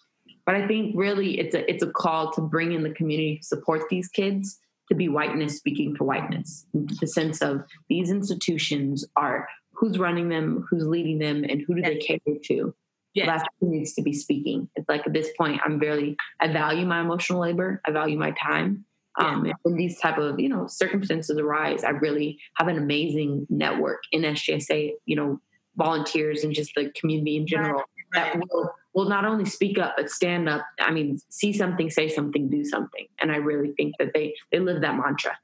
but 0.46 0.56
I 0.56 0.68
think 0.68 0.96
really 0.96 1.40
it's 1.40 1.54
a, 1.54 1.70
it's 1.70 1.84
a 1.84 1.92
call 1.92 2.32
to 2.34 2.42
bring 2.42 2.72
in 2.72 2.84
the 2.84 2.92
community 2.92 3.38
to 3.38 3.44
support 3.44 3.84
these 3.90 4.08
kids 4.08 4.60
to 4.88 4.96
be 4.96 5.08
whiteness 5.08 5.56
speaking 5.58 5.96
to 5.96 6.04
whiteness. 6.04 6.66
The 6.74 7.06
sense 7.06 7.42
of 7.42 7.64
these 7.90 8.10
institutions 8.10 9.06
are 9.16 9.48
who's 9.74 10.00
running 10.00 10.30
them, 10.30 10.66
who's 10.70 10.86
leading 10.86 11.20
them, 11.20 11.44
and 11.44 11.62
who 11.62 11.76
do 11.76 11.82
they 11.82 11.98
cater 11.98 12.40
to 12.46 12.74
yes. 13.14 13.28
that's 13.28 13.44
who 13.60 13.72
needs 13.72 13.94
to 13.94 14.02
be 14.02 14.14
speaking. 14.14 14.70
It's 14.76 14.88
like 14.90 15.06
at 15.06 15.14
this 15.14 15.30
point, 15.38 15.62
I'm 15.64 15.80
barely, 15.80 16.18
I 16.40 16.52
value 16.52 16.86
my 16.86 17.02
emotional 17.02 17.42
labor. 17.42 17.82
I 17.86 17.92
value 17.92 18.18
my 18.18 18.32
time. 18.32 18.86
Um, 19.20 19.46
yeah. 19.46 19.54
when 19.64 19.76
these 19.76 20.00
type 20.00 20.18
of, 20.18 20.40
you 20.40 20.48
know, 20.48 20.68
circumstances 20.68 21.38
arise, 21.38 21.84
I 21.84 21.90
really 21.90 22.40
have 22.56 22.70
an 22.70 22.78
amazing 22.78 23.48
network 23.50 24.02
in 24.12 24.22
SJSA, 24.22 24.92
you 25.06 25.16
know, 25.16 25.42
volunteers 25.76 26.44
and 26.44 26.54
just 26.54 26.72
the 26.76 26.92
community 26.92 27.36
in 27.36 27.46
general 27.46 27.84
right. 28.14 28.34
that 28.34 28.38
will, 28.38 28.72
will 28.94 29.10
not 29.10 29.26
only 29.26 29.46
speak 29.46 29.78
up, 29.78 29.96
but 29.98 30.10
stand 30.10 30.48
up. 30.48 30.66
I 30.80 30.92
mean, 30.92 31.20
see 31.30 31.52
something, 31.52 31.90
say 31.90 32.08
something, 32.08 32.50
do 32.50 32.64
something. 32.64 33.08
And 33.20 33.32
I 33.32 33.38
really 33.38 33.74
think 33.76 33.96
that 34.00 34.12
they, 34.14 34.36
they 34.52 34.60
live 34.60 34.82
that 34.82 34.96
mantra. 34.96 35.38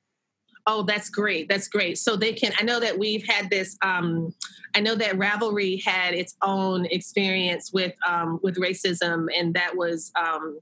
Oh, 0.67 0.83
that's 0.83 1.09
great. 1.09 1.47
That's 1.47 1.67
great. 1.67 1.97
So 1.97 2.15
they 2.15 2.33
can. 2.33 2.51
I 2.59 2.63
know 2.63 2.79
that 2.79 2.97
we've 2.97 3.25
had 3.27 3.49
this. 3.49 3.77
Um, 3.81 4.33
I 4.73 4.79
know 4.79 4.95
that 4.95 5.15
Ravelry 5.15 5.83
had 5.83 6.13
its 6.13 6.35
own 6.41 6.85
experience 6.87 7.71
with 7.71 7.93
um, 8.07 8.39
with 8.41 8.55
racism, 8.55 9.27
and 9.37 9.53
that 9.53 9.75
was. 9.75 10.11
Um, 10.15 10.59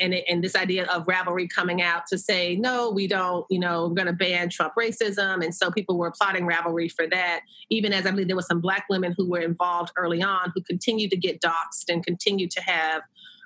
and, 0.00 0.14
and 0.14 0.42
this 0.42 0.56
idea 0.56 0.86
of 0.86 1.04
Ravelry 1.04 1.46
coming 1.48 1.82
out 1.82 2.06
to 2.06 2.16
say 2.16 2.56
no 2.56 2.90
we 2.90 3.06
don't 3.06 3.44
you 3.50 3.58
know 3.58 3.88
we're 3.88 3.94
going 3.94 4.06
to 4.06 4.14
ban 4.14 4.48
trump 4.48 4.72
racism 4.78 5.44
and 5.44 5.54
so 5.54 5.70
people 5.70 5.98
were 5.98 6.06
applauding 6.06 6.48
Ravelry 6.48 6.90
for 6.90 7.06
that 7.08 7.40
even 7.68 7.92
as 7.92 8.06
i 8.06 8.10
believe 8.10 8.26
there 8.26 8.34
were 8.34 8.40
some 8.40 8.62
black 8.62 8.86
women 8.88 9.14
who 9.14 9.28
were 9.28 9.40
involved 9.40 9.92
early 9.96 10.22
on 10.22 10.52
who 10.54 10.62
continued 10.62 11.10
to 11.10 11.18
get 11.18 11.42
doxxed 11.42 11.90
and 11.90 12.02
continued 12.02 12.50
to 12.52 12.62
have 12.62 13.02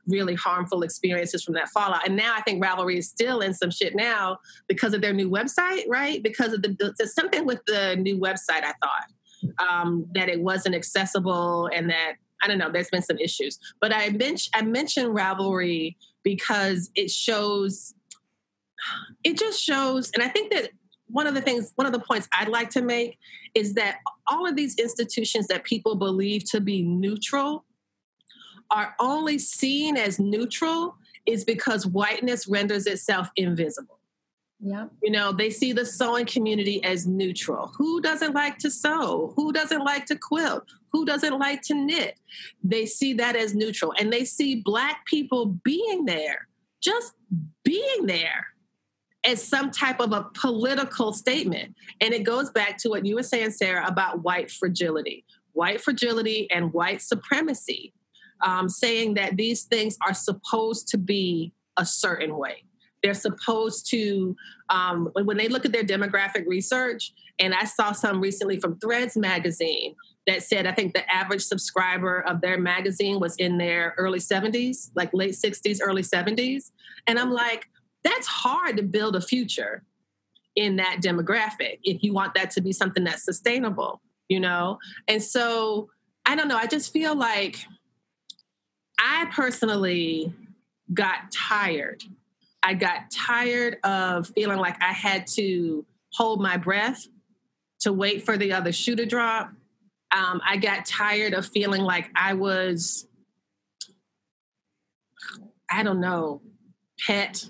really 0.08 0.34
harmful 0.34 0.82
experiences 0.82 1.44
from 1.44 1.54
that 1.54 1.68
fallout. 1.68 2.06
And 2.06 2.16
now 2.16 2.34
I 2.36 2.42
think 2.42 2.62
Ravelry 2.62 2.98
is 2.98 3.08
still 3.08 3.40
in 3.40 3.54
some 3.54 3.70
shit 3.70 3.94
now 3.94 4.38
because 4.66 4.94
of 4.94 5.00
their 5.00 5.12
new 5.12 5.30
website, 5.30 5.84
right? 5.88 6.22
Because 6.22 6.52
of 6.52 6.62
the, 6.62 6.94
there's 6.98 7.14
something 7.14 7.46
with 7.46 7.60
the 7.66 7.96
new 7.96 8.18
website, 8.18 8.64
I 8.64 8.72
thought, 8.82 9.68
um, 9.68 10.06
that 10.14 10.28
it 10.28 10.40
wasn't 10.40 10.74
accessible 10.74 11.68
and 11.74 11.90
that, 11.90 12.14
I 12.42 12.48
don't 12.48 12.58
know, 12.58 12.70
there's 12.72 12.90
been 12.90 13.02
some 13.02 13.18
issues. 13.18 13.58
But 13.80 13.92
I, 13.92 14.10
mentioned 14.10 14.50
I 14.54 14.62
mentioned 14.62 15.08
Ravelry 15.14 15.96
because 16.22 16.90
it 16.94 17.10
shows, 17.10 17.94
it 19.24 19.38
just 19.38 19.62
shows, 19.62 20.10
and 20.14 20.22
I 20.22 20.28
think 20.28 20.52
that 20.52 20.70
one 21.10 21.26
of 21.26 21.34
the 21.34 21.40
things, 21.40 21.72
one 21.76 21.86
of 21.86 21.92
the 21.92 22.00
points 22.00 22.28
I'd 22.32 22.48
like 22.48 22.70
to 22.70 22.82
make 22.82 23.18
is 23.54 23.74
that 23.74 23.98
all 24.26 24.46
of 24.46 24.56
these 24.56 24.76
institutions 24.76 25.46
that 25.48 25.64
people 25.64 25.94
believe 25.94 26.44
to 26.50 26.60
be 26.60 26.82
neutral 26.82 27.64
are 28.70 28.94
only 28.98 29.38
seen 29.38 29.96
as 29.96 30.18
neutral 30.18 30.96
is 31.26 31.44
because 31.44 31.86
whiteness 31.86 32.48
renders 32.48 32.86
itself 32.86 33.30
invisible. 33.36 33.98
Yeah. 34.60 34.86
You 35.02 35.12
know, 35.12 35.32
they 35.32 35.50
see 35.50 35.72
the 35.72 35.86
sewing 35.86 36.26
community 36.26 36.82
as 36.82 37.06
neutral. 37.06 37.70
Who 37.76 38.00
doesn't 38.00 38.34
like 38.34 38.58
to 38.58 38.70
sew? 38.70 39.32
Who 39.36 39.52
doesn't 39.52 39.84
like 39.84 40.06
to 40.06 40.16
quilt? 40.16 40.64
Who 40.92 41.04
doesn't 41.04 41.38
like 41.38 41.62
to 41.62 41.74
knit? 41.74 42.18
They 42.64 42.86
see 42.86 43.12
that 43.14 43.36
as 43.36 43.54
neutral. 43.54 43.92
And 43.98 44.12
they 44.12 44.24
see 44.24 44.62
Black 44.64 45.06
people 45.06 45.46
being 45.62 46.06
there, 46.06 46.48
just 46.82 47.12
being 47.64 48.06
there, 48.06 48.46
as 49.24 49.42
some 49.42 49.70
type 49.70 50.00
of 50.00 50.12
a 50.12 50.26
political 50.34 51.12
statement. 51.12 51.74
And 52.00 52.12
it 52.14 52.24
goes 52.24 52.50
back 52.50 52.78
to 52.78 52.88
what 52.88 53.04
you 53.04 53.14
were 53.14 53.22
saying, 53.22 53.50
Sara, 53.52 53.86
about 53.86 54.24
white 54.24 54.50
fragility. 54.50 55.24
White 55.52 55.80
fragility 55.80 56.50
and 56.50 56.72
white 56.72 57.02
supremacy 57.02 57.92
um, 58.44 58.68
saying 58.68 59.14
that 59.14 59.36
these 59.36 59.64
things 59.64 59.96
are 60.06 60.14
supposed 60.14 60.88
to 60.88 60.98
be 60.98 61.52
a 61.76 61.84
certain 61.84 62.36
way. 62.36 62.64
They're 63.02 63.14
supposed 63.14 63.88
to, 63.90 64.34
um, 64.68 65.10
when 65.14 65.36
they 65.36 65.48
look 65.48 65.64
at 65.64 65.72
their 65.72 65.84
demographic 65.84 66.46
research, 66.46 67.12
and 67.38 67.54
I 67.54 67.64
saw 67.64 67.92
some 67.92 68.20
recently 68.20 68.58
from 68.58 68.78
Threads 68.80 69.16
magazine 69.16 69.94
that 70.26 70.42
said 70.42 70.66
I 70.66 70.72
think 70.72 70.94
the 70.94 71.10
average 71.12 71.42
subscriber 71.42 72.20
of 72.20 72.40
their 72.40 72.58
magazine 72.58 73.20
was 73.20 73.36
in 73.36 73.56
their 73.56 73.94
early 73.96 74.18
70s, 74.18 74.90
like 74.94 75.10
late 75.12 75.32
60s, 75.32 75.78
early 75.80 76.02
70s. 76.02 76.70
And 77.06 77.18
I'm 77.18 77.30
like, 77.30 77.66
that's 78.04 78.26
hard 78.26 78.76
to 78.76 78.82
build 78.82 79.16
a 79.16 79.20
future 79.20 79.84
in 80.56 80.76
that 80.76 80.98
demographic 81.00 81.78
if 81.82 82.02
you 82.02 82.12
want 82.12 82.34
that 82.34 82.50
to 82.50 82.60
be 82.60 82.72
something 82.72 83.04
that's 83.04 83.24
sustainable, 83.24 84.02
you 84.28 84.40
know? 84.40 84.78
And 85.06 85.22
so 85.22 85.88
I 86.26 86.34
don't 86.34 86.48
know, 86.48 86.58
I 86.58 86.66
just 86.66 86.92
feel 86.92 87.16
like 87.16 87.64
I 88.98 89.26
personally 89.32 90.32
got 90.92 91.30
tired. 91.30 92.02
I 92.62 92.74
got 92.74 93.10
tired 93.10 93.78
of 93.84 94.28
feeling 94.28 94.58
like 94.58 94.76
I 94.82 94.92
had 94.92 95.26
to 95.36 95.84
hold 96.12 96.40
my 96.40 96.56
breath 96.56 97.06
to 97.80 97.92
wait 97.92 98.24
for 98.24 98.36
the 98.36 98.52
other 98.52 98.72
shoe 98.72 98.96
to 98.96 99.06
drop. 99.06 99.50
Um, 100.10 100.40
I 100.44 100.56
got 100.56 100.86
tired 100.86 101.34
of 101.34 101.46
feeling 101.46 101.82
like 101.82 102.10
I 102.16 102.34
was, 102.34 103.06
I 105.70 105.82
don't 105.82 106.00
know, 106.00 106.40
pet. 107.06 107.44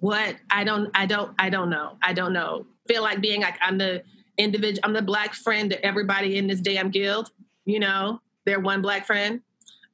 What 0.00 0.36
I 0.50 0.64
don't, 0.64 0.90
I 0.94 1.06
don't, 1.06 1.32
I 1.38 1.50
don't 1.50 1.70
know. 1.70 1.96
I 2.02 2.12
don't 2.12 2.32
know. 2.32 2.66
Feel 2.88 3.02
like 3.02 3.20
being 3.20 3.42
like 3.42 3.56
I'm 3.62 3.78
the 3.78 4.02
individual, 4.36 4.80
I'm 4.82 4.92
the 4.92 5.02
black 5.02 5.34
friend 5.34 5.70
to 5.70 5.86
everybody 5.86 6.36
in 6.36 6.46
this 6.46 6.60
damn 6.60 6.90
guild. 6.90 7.30
You 7.64 7.80
know, 7.80 8.20
they're 8.44 8.60
one 8.60 8.82
black 8.82 9.06
friend. 9.06 9.40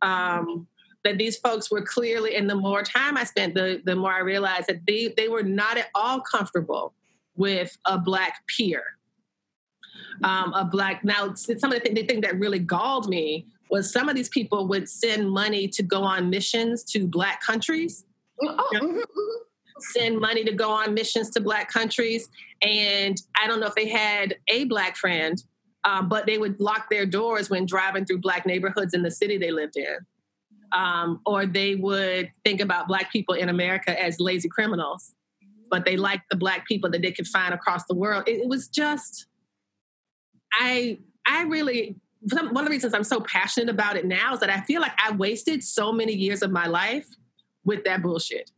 Um, 0.02 0.66
that 1.04 1.18
these 1.18 1.38
folks 1.38 1.70
were 1.70 1.82
clearly, 1.82 2.36
and 2.36 2.48
the 2.48 2.54
more 2.54 2.82
time 2.82 3.16
I 3.16 3.24
spent, 3.24 3.54
the, 3.54 3.80
the 3.84 3.96
more 3.96 4.12
I 4.12 4.20
realized 4.20 4.66
that 4.68 4.84
they, 4.86 5.12
they 5.16 5.28
were 5.28 5.42
not 5.42 5.78
at 5.78 5.88
all 5.94 6.20
comfortable 6.20 6.94
with 7.36 7.76
a 7.86 7.98
black 7.98 8.46
peer. 8.46 8.82
Um, 10.22 10.52
a 10.52 10.64
black, 10.64 11.02
now 11.04 11.32
some 11.34 11.72
of 11.72 11.78
the, 11.78 11.80
th- 11.80 11.94
the 11.94 12.06
thing 12.06 12.20
that 12.22 12.38
really 12.38 12.58
galled 12.58 13.08
me 13.08 13.46
was 13.70 13.90
some 13.90 14.08
of 14.08 14.16
these 14.16 14.28
people 14.28 14.68
would 14.68 14.88
send 14.88 15.30
money 15.30 15.68
to 15.68 15.82
go 15.82 16.02
on 16.02 16.28
missions 16.28 16.82
to 16.84 17.06
black 17.06 17.40
countries. 17.40 18.04
Oh, 18.42 18.70
mm-hmm, 18.74 18.86
mm-hmm. 18.86 19.42
Send 19.78 20.18
money 20.18 20.44
to 20.44 20.52
go 20.52 20.70
on 20.70 20.92
missions 20.92 21.30
to 21.30 21.40
black 21.40 21.72
countries. 21.72 22.28
And 22.60 23.16
I 23.40 23.46
don't 23.46 23.60
know 23.60 23.68
if 23.68 23.74
they 23.74 23.88
had 23.88 24.36
a 24.48 24.64
black 24.64 24.96
friend, 24.96 25.42
um, 25.84 26.10
but 26.10 26.26
they 26.26 26.36
would 26.36 26.60
lock 26.60 26.90
their 26.90 27.06
doors 27.06 27.48
when 27.48 27.64
driving 27.64 28.04
through 28.04 28.18
black 28.18 28.44
neighborhoods 28.44 28.92
in 28.92 29.02
the 29.02 29.10
city 29.10 29.38
they 29.38 29.50
lived 29.50 29.76
in 29.78 29.96
um, 30.72 31.20
or 31.26 31.46
they 31.46 31.74
would 31.74 32.30
think 32.44 32.60
about 32.60 32.88
Black 32.88 33.12
people 33.12 33.34
in 33.34 33.48
America 33.48 34.00
as 34.00 34.20
lazy 34.20 34.48
criminals, 34.48 35.12
but 35.70 35.84
they 35.84 35.96
liked 35.96 36.24
the 36.30 36.36
Black 36.36 36.66
people 36.66 36.90
that 36.90 37.02
they 37.02 37.12
could 37.12 37.26
find 37.26 37.54
across 37.54 37.84
the 37.86 37.94
world. 37.94 38.24
It, 38.26 38.40
it 38.40 38.48
was 38.48 38.68
just, 38.68 39.26
I, 40.52 40.98
I 41.26 41.44
really, 41.44 41.96
one 42.32 42.58
of 42.58 42.64
the 42.64 42.70
reasons 42.70 42.94
I'm 42.94 43.04
so 43.04 43.20
passionate 43.20 43.68
about 43.68 43.96
it 43.96 44.04
now 44.04 44.34
is 44.34 44.40
that 44.40 44.50
I 44.50 44.60
feel 44.62 44.80
like 44.80 44.92
I 44.98 45.12
wasted 45.12 45.62
so 45.64 45.92
many 45.92 46.12
years 46.12 46.42
of 46.42 46.50
my 46.50 46.66
life 46.66 47.06
with 47.64 47.84
that 47.84 48.02
bullshit. 48.02 48.50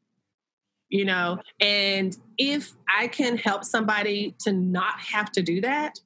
You 0.88 1.06
know, 1.06 1.38
and 1.58 2.14
if 2.36 2.74
I 2.86 3.08
can 3.08 3.38
help 3.38 3.64
somebody 3.64 4.34
to 4.40 4.52
not 4.52 5.00
have 5.00 5.32
to 5.32 5.42
do 5.42 5.62
that, 5.62 5.98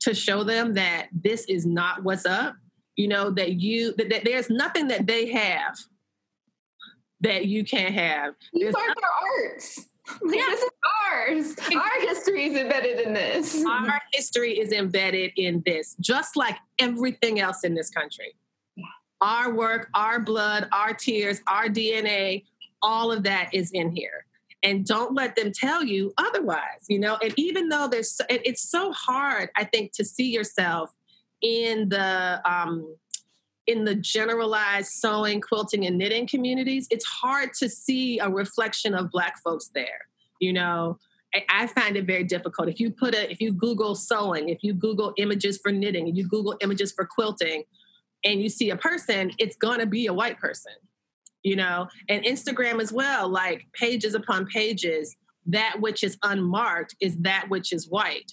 to 0.00 0.14
show 0.14 0.44
them 0.44 0.72
that 0.74 1.08
this 1.12 1.44
is 1.44 1.66
not 1.66 2.02
what's 2.04 2.24
up, 2.24 2.54
you 3.00 3.08
know 3.08 3.30
that 3.30 3.52
you 3.54 3.94
that, 3.96 4.10
that 4.10 4.24
there's 4.24 4.50
nothing 4.50 4.88
that 4.88 5.06
they 5.06 5.30
have 5.30 5.78
that 7.22 7.46
you 7.46 7.64
can't 7.64 7.94
have. 7.94 8.34
These 8.52 8.74
are 8.74 8.94
their 8.94 9.50
arts. 9.50 9.86
yeah. 10.24 10.44
This 10.50 10.62
is 10.62 10.70
ours. 11.10 11.56
Our 11.74 12.00
history 12.00 12.44
is 12.44 12.56
embedded 12.56 13.00
in 13.00 13.14
this. 13.14 13.64
Our 13.64 14.00
history 14.12 14.58
is 14.58 14.72
embedded 14.72 15.32
in 15.36 15.62
this, 15.64 15.96
just 16.00 16.36
like 16.36 16.56
everything 16.78 17.40
else 17.40 17.64
in 17.64 17.74
this 17.74 17.88
country. 17.88 18.34
Yeah. 18.76 18.84
Our 19.22 19.54
work, 19.54 19.88
our 19.94 20.20
blood, 20.20 20.68
our 20.72 20.92
tears, 20.92 21.40
our 21.46 21.68
DNA, 21.68 22.44
all 22.82 23.10
of 23.12 23.22
that 23.22 23.48
is 23.54 23.70
in 23.72 23.90
here. 23.90 24.26
and 24.62 24.84
don't 24.84 25.14
let 25.14 25.36
them 25.36 25.52
tell 25.52 25.82
you 25.82 26.12
otherwise 26.18 26.82
you 26.88 26.98
know 26.98 27.16
and 27.24 27.32
even 27.36 27.68
though 27.70 27.88
there's 27.88 28.20
it's 28.28 28.64
so 28.76 28.92
hard 28.92 29.48
i 29.56 29.64
think 29.64 29.92
to 29.92 30.04
see 30.04 30.28
yourself 30.38 30.94
in 31.42 31.88
the 31.88 32.40
um 32.44 32.94
in 33.66 33.84
the 33.84 33.94
generalized 33.94 34.90
sewing 34.90 35.40
quilting 35.40 35.86
and 35.86 35.96
knitting 35.96 36.26
communities 36.26 36.86
it's 36.90 37.04
hard 37.04 37.52
to 37.52 37.68
see 37.68 38.18
a 38.18 38.28
reflection 38.28 38.94
of 38.94 39.10
black 39.10 39.40
folks 39.42 39.70
there 39.74 40.06
you 40.40 40.52
know? 40.52 40.98
I, 41.32 41.44
I 41.48 41.66
find 41.68 41.96
it 41.96 42.06
very 42.06 42.24
difficult. 42.24 42.68
If 42.68 42.80
you 42.80 42.90
put 42.90 43.14
a 43.14 43.30
if 43.30 43.40
you 43.40 43.52
google 43.52 43.94
sewing 43.94 44.48
if 44.48 44.64
you 44.64 44.74
google 44.74 45.12
images 45.16 45.60
for 45.62 45.70
knitting 45.70 46.08
if 46.08 46.16
you 46.16 46.26
google 46.26 46.56
images 46.60 46.92
for 46.92 47.06
quilting 47.06 47.62
and 48.24 48.42
you 48.42 48.48
see 48.48 48.70
a 48.70 48.76
person 48.76 49.30
it's 49.38 49.56
to 49.56 49.86
be 49.86 50.06
a 50.06 50.12
white 50.12 50.38
person 50.38 50.72
you 51.42 51.56
know? 51.56 51.86
And 52.08 52.24
instagram 52.24 52.82
as 52.82 52.92
well 52.92 53.28
like 53.28 53.66
pages 53.72 54.14
upon 54.14 54.46
pages 54.46 55.16
that 55.46 55.76
which 55.80 56.02
is 56.02 56.18
unmarked 56.24 56.96
is 57.00 57.16
that 57.18 57.46
which 57.48 57.72
is 57.72 57.88
white 57.88 58.32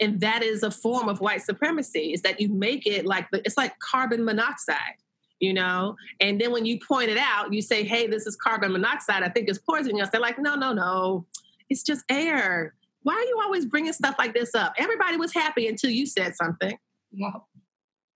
and 0.00 0.20
that 0.20 0.42
is 0.42 0.62
a 0.62 0.70
form 0.70 1.08
of 1.08 1.20
white 1.20 1.42
supremacy 1.42 2.12
is 2.12 2.22
that 2.22 2.40
you 2.40 2.48
make 2.48 2.86
it 2.86 3.04
like 3.04 3.30
the, 3.30 3.40
it's 3.44 3.56
like 3.56 3.78
carbon 3.78 4.24
monoxide 4.24 4.96
you 5.40 5.54
know? 5.54 5.94
And 6.20 6.40
then 6.40 6.50
when 6.50 6.66
you 6.66 6.80
point 6.80 7.10
it 7.10 7.16
out 7.16 7.52
you 7.52 7.62
say 7.62 7.84
hey 7.84 8.08
this 8.08 8.26
is 8.26 8.34
carbon 8.34 8.72
monoxide. 8.72 9.22
I 9.22 9.28
think 9.28 9.48
it's 9.48 9.58
poisonous 9.58 10.08
they're 10.10 10.20
like 10.20 10.38
no 10.38 10.56
no 10.56 10.72
no. 10.72 11.26
It's 11.70 11.82
just 11.82 12.04
air. 12.08 12.74
Why 13.02 13.14
are 13.14 13.22
you 13.22 13.40
always 13.42 13.64
bringing 13.66 13.92
stuff 13.92 14.16
like 14.18 14.34
this 14.34 14.54
up? 14.54 14.74
Everybody 14.78 15.16
was 15.16 15.32
happy 15.32 15.68
until 15.68 15.90
you 15.90 16.06
said 16.06 16.34
something. 16.34 16.76
Yeah 17.12 17.30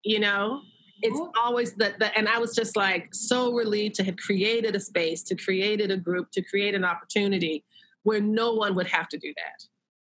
you 0.05 0.21
know? 0.21 0.63
It's 1.05 1.21
always 1.37 1.73
the, 1.73 1.95
the 1.99 2.17
and 2.17 2.29
i 2.29 2.39
was 2.39 2.55
just 2.55 2.77
like 2.77 3.13
so 3.13 3.53
relieved 3.53 3.97
to 3.97 4.05
have 4.05 4.17
created 4.19 4.77
a 4.77 4.81
space 4.81 5.21
to 5.25 5.35
created 5.35 5.91
a 5.91 5.97
group 5.97 6.31
to 6.31 6.43
create 6.43 6.77
an 6.77 6.85
opportunity 6.85 7.65
where 8.05 8.21
no 8.21 8.53
one 8.53 8.77
would 8.77 8.87
have 8.87 9.09
to 9.09 9.19
do 9.19 9.35
that 9.35 9.67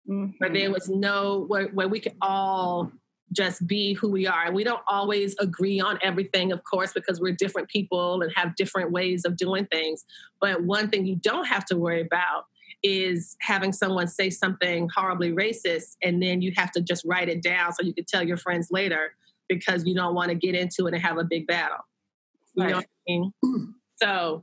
mm-hmm. 0.08 0.26
where 0.38 0.50
there 0.50 0.70
was 0.70 0.88
no 0.88 1.44
where, 1.48 1.68
where 1.68 1.88
we 1.88 2.00
could 2.00 2.16
all 2.20 2.90
just 3.32 3.66
be 3.66 3.94
who 3.94 4.10
we 4.10 4.26
are 4.26 4.44
and 4.44 4.54
we 4.54 4.62
don't 4.62 4.82
always 4.86 5.34
agree 5.40 5.80
on 5.80 5.98
everything 6.02 6.52
of 6.52 6.62
course 6.64 6.92
because 6.92 7.20
we're 7.20 7.32
different 7.32 7.68
people 7.68 8.22
and 8.22 8.30
have 8.34 8.54
different 8.54 8.92
ways 8.92 9.24
of 9.24 9.36
doing 9.36 9.66
things 9.66 10.04
but 10.40 10.62
one 10.62 10.88
thing 10.88 11.06
you 11.06 11.16
don't 11.16 11.46
have 11.46 11.64
to 11.64 11.76
worry 11.76 12.00
about 12.00 12.44
is 12.82 13.36
having 13.40 13.72
someone 13.72 14.06
say 14.06 14.28
something 14.28 14.88
horribly 14.94 15.32
racist 15.32 15.96
and 16.02 16.22
then 16.22 16.42
you 16.42 16.52
have 16.54 16.70
to 16.70 16.82
just 16.82 17.02
write 17.06 17.28
it 17.28 17.42
down 17.42 17.72
so 17.72 17.82
you 17.82 17.94
can 17.94 18.04
tell 18.04 18.22
your 18.22 18.36
friends 18.36 18.68
later 18.70 19.14
because 19.48 19.84
you 19.84 19.94
don't 19.94 20.14
want 20.14 20.28
to 20.28 20.34
get 20.34 20.54
into 20.54 20.86
it 20.86 20.94
and 20.94 21.02
have 21.02 21.18
a 21.18 21.24
big 21.24 21.46
battle. 21.46 21.78
You 22.54 22.64
right. 22.64 22.70
know 22.70 22.76
what 22.76 22.86
I 22.86 23.10
mean? 23.10 23.32
So, 24.02 24.42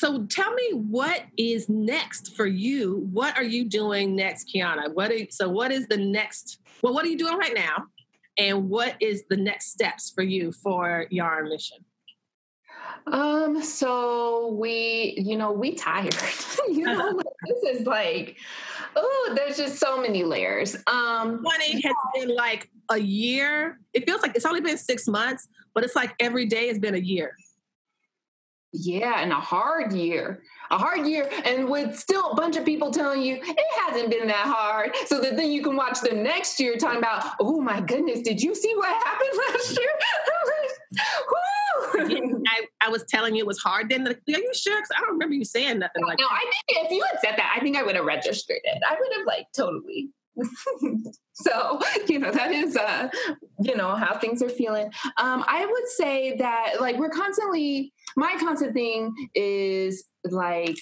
so 0.00 0.24
tell 0.24 0.50
me 0.54 0.70
what 0.72 1.24
is 1.36 1.68
next 1.68 2.34
for 2.34 2.46
you? 2.46 3.06
What 3.12 3.36
are 3.36 3.44
you 3.44 3.68
doing 3.68 4.16
next, 4.16 4.50
Kiana? 4.50 4.94
What 4.94 5.10
are, 5.10 5.18
so 5.28 5.50
what 5.50 5.70
is 5.70 5.86
the 5.88 5.98
next? 5.98 6.58
Well, 6.82 6.94
what 6.94 7.04
are 7.04 7.08
you 7.08 7.18
doing 7.18 7.36
right 7.36 7.54
now? 7.54 7.84
And 8.38 8.70
what 8.70 8.96
is 9.00 9.24
the 9.28 9.36
next 9.36 9.72
steps 9.72 10.08
for 10.08 10.22
you 10.22 10.52
for 10.52 11.06
Yarn 11.10 11.50
Mission? 11.50 11.84
Um, 13.08 13.62
so 13.62 14.56
we, 14.58 15.16
you 15.18 15.36
know, 15.36 15.52
we 15.52 15.74
tired. 15.74 16.16
you 16.70 16.86
know, 16.86 17.20
this 17.46 17.80
is 17.80 17.86
like, 17.86 18.38
oh, 18.96 19.32
there's 19.36 19.58
just 19.58 19.76
so 19.76 20.00
many 20.00 20.24
layers. 20.24 20.76
Um 20.86 21.42
20 21.42 21.82
has 21.82 21.94
been 22.14 22.34
like 22.34 22.70
a 22.90 22.98
year. 22.98 23.78
It 23.92 24.06
feels 24.06 24.22
like 24.22 24.34
it's 24.34 24.46
only 24.46 24.62
been 24.62 24.78
six 24.78 25.06
months, 25.06 25.46
but 25.74 25.84
it's 25.84 25.94
like 25.94 26.14
every 26.20 26.46
day 26.46 26.68
has 26.68 26.78
been 26.78 26.94
a 26.94 26.98
year. 26.98 27.36
Yeah, 28.72 29.20
and 29.20 29.32
a 29.32 29.36
hard 29.36 29.92
year. 29.92 30.42
A 30.70 30.78
hard 30.78 31.04
year, 31.04 31.28
and 31.44 31.68
with 31.68 31.98
still 31.98 32.30
a 32.30 32.34
bunch 32.36 32.56
of 32.56 32.64
people 32.64 32.92
telling 32.92 33.20
you 33.20 33.40
it 33.42 33.66
hasn't 33.84 34.10
been 34.10 34.28
that 34.28 34.46
hard. 34.46 34.94
So 35.06 35.20
that 35.20 35.36
then 35.36 35.50
you 35.50 35.62
can 35.62 35.74
watch 35.74 36.00
the 36.00 36.14
next 36.14 36.60
year 36.60 36.76
talking 36.76 36.98
about, 36.98 37.24
oh 37.40 37.60
my 37.60 37.80
goodness, 37.80 38.20
did 38.20 38.40
you 38.40 38.54
see 38.54 38.72
what 38.76 38.88
happened 39.04 39.30
last 39.48 39.76
year? 39.76 39.90
I, 42.48 42.66
I 42.80 42.88
was 42.88 43.04
telling 43.08 43.34
you 43.34 43.42
it 43.42 43.46
was 43.46 43.58
hard 43.58 43.88
then. 43.88 44.06
Are 44.06 44.14
you 44.26 44.52
sure? 44.54 44.76
Because 44.76 44.90
I 44.96 45.00
don't 45.00 45.12
remember 45.12 45.34
you 45.34 45.44
saying 45.44 45.80
nothing 45.80 46.04
like 46.06 46.18
no, 46.18 46.26
that. 46.26 46.30
No, 46.30 46.36
I 46.36 46.52
think 46.68 46.86
if 46.86 46.92
you 46.92 47.04
had 47.10 47.20
said 47.20 47.38
that, 47.38 47.52
I 47.56 47.60
think 47.60 47.76
I 47.76 47.82
would 47.82 47.96
have 47.96 48.04
registered 48.04 48.60
it. 48.62 48.82
I 48.88 48.96
would 48.98 49.16
have 49.16 49.26
like 49.26 49.46
totally. 49.54 50.10
so 51.32 51.80
you 52.08 52.18
know 52.18 52.30
that 52.30 52.52
is 52.52 52.76
uh 52.76 53.08
you 53.60 53.76
know 53.76 53.94
how 53.94 54.16
things 54.16 54.42
are 54.42 54.48
feeling 54.48 54.86
um 55.16 55.44
i 55.48 55.66
would 55.66 55.88
say 55.88 56.36
that 56.36 56.80
like 56.80 56.96
we're 56.96 57.10
constantly 57.10 57.92
my 58.16 58.34
constant 58.38 58.74
thing 58.74 59.14
is 59.34 60.04
like 60.24 60.80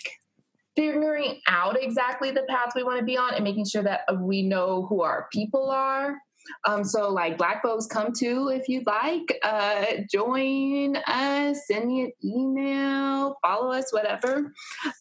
figuring 0.76 1.41
out 1.49 1.76
exactly 1.81 2.31
the 2.31 2.45
path 2.49 2.72
we 2.74 2.83
want 2.83 2.99
to 2.99 3.05
be 3.05 3.16
on 3.16 3.35
and 3.35 3.45
making 3.45 3.66
sure 3.66 3.83
that 3.83 4.03
we 4.20 4.43
know 4.43 4.87
who 4.87 5.03
our 5.03 5.29
people 5.33 5.70
are 5.70 6.16
um, 6.66 6.85
so 6.85 7.11
like 7.11 7.39
black 7.39 7.62
folks 7.62 7.87
come 7.87 8.12
too 8.12 8.49
if 8.49 8.68
you'd 8.68 8.87
like. 8.87 9.39
Uh, 9.43 9.85
join 10.11 10.97
us, 11.07 11.66
send 11.66 11.89
me 11.89 12.03
an 12.03 12.12
email, 12.24 13.37
follow 13.43 13.72
us, 13.72 13.93
whatever. 13.93 14.53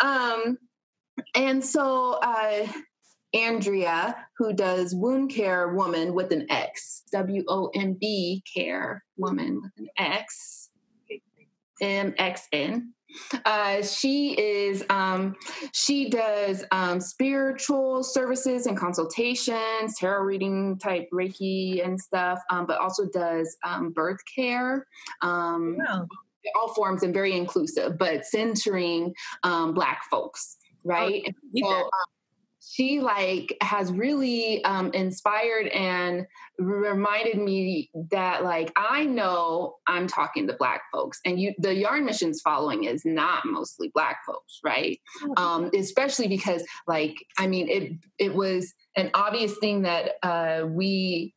Um, 0.01 0.57
and 1.35 1.63
so 1.63 2.19
uh, 2.21 2.67
Andrea, 3.33 4.15
who 4.37 4.53
does 4.53 4.95
womb 4.95 5.27
care 5.27 5.73
woman 5.73 6.13
with 6.13 6.31
an 6.31 6.45
X, 6.49 7.03
W 7.11 7.43
O 7.47 7.69
M 7.73 7.97
B 7.99 8.43
care 8.53 9.03
woman 9.17 9.61
with 9.61 9.73
an 9.77 9.87
X, 9.97 10.66
M 11.81 12.13
X 12.17 12.47
N. 12.51 12.93
Uh, 13.45 13.81
she 13.81 14.33
is 14.39 14.83
um, 14.89 15.35
she 15.71 16.09
does 16.09 16.65
um, 16.71 16.99
spiritual 16.99 18.03
services 18.03 18.65
and 18.65 18.77
consultations, 18.77 19.97
tarot 19.97 20.23
reading 20.23 20.77
type 20.77 21.07
Reiki 21.13 21.85
and 21.85 21.99
stuff, 21.99 22.39
um, 22.49 22.65
but 22.65 22.79
also 22.79 23.05
does 23.13 23.55
um, 23.65 23.91
birth 23.91 24.19
care. 24.35 24.85
Um, 25.21 25.77
all 26.55 26.73
forms 26.73 27.03
and 27.03 27.13
very 27.13 27.35
inclusive, 27.35 27.97
but 27.97 28.25
centering 28.25 29.13
um, 29.43 29.73
Black 29.73 30.01
folks, 30.09 30.57
right? 30.83 31.23
Oh, 31.63 31.89
she 32.69 32.99
like 32.99 33.55
has 33.61 33.91
really 33.91 34.63
um, 34.65 34.91
inspired 34.93 35.67
and 35.67 36.25
reminded 36.59 37.37
me 37.37 37.89
that 38.11 38.43
like 38.43 38.71
i 38.75 39.05
know 39.05 39.75
i'm 39.87 40.07
talking 40.07 40.47
to 40.47 40.53
black 40.53 40.81
folks 40.91 41.19
and 41.25 41.39
you 41.39 41.53
the 41.59 41.73
yarn 41.73 42.03
missions 42.03 42.41
following 42.41 42.83
is 42.83 43.03
not 43.05 43.45
mostly 43.45 43.89
black 43.93 44.17
folks 44.25 44.59
right? 44.63 44.99
Oh, 45.23 45.33
um, 45.37 45.71
especially 45.73 46.27
because 46.27 46.63
like 46.87 47.15
i 47.37 47.47
mean 47.47 47.69
it 47.69 47.93
it 48.17 48.33
was 48.33 48.73
an 48.95 49.11
obvious 49.13 49.55
thing 49.57 49.83
that 49.83 50.13
uh, 50.23 50.65
we 50.65 51.35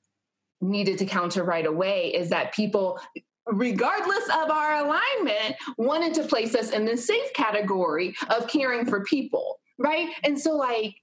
needed 0.63 0.99
to 0.99 1.07
counter 1.07 1.45
right 1.45 1.67
away 1.67 2.13
is 2.15 2.31
that 2.31 2.55
people 2.55 2.99
regardless 3.47 4.25
of 4.43 4.51
our 4.51 4.85
alignment 4.85 5.57
wanted 5.77 6.15
to 6.15 6.23
place 6.23 6.55
us 6.55 6.71
in 6.71 6.85
the 6.85 6.97
safe 6.97 7.33
category 7.35 8.15
of 8.31 8.47
caring 8.49 8.87
for 8.87 9.05
people 9.05 9.61
right? 9.81 10.09
And 10.23 10.39
so 10.39 10.57
like 10.57 10.95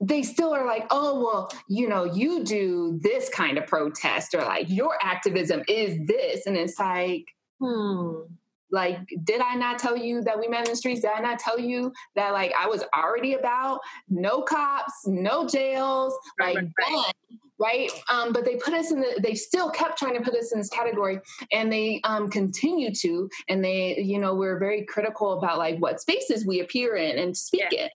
they 0.00 0.22
still 0.22 0.52
are 0.54 0.66
like, 0.66 0.86
oh, 0.90 1.20
well, 1.20 1.50
you 1.68 1.88
know, 1.88 2.04
you 2.04 2.44
do 2.44 2.98
this 3.02 3.28
kind 3.28 3.58
of 3.58 3.66
protest 3.66 4.34
or 4.34 4.42
like 4.42 4.68
your 4.68 4.96
activism 5.02 5.62
is 5.68 5.98
this. 6.06 6.46
And 6.46 6.56
it's 6.56 6.78
like, 6.78 7.24
hmm, 7.60 8.12
like, 8.70 8.98
did 9.24 9.40
I 9.40 9.54
not 9.54 9.78
tell 9.78 9.96
you 9.96 10.22
that 10.22 10.38
we 10.38 10.48
met 10.48 10.66
in 10.66 10.70
the 10.70 10.76
streets? 10.76 11.00
Did 11.00 11.10
I 11.10 11.20
not 11.20 11.38
tell 11.38 11.58
you 11.58 11.92
that 12.14 12.32
like 12.32 12.52
I 12.58 12.66
was 12.66 12.84
already 12.94 13.34
about 13.34 13.80
no 14.08 14.42
cops, 14.42 14.92
no 15.06 15.46
jails, 15.46 16.14
like 16.40 16.56
right, 16.56 16.68
right. 16.78 17.12
right? 17.58 17.90
Um, 18.10 18.32
but 18.32 18.44
they 18.44 18.56
put 18.56 18.74
us 18.74 18.90
in 18.90 19.00
the, 19.00 19.20
they 19.22 19.34
still 19.34 19.70
kept 19.70 19.98
trying 19.98 20.14
to 20.14 20.20
put 20.20 20.34
us 20.34 20.52
in 20.52 20.58
this 20.58 20.68
category 20.68 21.20
and 21.52 21.72
they 21.72 22.00
um, 22.04 22.28
continue 22.28 22.92
to. 22.96 23.30
And 23.48 23.64
they, 23.64 23.98
you 23.98 24.18
know, 24.18 24.34
we're 24.34 24.58
very 24.58 24.84
critical 24.84 25.38
about 25.38 25.58
like 25.58 25.78
what 25.78 26.00
spaces 26.00 26.44
we 26.44 26.60
appear 26.60 26.96
in 26.96 27.18
and 27.18 27.36
speak 27.36 27.64
yeah. 27.70 27.84
in. 27.84 27.88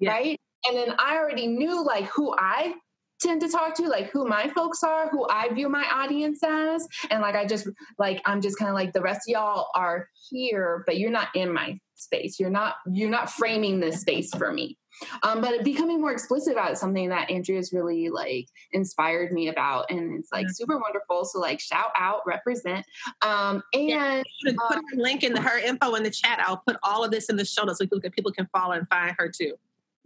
Yeah. 0.00 0.10
Right. 0.10 0.40
And 0.66 0.76
then 0.76 0.94
I 0.98 1.16
already 1.16 1.46
knew 1.46 1.84
like 1.84 2.04
who 2.06 2.34
I 2.36 2.74
tend 3.20 3.40
to 3.40 3.48
talk 3.48 3.74
to, 3.74 3.88
like 3.88 4.10
who 4.10 4.26
my 4.26 4.48
folks 4.48 4.82
are, 4.82 5.08
who 5.08 5.26
I 5.28 5.48
view 5.52 5.68
my 5.68 5.84
audience 5.92 6.40
as. 6.44 6.86
And 7.10 7.20
like 7.20 7.34
I 7.34 7.46
just 7.46 7.68
like 7.98 8.20
I'm 8.24 8.40
just 8.40 8.58
kind 8.58 8.68
of 8.68 8.74
like 8.74 8.92
the 8.92 9.00
rest 9.00 9.28
of 9.28 9.32
y'all 9.32 9.68
are 9.74 10.08
here, 10.30 10.84
but 10.86 10.98
you're 10.98 11.10
not 11.10 11.28
in 11.34 11.52
my 11.52 11.78
space. 11.94 12.38
You're 12.38 12.50
not 12.50 12.76
you're 12.90 13.10
not 13.10 13.30
framing 13.30 13.80
this 13.80 14.00
space 14.00 14.34
for 14.34 14.52
me. 14.52 14.78
Um, 15.22 15.40
but 15.40 15.62
becoming 15.62 16.00
more 16.00 16.10
explicit 16.10 16.54
about 16.54 16.72
it, 16.72 16.78
something 16.78 17.08
that 17.10 17.30
Andrea's 17.30 17.72
really 17.72 18.08
like 18.08 18.48
inspired 18.72 19.32
me 19.32 19.46
about, 19.48 19.86
and 19.90 20.18
it's 20.18 20.32
like 20.32 20.46
mm-hmm. 20.46 20.52
super 20.52 20.76
wonderful. 20.76 21.24
So 21.24 21.38
like 21.38 21.60
shout 21.60 21.90
out, 21.96 22.22
represent, 22.26 22.84
um, 23.22 23.62
and 23.72 23.88
yeah, 23.88 24.22
put 24.44 24.56
um, 24.58 24.82
her 24.90 24.96
link 24.96 25.22
in 25.22 25.34
the, 25.34 25.40
her 25.40 25.58
info 25.58 25.94
in 25.94 26.02
the 26.02 26.10
chat. 26.10 26.40
I'll 26.44 26.62
put 26.66 26.78
all 26.82 27.04
of 27.04 27.12
this 27.12 27.28
in 27.28 27.36
the 27.36 27.44
show 27.44 27.62
notes 27.62 27.78
so 27.78 27.84
people 27.84 28.00
can, 28.00 28.10
people 28.10 28.32
can 28.32 28.48
follow 28.52 28.72
and 28.72 28.88
find 28.88 29.14
her 29.18 29.28
too. 29.28 29.54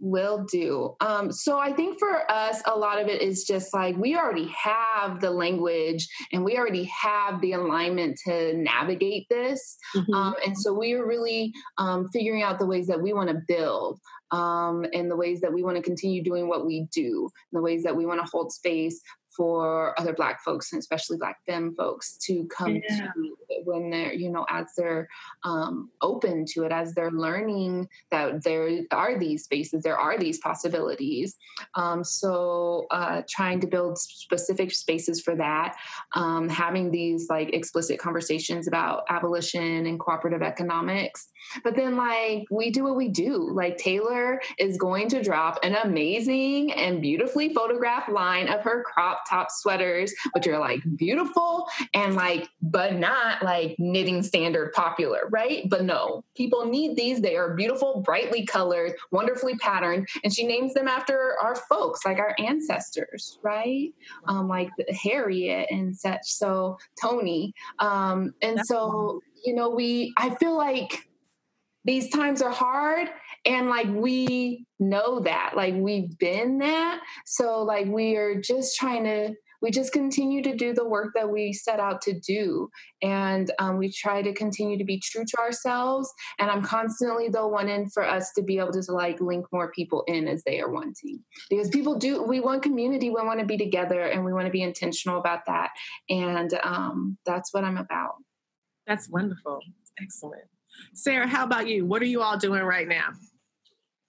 Will 0.05 0.43
do. 0.51 0.97
Um, 0.99 1.31
so 1.31 1.57
I 1.57 1.71
think 1.71 1.97
for 1.97 2.29
us, 2.29 2.61
a 2.65 2.77
lot 2.77 3.01
of 3.01 3.07
it 3.07 3.21
is 3.21 3.45
just 3.45 3.73
like 3.73 3.95
we 3.95 4.17
already 4.17 4.53
have 4.61 5.21
the 5.21 5.31
language 5.31 6.05
and 6.33 6.43
we 6.43 6.57
already 6.57 6.83
have 6.83 7.39
the 7.39 7.53
alignment 7.53 8.19
to 8.27 8.53
navigate 8.57 9.27
this. 9.29 9.77
Mm-hmm. 9.95 10.13
Um, 10.13 10.35
and 10.45 10.57
so 10.57 10.73
we 10.73 10.91
are 10.91 11.07
really 11.07 11.53
um, 11.77 12.09
figuring 12.11 12.43
out 12.43 12.59
the 12.59 12.65
ways 12.65 12.85
that 12.87 13.01
we 13.01 13.13
want 13.13 13.29
to 13.29 13.39
build 13.47 13.97
um, 14.31 14.85
and 14.93 15.09
the 15.09 15.15
ways 15.15 15.39
that 15.39 15.53
we 15.53 15.63
want 15.63 15.77
to 15.77 15.81
continue 15.81 16.21
doing 16.21 16.49
what 16.49 16.65
we 16.65 16.85
do, 16.93 17.29
the 17.53 17.61
ways 17.61 17.83
that 17.83 17.95
we 17.95 18.05
want 18.05 18.19
to 18.19 18.29
hold 18.29 18.51
space 18.51 18.99
for 19.35 19.99
other 19.99 20.13
black 20.13 20.43
folks 20.43 20.71
and 20.71 20.79
especially 20.79 21.17
black 21.17 21.37
femme 21.47 21.73
folks 21.75 22.17
to 22.17 22.47
come 22.55 22.75
yeah. 22.75 22.97
to 22.97 23.33
when 23.65 23.89
they're 23.89 24.13
you 24.13 24.31
know 24.31 24.45
as 24.49 24.67
they're 24.77 25.07
um, 25.43 25.89
open 26.01 26.45
to 26.45 26.63
it 26.63 26.71
as 26.71 26.93
they're 26.93 27.11
learning 27.11 27.87
that 28.11 28.43
there 28.43 28.69
are 28.91 29.17
these 29.17 29.43
spaces 29.43 29.83
there 29.83 29.97
are 29.97 30.17
these 30.17 30.39
possibilities. 30.39 31.35
Um, 31.75 32.03
so 32.03 32.85
uh, 32.91 33.21
trying 33.29 33.59
to 33.61 33.67
build 33.67 33.97
specific 33.97 34.71
spaces 34.71 35.21
for 35.21 35.35
that 35.35 35.75
um, 36.15 36.49
having 36.49 36.91
these 36.91 37.27
like 37.29 37.53
explicit 37.53 37.99
conversations 37.99 38.67
about 38.67 39.03
abolition 39.09 39.85
and 39.85 39.99
cooperative 39.99 40.41
economics. 40.41 41.27
But 41.63 41.75
then 41.75 41.97
like 41.97 42.45
we 42.49 42.71
do 42.71 42.83
what 42.83 42.95
we 42.95 43.09
do. 43.09 43.49
Like 43.53 43.77
taylor 43.77 44.41
is 44.57 44.77
going 44.77 45.09
to 45.09 45.21
drop 45.21 45.59
an 45.63 45.75
amazing 45.83 46.71
and 46.73 47.01
beautifully 47.01 47.53
photographed 47.53 48.09
line 48.09 48.47
of 48.47 48.61
her 48.61 48.83
crop 48.83 49.22
top 49.27 49.49
sweaters, 49.51 50.13
which 50.33 50.47
are 50.47 50.59
like 50.59 50.81
beautiful 50.95 51.67
and 51.93 52.15
like, 52.15 52.47
but 52.61 52.95
not 52.95 53.43
like 53.43 53.75
knitting 53.79 54.23
standard 54.23 54.73
popular, 54.73 55.27
right? 55.29 55.69
But 55.69 55.83
no, 55.83 56.23
people 56.35 56.65
need 56.65 56.95
these. 56.95 57.21
They 57.21 57.35
are 57.35 57.55
beautiful, 57.55 58.01
brightly 58.01 58.45
colored, 58.45 58.93
wonderfully 59.11 59.55
patterned. 59.55 60.07
And 60.23 60.33
she 60.33 60.45
names 60.45 60.73
them 60.73 60.87
after 60.87 61.35
our 61.41 61.55
folks, 61.55 62.05
like 62.05 62.19
our 62.19 62.35
ancestors, 62.39 63.39
right? 63.43 63.93
Um, 64.27 64.47
like 64.47 64.69
Harriet 65.03 65.67
and 65.69 65.95
such. 65.95 66.25
So 66.25 66.77
Tony. 67.01 67.53
Um, 67.79 68.33
and 68.41 68.59
so, 68.65 69.21
you 69.43 69.53
know, 69.53 69.69
we, 69.69 70.13
I 70.17 70.35
feel 70.35 70.55
like 70.57 71.07
these 71.85 72.09
times 72.09 72.41
are 72.41 72.51
hard 72.51 73.09
and 73.45 73.69
like 73.69 73.87
we 73.89 74.65
know 74.79 75.19
that 75.21 75.53
like 75.55 75.75
we've 75.75 76.17
been 76.17 76.59
that. 76.59 77.01
So 77.25 77.63
like 77.63 77.87
we 77.87 78.15
are 78.15 78.39
just 78.39 78.77
trying 78.77 79.03
to 79.05 79.33
we 79.61 79.71
just 79.71 79.93
continue 79.93 80.43
to 80.43 80.57
do 80.57 80.73
the 80.73 80.85
work 80.85 81.13
that 81.15 81.31
we 81.31 81.53
set 81.53 81.79
out 81.79 82.01
to 82.01 82.19
do. 82.19 82.67
And 83.01 83.49
um, 83.59 83.77
we 83.77 83.93
try 83.93 84.21
to 84.21 84.33
continue 84.33 84.77
to 84.77 84.83
be 84.83 84.99
true 84.99 85.23
to 85.25 85.37
ourselves 85.39 86.11
and 86.37 86.51
i'm 86.51 86.61
constantly 86.61 87.29
though 87.29 87.47
wanting 87.47 87.89
for 87.89 88.03
us 88.03 88.33
to 88.33 88.43
be 88.43 88.59
able 88.59 88.73
to 88.73 88.83
like 88.91 89.21
link 89.21 89.45
more 89.53 89.71
people 89.71 90.03
in 90.07 90.27
as 90.27 90.43
they 90.43 90.59
are 90.59 90.71
wanting. 90.71 91.19
Because 91.49 91.69
people 91.69 91.97
do 91.97 92.23
we 92.23 92.39
want 92.39 92.63
community 92.63 93.09
we 93.09 93.21
want 93.21 93.39
to 93.39 93.45
be 93.45 93.57
together 93.57 94.01
and 94.01 94.23
we 94.23 94.33
want 94.33 94.45
to 94.45 94.51
be 94.51 94.61
intentional 94.61 95.19
about 95.19 95.45
that. 95.47 95.71
And 96.09 96.53
um, 96.63 97.17
that's 97.25 97.53
what 97.53 97.63
i'm 97.63 97.77
about. 97.77 98.15
That's 98.87 99.09
wonderful. 99.09 99.59
Excellent 100.01 100.43
sara 100.93 101.27
how 101.27 101.43
about 101.43 101.67
you 101.67 101.85
what 101.85 102.01
are 102.01 102.05
you 102.05 102.21
all 102.21 102.37
doing 102.37 102.63
right 102.63 102.87
now 102.87 103.09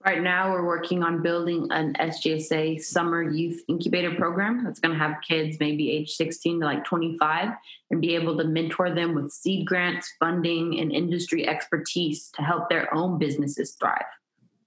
Right 0.05 0.23
now, 0.23 0.53
we're 0.53 0.67
working 0.67 1.03
on 1.03 1.23
building 1.23 1.67
an 1.71 1.95
SJSA 1.95 2.83
summer 2.83 3.23
youth 3.23 3.63
incubator 3.69 4.15
program 4.15 4.63
that's 4.63 4.79
going 4.79 4.93
to 4.93 4.99
have 4.99 5.23
kids 5.27 5.57
maybe 5.59 5.91
age 5.91 6.11
16 6.11 6.61
to 6.61 6.67
like 6.67 6.85
25 6.85 7.49
and 7.91 8.03
be 8.03 8.15
able 8.15 8.37
to 8.37 8.45
mentor 8.45 8.95
them 8.95 9.15
with 9.15 9.33
seed 9.33 9.67
grants, 9.67 10.13
funding, 10.21 10.79
and 10.79 10.93
industry 10.93 11.49
expertise 11.49 12.29
to 12.35 12.43
help 12.43 12.69
their 12.69 12.93
own 12.93 13.19
businesses 13.19 13.77
thrive. 13.81 14.05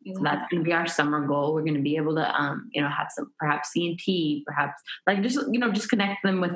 So 0.05 0.21
that's 0.23 0.45
going 0.49 0.63
to 0.63 0.65
be 0.65 0.73
our 0.73 0.87
summer 0.87 1.25
goal. 1.25 1.53
We're 1.53 1.63
going 1.63 1.73
to 1.75 1.81
be 1.81 1.97
able 1.97 2.15
to, 2.15 2.41
um, 2.41 2.69
you 2.71 2.81
know, 2.81 2.87
have 2.87 3.07
some 3.13 3.31
perhaps 3.39 3.71
CNT, 3.75 4.43
perhaps 4.45 4.81
like 5.05 5.21
just 5.21 5.37
you 5.51 5.59
know 5.59 5.71
just 5.71 5.89
connect 5.89 6.23
them 6.23 6.39
with 6.39 6.55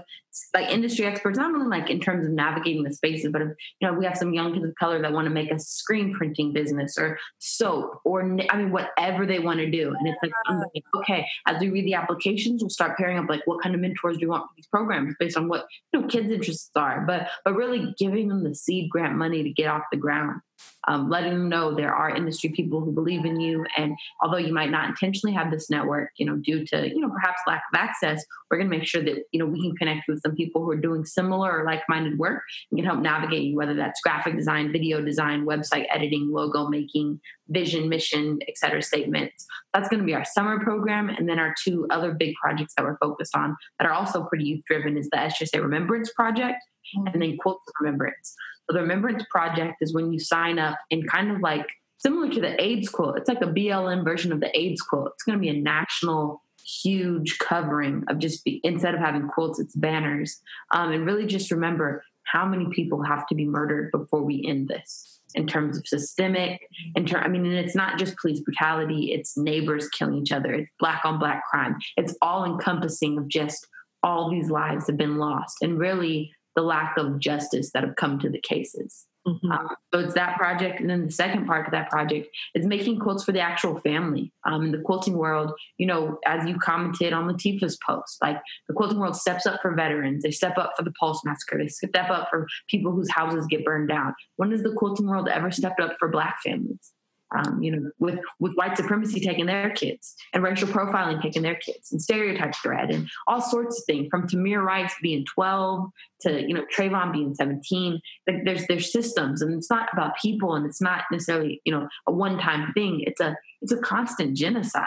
like 0.53 0.69
industry 0.69 1.05
experts, 1.05 1.37
not 1.37 1.53
only 1.53 1.67
like 1.67 1.89
in 1.89 1.99
terms 1.99 2.25
of 2.25 2.31
navigating 2.31 2.83
the 2.83 2.93
spaces, 2.93 3.29
but 3.31 3.41
if, 3.41 3.49
you 3.79 3.87
know 3.87 3.93
we 3.93 4.05
have 4.05 4.17
some 4.17 4.33
young 4.33 4.53
kids 4.53 4.65
of 4.65 4.75
color 4.75 5.01
that 5.01 5.11
want 5.11 5.25
to 5.25 5.33
make 5.33 5.51
a 5.51 5.59
screen 5.59 6.13
printing 6.13 6.53
business 6.53 6.97
or 6.97 7.19
soap 7.39 7.99
or 8.05 8.21
I 8.21 8.57
mean 8.57 8.71
whatever 8.71 9.25
they 9.25 9.39
want 9.39 9.59
to 9.59 9.69
do. 9.69 9.93
And 9.97 10.07
it's 10.07 10.19
like, 10.21 10.31
like 10.47 10.83
okay, 11.01 11.27
as 11.47 11.59
we 11.59 11.69
read 11.69 11.85
the 11.85 11.95
applications, 11.95 12.61
we'll 12.61 12.69
start 12.69 12.97
pairing 12.97 13.17
up 13.17 13.29
like 13.29 13.45
what 13.45 13.61
kind 13.61 13.75
of 13.75 13.81
mentors 13.81 14.17
do 14.17 14.21
you 14.21 14.29
want 14.29 14.43
for 14.43 14.53
these 14.55 14.67
programs 14.67 15.15
based 15.19 15.37
on 15.37 15.49
what 15.49 15.65
you 15.91 16.01
know 16.01 16.07
kids' 16.07 16.31
interests 16.31 16.69
are. 16.75 17.01
But 17.05 17.29
but 17.43 17.55
really 17.55 17.93
giving 17.97 18.29
them 18.29 18.43
the 18.43 18.55
seed 18.55 18.89
grant 18.89 19.17
money 19.17 19.43
to 19.43 19.49
get 19.49 19.67
off 19.67 19.83
the 19.91 19.97
ground 19.97 20.41
um, 20.87 21.09
letting 21.09 21.33
them 21.33 21.49
know 21.49 21.75
there 21.75 21.93
are 21.93 22.15
industry 22.15 22.49
people 22.49 22.81
who 22.81 22.91
believe 22.91 23.25
in 23.25 23.39
you. 23.39 23.65
And 23.77 23.95
although 24.21 24.37
you 24.37 24.53
might 24.53 24.71
not 24.71 24.89
intentionally 24.89 25.33
have 25.33 25.51
this 25.51 25.69
network, 25.69 26.09
you 26.17 26.25
know, 26.25 26.37
due 26.37 26.65
to, 26.67 26.89
you 26.89 26.99
know, 26.99 27.09
perhaps 27.09 27.39
lack 27.47 27.63
of 27.73 27.79
access, 27.79 28.25
we're 28.49 28.57
going 28.57 28.69
to 28.69 28.77
make 28.77 28.87
sure 28.87 29.03
that, 29.03 29.23
you 29.31 29.39
know, 29.39 29.45
we 29.45 29.61
can 29.61 29.75
connect 29.77 30.07
with 30.07 30.21
some 30.21 30.35
people 30.35 30.63
who 30.63 30.71
are 30.71 30.77
doing 30.77 31.05
similar 31.05 31.59
or 31.59 31.65
like-minded 31.65 32.17
work 32.17 32.41
and 32.69 32.79
can 32.79 32.85
help 32.85 32.99
navigate 32.99 33.43
you, 33.43 33.55
whether 33.55 33.75
that's 33.75 34.01
graphic 34.01 34.35
design, 34.35 34.71
video 34.71 35.01
design, 35.01 35.45
website 35.45 35.85
editing, 35.93 36.31
logo 36.31 36.67
making, 36.67 37.19
vision, 37.49 37.87
mission, 37.87 38.39
et 38.47 38.57
cetera, 38.57 38.81
statements. 38.81 39.45
That's 39.73 39.87
going 39.87 39.99
to 39.99 40.05
be 40.05 40.15
our 40.15 40.25
summer 40.25 40.59
program. 40.59 41.09
And 41.09 41.29
then 41.29 41.39
our 41.39 41.53
two 41.63 41.85
other 41.89 42.13
big 42.13 42.33
projects 42.41 42.73
that 42.75 42.85
we're 42.85 42.97
focused 42.97 43.35
on 43.35 43.55
that 43.79 43.87
are 43.87 43.93
also 43.93 44.23
pretty 44.23 44.45
youth 44.45 44.63
driven 44.65 44.97
is 44.97 45.09
the 45.09 45.17
sjsa 45.17 45.61
Remembrance 45.61 46.11
Project 46.13 46.57
and 46.95 47.07
then 47.13 47.37
of 47.45 47.57
Remembrance. 47.79 48.35
So 48.69 48.75
the 48.75 48.81
Remembrance 48.81 49.23
Project 49.29 49.75
is 49.81 49.93
when 49.93 50.11
you 50.11 50.19
sign 50.19 50.59
up 50.59 50.77
and 50.91 51.09
kind 51.09 51.31
of 51.31 51.41
like 51.41 51.67
similar 51.97 52.29
to 52.29 52.41
the 52.41 52.61
AIDS 52.61 52.89
quilt. 52.89 53.17
It's 53.17 53.29
like 53.29 53.41
a 53.41 53.47
BLM 53.47 54.03
version 54.03 54.31
of 54.31 54.39
the 54.39 54.57
AIDS 54.57 54.81
quilt. 54.81 55.11
It's 55.13 55.23
going 55.23 55.37
to 55.37 55.41
be 55.41 55.49
a 55.49 55.61
national 55.61 56.41
huge 56.83 57.37
covering 57.39 58.03
of 58.09 58.19
just 58.19 58.43
be, 58.43 58.59
instead 58.63 58.93
of 58.93 58.99
having 58.99 59.27
quilts, 59.27 59.59
it's 59.59 59.75
banners. 59.75 60.41
Um, 60.73 60.91
and 60.91 61.05
really 61.05 61.25
just 61.25 61.51
remember 61.51 62.03
how 62.23 62.45
many 62.45 62.67
people 62.71 63.03
have 63.03 63.27
to 63.27 63.35
be 63.35 63.45
murdered 63.45 63.91
before 63.91 64.23
we 64.23 64.43
end 64.47 64.67
this 64.67 65.19
in 65.33 65.47
terms 65.47 65.77
of 65.77 65.87
systemic 65.87 66.59
in 66.95 67.05
ter- 67.05 67.19
i 67.19 67.27
mean 67.27 67.45
and 67.45 67.55
it's 67.55 67.75
not 67.75 67.97
just 67.97 68.17
police 68.17 68.41
brutality 68.41 69.13
it's 69.13 69.37
neighbors 69.37 69.87
killing 69.89 70.17
each 70.17 70.31
other 70.31 70.53
it's 70.53 70.71
black 70.77 71.05
on 71.05 71.19
black 71.19 71.41
crime 71.49 71.77
it's 71.95 72.13
all 72.21 72.43
encompassing 72.43 73.17
of 73.17 73.27
just 73.29 73.65
all 74.03 74.29
these 74.29 74.49
lives 74.49 74.87
have 74.87 74.97
been 74.97 75.17
lost 75.17 75.55
and 75.61 75.79
really 75.79 76.31
the 76.55 76.61
lack 76.61 76.97
of 76.97 77.19
justice 77.19 77.71
that 77.71 77.83
have 77.83 77.95
come 77.95 78.19
to 78.19 78.29
the 78.29 78.41
cases. 78.41 79.05
Mm-hmm. 79.27 79.51
Um, 79.51 79.67
so 79.93 79.99
it's 79.99 80.15
that 80.15 80.35
project, 80.35 80.79
and 80.79 80.89
then 80.89 81.05
the 81.05 81.11
second 81.11 81.45
part 81.45 81.67
of 81.67 81.71
that 81.73 81.91
project 81.91 82.27
is 82.55 82.65
making 82.65 82.99
quilts 82.99 83.23
for 83.23 83.31
the 83.31 83.39
actual 83.39 83.79
family. 83.81 84.33
Um, 84.47 84.65
in 84.65 84.71
the 84.71 84.79
quilting 84.79 85.15
world, 85.15 85.51
you 85.77 85.85
know, 85.85 86.17
as 86.25 86.49
you 86.49 86.57
commented 86.57 87.13
on 87.13 87.27
Latifah's 87.27 87.77
post, 87.85 88.17
like 88.21 88.41
the 88.67 88.73
quilting 88.73 88.97
world 88.97 89.15
steps 89.15 89.45
up 89.45 89.61
for 89.61 89.75
veterans, 89.75 90.23
they 90.23 90.31
step 90.31 90.57
up 90.57 90.73
for 90.75 90.83
the 90.83 90.93
Pulse 90.99 91.21
massacre, 91.23 91.59
they 91.59 91.67
step 91.67 92.09
up 92.09 92.29
for 92.31 92.47
people 92.67 92.91
whose 92.91 93.11
houses 93.11 93.45
get 93.47 93.63
burned 93.63 93.89
down. 93.89 94.15
When 94.37 94.51
has 94.51 94.63
the 94.63 94.73
quilting 94.73 95.07
world 95.07 95.29
ever 95.29 95.51
stepped 95.51 95.79
up 95.79 95.97
for 95.99 96.09
Black 96.09 96.37
families? 96.43 96.91
Um, 97.35 97.61
you 97.61 97.71
know, 97.71 97.91
with 97.99 98.19
with 98.39 98.53
white 98.55 98.77
supremacy 98.77 99.19
taking 99.19 99.45
their 99.45 99.69
kids 99.71 100.15
and 100.33 100.43
racial 100.43 100.67
profiling 100.67 101.21
taking 101.21 101.41
their 101.41 101.55
kids 101.55 101.91
and 101.91 102.01
stereotype 102.01 102.53
threat 102.55 102.91
and 102.91 103.09
all 103.27 103.41
sorts 103.41 103.79
of 103.79 103.85
things 103.85 104.07
from 104.09 104.27
Tamir 104.27 104.63
Rice 104.63 104.93
being 105.01 105.25
12 105.33 105.89
to, 106.21 106.41
you 106.41 106.53
know, 106.53 106.65
Trayvon 106.75 107.13
being 107.13 107.33
17. 107.33 107.99
Like 108.27 108.43
there's 108.43 108.65
there's 108.67 108.91
systems 108.91 109.41
and 109.41 109.53
it's 109.53 109.69
not 109.69 109.89
about 109.93 110.17
people 110.21 110.55
and 110.55 110.65
it's 110.65 110.81
not 110.81 111.03
necessarily, 111.11 111.61
you 111.65 111.71
know, 111.71 111.87
a 112.07 112.11
one-time 112.11 112.73
thing. 112.73 113.03
It's 113.05 113.21
a 113.21 113.35
it's 113.61 113.71
a 113.71 113.77
constant 113.77 114.35
genocide. 114.35 114.85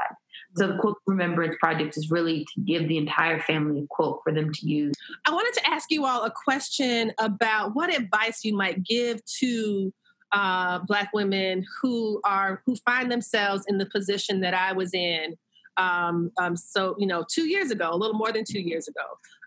So 0.56 0.68
the 0.68 0.76
Quilt 0.78 0.98
Remembrance 1.06 1.56
Project 1.58 1.96
is 1.96 2.10
really 2.10 2.46
to 2.54 2.60
give 2.60 2.86
the 2.88 2.96
entire 2.96 3.40
family 3.40 3.80
a 3.80 3.86
quilt 3.90 4.20
for 4.22 4.32
them 4.32 4.52
to 4.52 4.66
use. 4.68 4.94
I 5.26 5.32
wanted 5.32 5.52
to 5.54 5.68
ask 5.68 5.90
you 5.90 6.06
all 6.06 6.22
a 6.22 6.30
question 6.30 7.12
about 7.18 7.74
what 7.74 7.92
advice 7.92 8.44
you 8.44 8.56
might 8.56 8.84
give 8.84 9.24
to 9.40 9.92
uh, 10.34 10.80
black 10.80 11.10
women 11.14 11.64
who 11.80 12.20
are 12.24 12.60
who 12.66 12.76
find 12.84 13.10
themselves 13.10 13.64
in 13.68 13.78
the 13.78 13.86
position 13.86 14.40
that 14.40 14.52
I 14.52 14.72
was 14.72 14.92
in. 14.92 15.36
Um, 15.76 16.30
um, 16.38 16.56
so 16.56 16.96
you 16.98 17.06
know, 17.06 17.24
two 17.30 17.48
years 17.48 17.70
ago, 17.70 17.88
a 17.90 17.96
little 17.96 18.16
more 18.16 18.32
than 18.32 18.44
two 18.44 18.60
years 18.60 18.88
ago, 18.88 19.04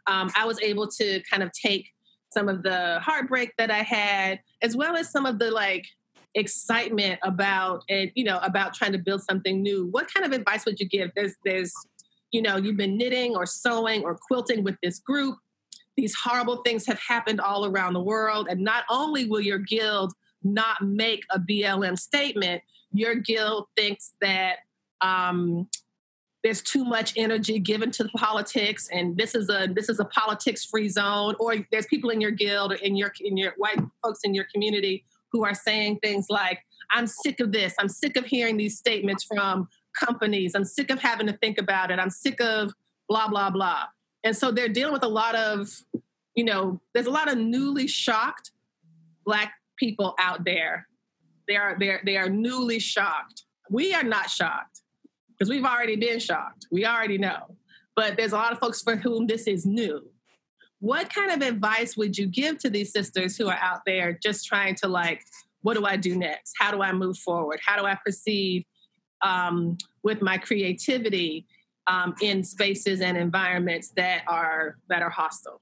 um, 0.08 0.32
I 0.36 0.46
was 0.46 0.60
able 0.62 0.88
to 0.88 1.22
kind 1.30 1.44
of 1.44 1.52
take 1.52 1.88
some 2.34 2.50
of 2.50 2.64
the 2.64 3.00
heartbreak 3.02 3.54
that 3.58 3.70
I 3.70 3.84
had, 3.84 4.40
as 4.62 4.76
well 4.76 4.96
as 4.96 5.12
some 5.12 5.26
of 5.26 5.40
the 5.40 5.52
like 5.52 5.86
excitement 6.36 7.20
about 7.24 7.84
it, 7.88 8.12
you 8.16 8.24
know, 8.24 8.40
about 8.40 8.74
trying 8.74 8.94
to 8.94 8.98
build 8.98 9.24
something 9.24 9.62
new. 9.62 9.88
What 9.92 10.12
kind 10.14 10.26
of 10.26 10.32
advice 10.32 10.66
would 10.66 10.80
you 10.80 10.88
give? 10.88 11.10
There's, 11.16 11.34
there's, 11.44 11.74
you 12.32 12.42
know, 12.42 12.58
you've 12.58 12.78
been 12.78 12.98
knitting 12.98 13.36
or 13.36 13.46
sewing 13.46 14.04
or 14.04 14.18
quilting 14.28 14.64
with 14.64 14.76
this 14.84 15.00
group. 15.00 15.38
These 15.96 16.16
horrible 16.16 16.58
things 16.58 16.86
have 16.86 17.00
happened 17.00 17.42
all 17.42 17.66
around 17.66 17.94
the 17.94 18.02
world, 18.02 18.48
and 18.50 18.62
not 18.62 18.84
only 18.90 19.26
will 19.26 19.42
your 19.42 19.58
guild 19.58 20.14
not 20.54 20.82
make 20.82 21.24
a 21.32 21.40
BLM 21.40 21.98
statement, 21.98 22.62
your 22.92 23.16
guild 23.16 23.68
thinks 23.76 24.14
that 24.22 24.58
um, 25.02 25.68
there's 26.44 26.62
too 26.62 26.86
much 26.86 27.14
energy 27.18 27.60
given 27.60 27.92
to 27.92 28.04
the 28.04 28.10
politics, 28.10 28.90
and 28.92 29.18
this 29.18 29.36
is 29.36 29.50
a 29.50 29.68
this 29.74 29.90
is 29.90 30.00
a 30.00 30.06
politics 30.06 30.66
free 30.66 30.90
zone. 30.90 31.36
Or 31.40 31.56
there's 31.72 31.88
people 31.88 32.10
in 32.10 32.22
your 32.22 32.32
guild 32.32 32.72
or 32.72 32.76
in 32.76 32.96
your 32.96 33.12
in 33.22 33.38
your 33.38 33.54
white 33.58 33.80
folks 34.04 34.22
in 34.24 34.34
your 34.34 34.46
community 34.54 35.04
who 35.32 35.44
are 35.44 35.54
saying 35.54 36.00
things 36.02 36.28
like, 36.30 36.60
"I'm 36.92 37.08
sick 37.08 37.40
of 37.40 37.52
this. 37.52 37.76
I'm 37.80 37.90
sick 37.90 38.16
of 38.16 38.26
hearing 38.26 38.58
these 38.58 38.78
statements 38.78 39.24
from." 39.24 39.68
companies. 39.98 40.56
I'm 40.56 40.66
sick 40.66 40.92
of 40.92 41.00
having 41.00 41.28
to 41.28 41.34
think 41.34 41.58
about 41.58 41.92
it. 41.92 42.00
I'm 42.00 42.10
sick 42.10 42.40
of 42.42 42.74
blah, 43.10 43.28
blah, 43.28 43.50
blah. 43.50 43.86
And 44.24 44.36
so 44.36 44.52
they're 44.52 44.70
dealing 44.70 44.94
with 44.94 45.04
a 45.04 45.10
lot 45.10 45.36
of, 45.36 45.70
you 46.36 46.44
know, 46.44 46.80
there's 46.94 47.08
a 47.08 47.12
lot 47.12 47.32
of 47.32 47.38
newly 47.38 47.88
shocked 47.88 48.52
Black 49.26 49.54
people 49.78 50.16
out 50.20 50.44
there. 50.44 50.88
They 51.48 51.56
are, 51.56 51.78
they're, 51.80 52.02
they 52.06 52.18
are 52.18 52.30
newly 52.30 52.80
shocked. 52.80 53.44
We 53.70 53.94
are 53.94 54.04
not 54.04 54.30
shocked 54.30 54.82
because 55.30 55.50
we've 55.50 55.66
already 55.66 55.96
been 55.96 56.20
shocked. 56.20 56.68
We 56.72 56.86
already 56.86 57.18
know. 57.18 57.56
But 57.96 58.18
there's 58.18 58.34
a 58.34 58.38
lot 58.38 58.52
of 58.52 58.60
folks 58.60 58.82
for 58.82 58.96
whom 58.96 59.28
this 59.28 59.48
is 59.48 59.66
new. 59.66 60.02
What 60.80 61.12
kind 61.12 61.32
of 61.32 61.48
advice 61.48 61.98
would 61.98 62.18
you 62.18 62.28
give 62.28 62.60
to 62.60 62.70
these 62.70 62.92
sisters 62.92 63.36
who 63.36 63.48
are 63.48 63.58
out 63.60 63.82
there 63.86 64.18
just 64.22 64.46
trying 64.46 64.76
to 64.76 64.88
like, 64.88 65.24
what 65.62 65.76
do 65.76 65.86
I 65.86 65.98
do 65.98 66.16
next? 66.16 66.54
How 66.60 66.72
do 66.72 66.82
I 66.82 66.92
move 66.92 67.18
forward? 67.18 67.60
How 67.66 67.80
do 67.80 67.86
I 67.86 67.96
proceed 67.96 68.66
um, 69.24 69.78
with 70.04 70.22
my 70.22 70.38
creativity 70.38 71.48
um, 71.88 72.14
in 72.22 72.44
spaces 72.44 73.02
and 73.02 73.18
environments 73.18 73.92
that 73.96 74.24
are 74.28 74.78
that 74.90 75.02
are 75.02 75.10
hostile? 75.10 75.62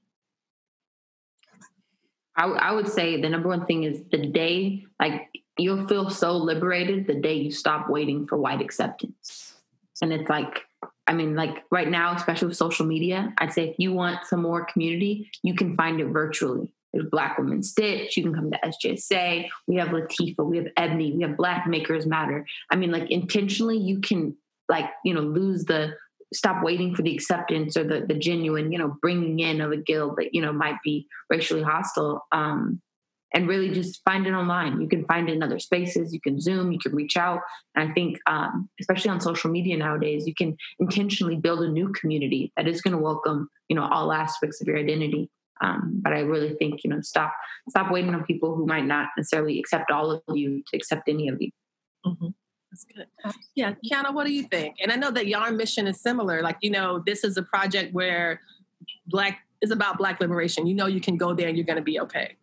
I, 2.36 2.44
I 2.44 2.72
would 2.72 2.88
say 2.88 3.20
the 3.20 3.28
number 3.28 3.48
one 3.48 3.66
thing 3.66 3.84
is 3.84 4.02
the 4.10 4.26
day, 4.26 4.84
like 5.00 5.30
you'll 5.58 5.86
feel 5.86 6.10
so 6.10 6.36
liberated 6.36 7.06
the 7.06 7.14
day 7.14 7.34
you 7.34 7.50
stop 7.50 7.88
waiting 7.88 8.26
for 8.26 8.36
white 8.36 8.60
acceptance. 8.60 9.54
And 10.02 10.12
it's 10.12 10.28
like, 10.28 10.62
I 11.06 11.12
mean, 11.12 11.34
like 11.34 11.64
right 11.70 11.88
now, 11.88 12.14
especially 12.14 12.48
with 12.48 12.56
social 12.56 12.84
media, 12.84 13.32
I'd 13.38 13.52
say 13.52 13.70
if 13.70 13.76
you 13.78 13.92
want 13.92 14.26
some 14.26 14.42
more 14.42 14.66
community, 14.66 15.30
you 15.42 15.54
can 15.54 15.76
find 15.76 16.00
it 16.00 16.06
virtually. 16.06 16.72
There's 16.92 17.08
Black 17.10 17.38
Women 17.38 17.62
Stitch. 17.62 18.16
You 18.16 18.24
can 18.24 18.34
come 18.34 18.50
to 18.50 18.58
SJSA. 18.64 19.48
We 19.66 19.76
have 19.76 19.88
Latifa. 19.88 20.44
We 20.44 20.56
have 20.58 20.68
Ebony. 20.76 21.12
We 21.12 21.22
have 21.22 21.36
Black 21.36 21.66
Makers 21.66 22.06
Matter. 22.06 22.46
I 22.70 22.76
mean, 22.76 22.90
like 22.90 23.10
intentionally, 23.10 23.78
you 23.78 24.00
can 24.00 24.36
like 24.68 24.86
you 25.04 25.14
know 25.14 25.20
lose 25.20 25.64
the 25.64 25.94
stop 26.34 26.62
waiting 26.62 26.94
for 26.94 27.02
the 27.02 27.14
acceptance 27.14 27.76
or 27.76 27.84
the 27.84 28.04
the 28.06 28.14
genuine 28.14 28.72
you 28.72 28.78
know 28.78 28.96
bringing 29.00 29.38
in 29.40 29.60
of 29.60 29.72
a 29.72 29.76
guild 29.76 30.16
that 30.16 30.34
you 30.34 30.42
know 30.42 30.52
might 30.52 30.76
be 30.84 31.06
racially 31.30 31.62
hostile. 31.62 32.26
Um, 32.32 32.80
and 33.34 33.48
really 33.48 33.70
just 33.70 34.02
find 34.04 34.26
it 34.26 34.32
online. 34.32 34.80
You 34.80 34.88
can 34.88 35.04
find 35.04 35.28
it 35.28 35.34
in 35.34 35.42
other 35.42 35.58
spaces. 35.58 36.14
You 36.14 36.20
can 36.20 36.40
Zoom. 36.40 36.72
You 36.72 36.78
can 36.78 36.94
reach 36.94 37.16
out. 37.16 37.40
And 37.74 37.90
I 37.90 37.92
think, 37.92 38.18
um, 38.26 38.70
especially 38.80 39.10
on 39.10 39.20
social 39.20 39.50
media 39.50 39.76
nowadays, 39.76 40.26
you 40.26 40.34
can 40.34 40.56
intentionally 40.78 41.36
build 41.36 41.60
a 41.60 41.68
new 41.68 41.92
community 41.92 42.52
that 42.56 42.66
is 42.66 42.80
going 42.80 42.92
to 42.92 43.02
welcome, 43.02 43.50
you 43.68 43.76
know, 43.76 43.86
all 43.86 44.12
aspects 44.12 44.60
of 44.60 44.68
your 44.68 44.78
identity. 44.78 45.28
Um, 45.60 46.00
but 46.02 46.12
I 46.12 46.20
really 46.20 46.54
think, 46.54 46.84
you 46.84 46.90
know, 46.90 47.00
stop 47.02 47.32
stop 47.68 47.90
waiting 47.90 48.14
on 48.14 48.24
people 48.24 48.54
who 48.54 48.66
might 48.66 48.86
not 48.86 49.08
necessarily 49.16 49.58
accept 49.58 49.90
all 49.90 50.12
of 50.12 50.22
you 50.34 50.62
to 50.68 50.76
accept 50.76 51.08
any 51.08 51.28
of 51.28 51.40
you. 51.40 51.50
Mm-hmm. 52.06 52.28
That's 52.76 52.84
good. 52.94 53.06
Yeah, 53.54 53.74
Kiana, 53.84 54.12
what 54.12 54.26
do 54.26 54.32
you 54.32 54.42
think? 54.42 54.76
And 54.82 54.92
I 54.92 54.96
know 54.96 55.10
that 55.10 55.26
your 55.26 55.50
mission 55.50 55.86
is 55.86 56.00
similar. 56.00 56.42
Like, 56.42 56.58
you 56.60 56.70
know, 56.70 57.02
this 57.06 57.24
is 57.24 57.36
a 57.36 57.42
project 57.42 57.94
where 57.94 58.40
Black 59.06 59.38
is 59.62 59.70
about 59.70 59.96
Black 59.96 60.20
liberation. 60.20 60.66
You 60.66 60.74
know, 60.74 60.86
you 60.86 61.00
can 61.00 61.16
go 61.16 61.32
there 61.32 61.48
and 61.48 61.56
you're 61.56 61.66
going 61.66 61.78
to 61.78 61.82
be 61.82 62.00
okay. 62.00 62.36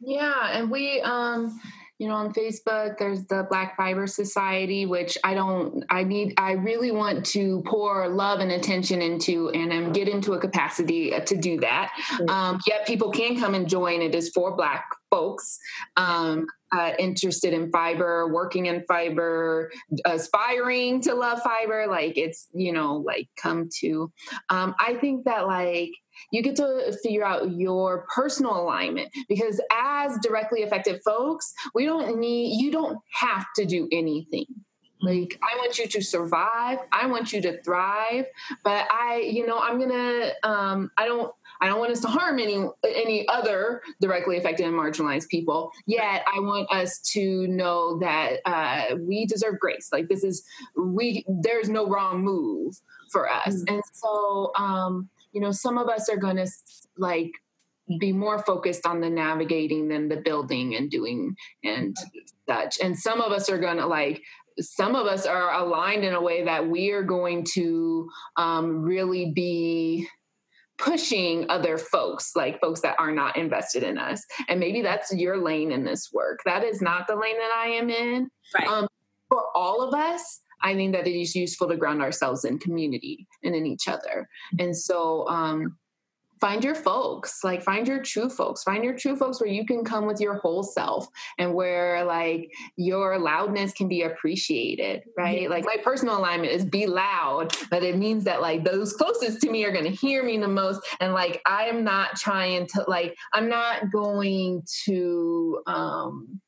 Yeah, 0.00 0.56
and 0.56 0.70
we 0.70 1.00
um 1.00 1.60
you 2.02 2.08
know 2.08 2.14
on 2.14 2.32
facebook 2.32 2.98
there's 2.98 3.26
the 3.26 3.46
black 3.48 3.76
fiber 3.76 4.08
society 4.08 4.86
which 4.86 5.16
i 5.22 5.34
don't 5.34 5.84
i 5.88 6.02
need 6.02 6.34
i 6.36 6.52
really 6.52 6.90
want 6.90 7.24
to 7.24 7.62
pour 7.64 8.08
love 8.08 8.40
and 8.40 8.50
attention 8.50 9.00
into 9.00 9.50
and 9.50 9.72
um, 9.72 9.92
get 9.92 10.08
into 10.08 10.32
a 10.32 10.38
capacity 10.38 11.14
uh, 11.14 11.20
to 11.20 11.36
do 11.36 11.60
that. 11.60 11.92
Um, 12.28 12.60
yet 12.66 12.86
people 12.86 13.10
can 13.10 13.38
come 13.38 13.54
and 13.54 13.68
join. 13.68 14.02
It 14.02 14.14
is 14.14 14.30
for 14.30 14.56
black 14.56 14.84
folks 15.10 15.58
um, 15.96 16.46
uh, 16.74 16.92
interested 16.98 17.52
in 17.52 17.70
fiber 17.70 18.32
working 18.32 18.66
in 18.66 18.84
fiber 18.88 19.70
aspiring 20.04 21.00
to 21.02 21.14
love 21.14 21.40
fiber. 21.42 21.86
Like 21.86 22.16
it's 22.16 22.48
you 22.52 22.72
know 22.72 22.96
like 22.96 23.28
come 23.40 23.68
to 23.80 24.10
um, 24.48 24.74
i 24.78 24.94
think 24.94 25.24
that 25.24 25.46
like 25.46 25.90
you 26.30 26.42
get 26.42 26.56
to 26.56 26.96
figure 27.02 27.24
out 27.24 27.52
your 27.52 28.06
personal 28.14 28.60
alignment 28.60 29.08
because 29.28 29.60
as 29.70 30.16
directly 30.22 30.62
affected 30.62 31.00
folks 31.04 31.52
we 31.74 31.84
don't 31.84 32.18
need 32.18 32.60
you 32.60 32.70
don't 32.70 32.98
have 33.12 33.46
to 33.56 33.64
do 33.64 33.88
anything 33.92 34.46
like 35.00 35.38
i 35.42 35.56
want 35.58 35.78
you 35.78 35.86
to 35.86 36.02
survive 36.02 36.78
i 36.92 37.06
want 37.06 37.32
you 37.32 37.40
to 37.40 37.60
thrive 37.62 38.24
but 38.64 38.86
i 38.90 39.28
you 39.30 39.46
know 39.46 39.58
i'm 39.58 39.78
gonna 39.78 40.30
um 40.44 40.90
i 40.96 41.06
don't 41.06 41.32
I 41.62 41.68
don't 41.68 41.78
want 41.78 41.92
us 41.92 42.00
to 42.00 42.08
harm 42.08 42.40
any 42.40 42.66
any 42.84 43.26
other 43.28 43.82
directly 44.00 44.36
affected 44.36 44.66
and 44.66 44.74
marginalized 44.74 45.28
people. 45.28 45.70
Yet 45.86 46.24
I 46.26 46.40
want 46.40 46.68
us 46.72 46.98
to 47.12 47.46
know 47.46 48.00
that 48.00 48.40
uh, 48.44 48.96
we 48.96 49.26
deserve 49.26 49.60
grace. 49.60 49.88
Like 49.92 50.08
this 50.08 50.24
is 50.24 50.42
we 50.76 51.24
there's 51.28 51.68
no 51.68 51.86
wrong 51.88 52.24
move 52.24 52.74
for 53.12 53.30
us. 53.30 53.54
Mm-hmm. 53.54 53.74
And 53.74 53.82
so 53.92 54.50
um, 54.58 55.08
you 55.32 55.40
know, 55.40 55.52
some 55.52 55.78
of 55.78 55.88
us 55.88 56.08
are 56.08 56.16
going 56.16 56.36
to 56.36 56.46
like 56.96 57.32
be 57.98 58.12
more 58.12 58.38
focused 58.38 58.86
on 58.86 59.00
the 59.00 59.10
navigating 59.10 59.88
than 59.88 60.08
the 60.08 60.16
building 60.16 60.74
and 60.76 60.90
doing 60.90 61.34
and 61.64 61.96
such. 62.48 62.78
And 62.80 62.96
some 62.96 63.20
of 63.20 63.32
us 63.32 63.50
are 63.50 63.58
going 63.58 63.78
to 63.78 63.86
like 63.86 64.22
some 64.60 64.94
of 64.94 65.06
us 65.06 65.24
are 65.26 65.52
aligned 65.54 66.04
in 66.04 66.14
a 66.14 66.20
way 66.20 66.44
that 66.44 66.68
we 66.68 66.90
are 66.90 67.02
going 67.02 67.44
to 67.54 68.08
um, 68.36 68.82
really 68.82 69.32
be 69.34 70.06
pushing 70.78 71.48
other 71.48 71.78
folks 71.78 72.32
like 72.34 72.60
folks 72.60 72.80
that 72.80 72.96
are 72.98 73.12
not 73.12 73.36
invested 73.36 73.82
in 73.82 73.98
us 73.98 74.24
and 74.48 74.58
maybe 74.58 74.82
that's 74.82 75.14
your 75.14 75.36
lane 75.36 75.70
in 75.70 75.84
this 75.84 76.10
work 76.12 76.40
that 76.44 76.64
is 76.64 76.80
not 76.80 77.06
the 77.06 77.14
lane 77.14 77.36
that 77.36 77.52
i 77.54 77.68
am 77.68 77.88
in 77.88 78.28
right. 78.58 78.66
um, 78.66 78.88
for 79.28 79.44
all 79.54 79.82
of 79.82 79.94
us 79.94 80.40
I 80.62 80.74
think 80.74 80.94
that 80.94 81.06
it 81.06 81.18
is 81.18 81.34
useful 81.34 81.68
to 81.68 81.76
ground 81.76 82.02
ourselves 82.02 82.44
in 82.44 82.58
community 82.58 83.26
and 83.42 83.54
in 83.54 83.66
each 83.66 83.88
other. 83.88 84.28
And 84.58 84.76
so, 84.76 85.28
um, 85.28 85.76
find 86.42 86.64
your 86.64 86.74
folks 86.74 87.44
like 87.44 87.62
find 87.62 87.86
your 87.86 88.02
true 88.02 88.28
folks. 88.28 88.64
Find 88.64 88.82
your 88.82 88.98
true 88.98 89.14
folks 89.14 89.40
where 89.40 89.48
you 89.48 89.64
can 89.64 89.84
come 89.84 90.06
with 90.06 90.20
your 90.20 90.34
whole 90.38 90.64
self 90.64 91.06
and 91.38 91.54
where 91.54 92.04
like 92.04 92.50
your 92.74 93.16
loudness 93.16 93.72
can 93.72 93.86
be 93.86 94.02
appreciated 94.02 95.04
right? 95.16 95.48
Like 95.48 95.64
my 95.64 95.76
personal 95.84 96.18
alignment 96.18 96.52
is 96.52 96.64
be 96.64 96.86
loud 96.86 97.54
but 97.70 97.84
it 97.84 97.96
means 97.96 98.24
that 98.24 98.42
like 98.42 98.64
those 98.64 98.92
closest 98.92 99.40
to 99.42 99.50
me 99.50 99.64
are 99.64 99.70
going 99.70 99.84
to 99.84 99.90
hear 99.90 100.24
me 100.24 100.36
the 100.36 100.48
most. 100.48 100.80
And 100.98 101.14
like 101.14 101.40
i 101.46 101.66
am 101.66 101.84
not 101.84 102.16
trying 102.16 102.66
to 102.68 102.84
like 102.88 103.14
i'm 103.32 103.48
not 103.48 103.92
going 103.92 104.64
to 104.86 105.62
um 105.68 106.40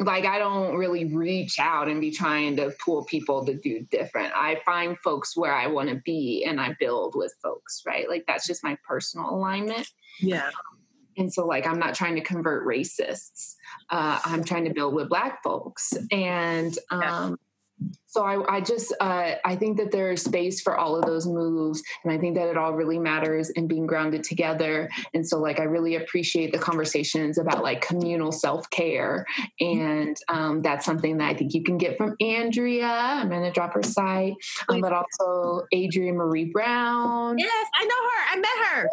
like 0.00 0.24
I 0.24 0.38
don't 0.38 0.76
really 0.76 1.04
reach 1.04 1.58
out 1.58 1.88
and 1.88 2.00
be 2.00 2.10
trying 2.10 2.56
to 2.56 2.72
pull 2.84 3.04
people 3.04 3.44
to 3.44 3.54
do 3.54 3.86
different. 3.90 4.32
I 4.34 4.60
find 4.64 4.96
folks 4.98 5.36
where 5.36 5.52
I 5.52 5.66
want 5.66 5.88
to 5.88 5.96
be 5.96 6.44
and 6.44 6.60
I 6.60 6.76
build 6.78 7.14
with 7.16 7.34
folks, 7.42 7.82
right? 7.86 8.08
Like 8.08 8.24
that's 8.26 8.46
just 8.46 8.62
my 8.62 8.76
personal 8.86 9.30
alignment. 9.30 9.88
Yeah. 10.20 10.50
And 11.16 11.32
so, 11.32 11.44
like, 11.44 11.66
I'm 11.66 11.80
not 11.80 11.94
trying 11.94 12.14
to 12.14 12.20
convert 12.20 12.64
racists. 12.64 13.56
Uh, 13.90 14.20
I'm 14.24 14.44
trying 14.44 14.64
to 14.66 14.72
build 14.72 14.94
with 14.94 15.08
Black 15.08 15.42
folks. 15.42 15.92
And 16.12 16.78
um, 16.92 17.36
so 18.06 18.24
I, 18.24 18.56
I 18.56 18.60
just 18.60 18.92
uh, 19.00 19.32
I 19.44 19.54
think 19.56 19.76
that 19.76 19.90
there's 19.92 20.22
space 20.22 20.60
for 20.60 20.76
all 20.76 20.96
of 20.96 21.04
those 21.04 21.26
moves, 21.26 21.82
and 22.02 22.12
I 22.12 22.18
think 22.18 22.36
that 22.36 22.48
it 22.48 22.56
all 22.56 22.72
really 22.72 22.98
matters 22.98 23.50
in 23.50 23.68
being 23.68 23.86
grounded 23.86 24.24
together. 24.24 24.88
And 25.14 25.26
so, 25.26 25.38
like, 25.38 25.60
I 25.60 25.64
really 25.64 25.96
appreciate 25.96 26.52
the 26.52 26.58
conversations 26.58 27.38
about 27.38 27.62
like 27.62 27.80
communal 27.80 28.32
self 28.32 28.68
care, 28.70 29.26
and 29.60 30.16
um, 30.28 30.60
that's 30.60 30.86
something 30.86 31.18
that 31.18 31.28
I 31.28 31.34
think 31.34 31.54
you 31.54 31.62
can 31.62 31.78
get 31.78 31.96
from 31.98 32.16
Andrea. 32.20 32.86
I'm 32.86 33.28
to 33.28 33.50
drop 33.52 33.74
her 33.74 33.82
site, 33.82 34.34
um, 34.68 34.80
but 34.80 34.92
also 34.92 35.66
Adrienne 35.74 36.16
Maree 36.16 36.50
Brown. 36.50 37.38
Yes, 37.38 37.66
I 37.78 37.84
know 37.84 37.94
her. 37.94 38.24
I 38.30 38.36
met 38.36 38.66
her 38.66 38.90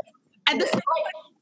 at 0.47 0.59
the 0.59 0.81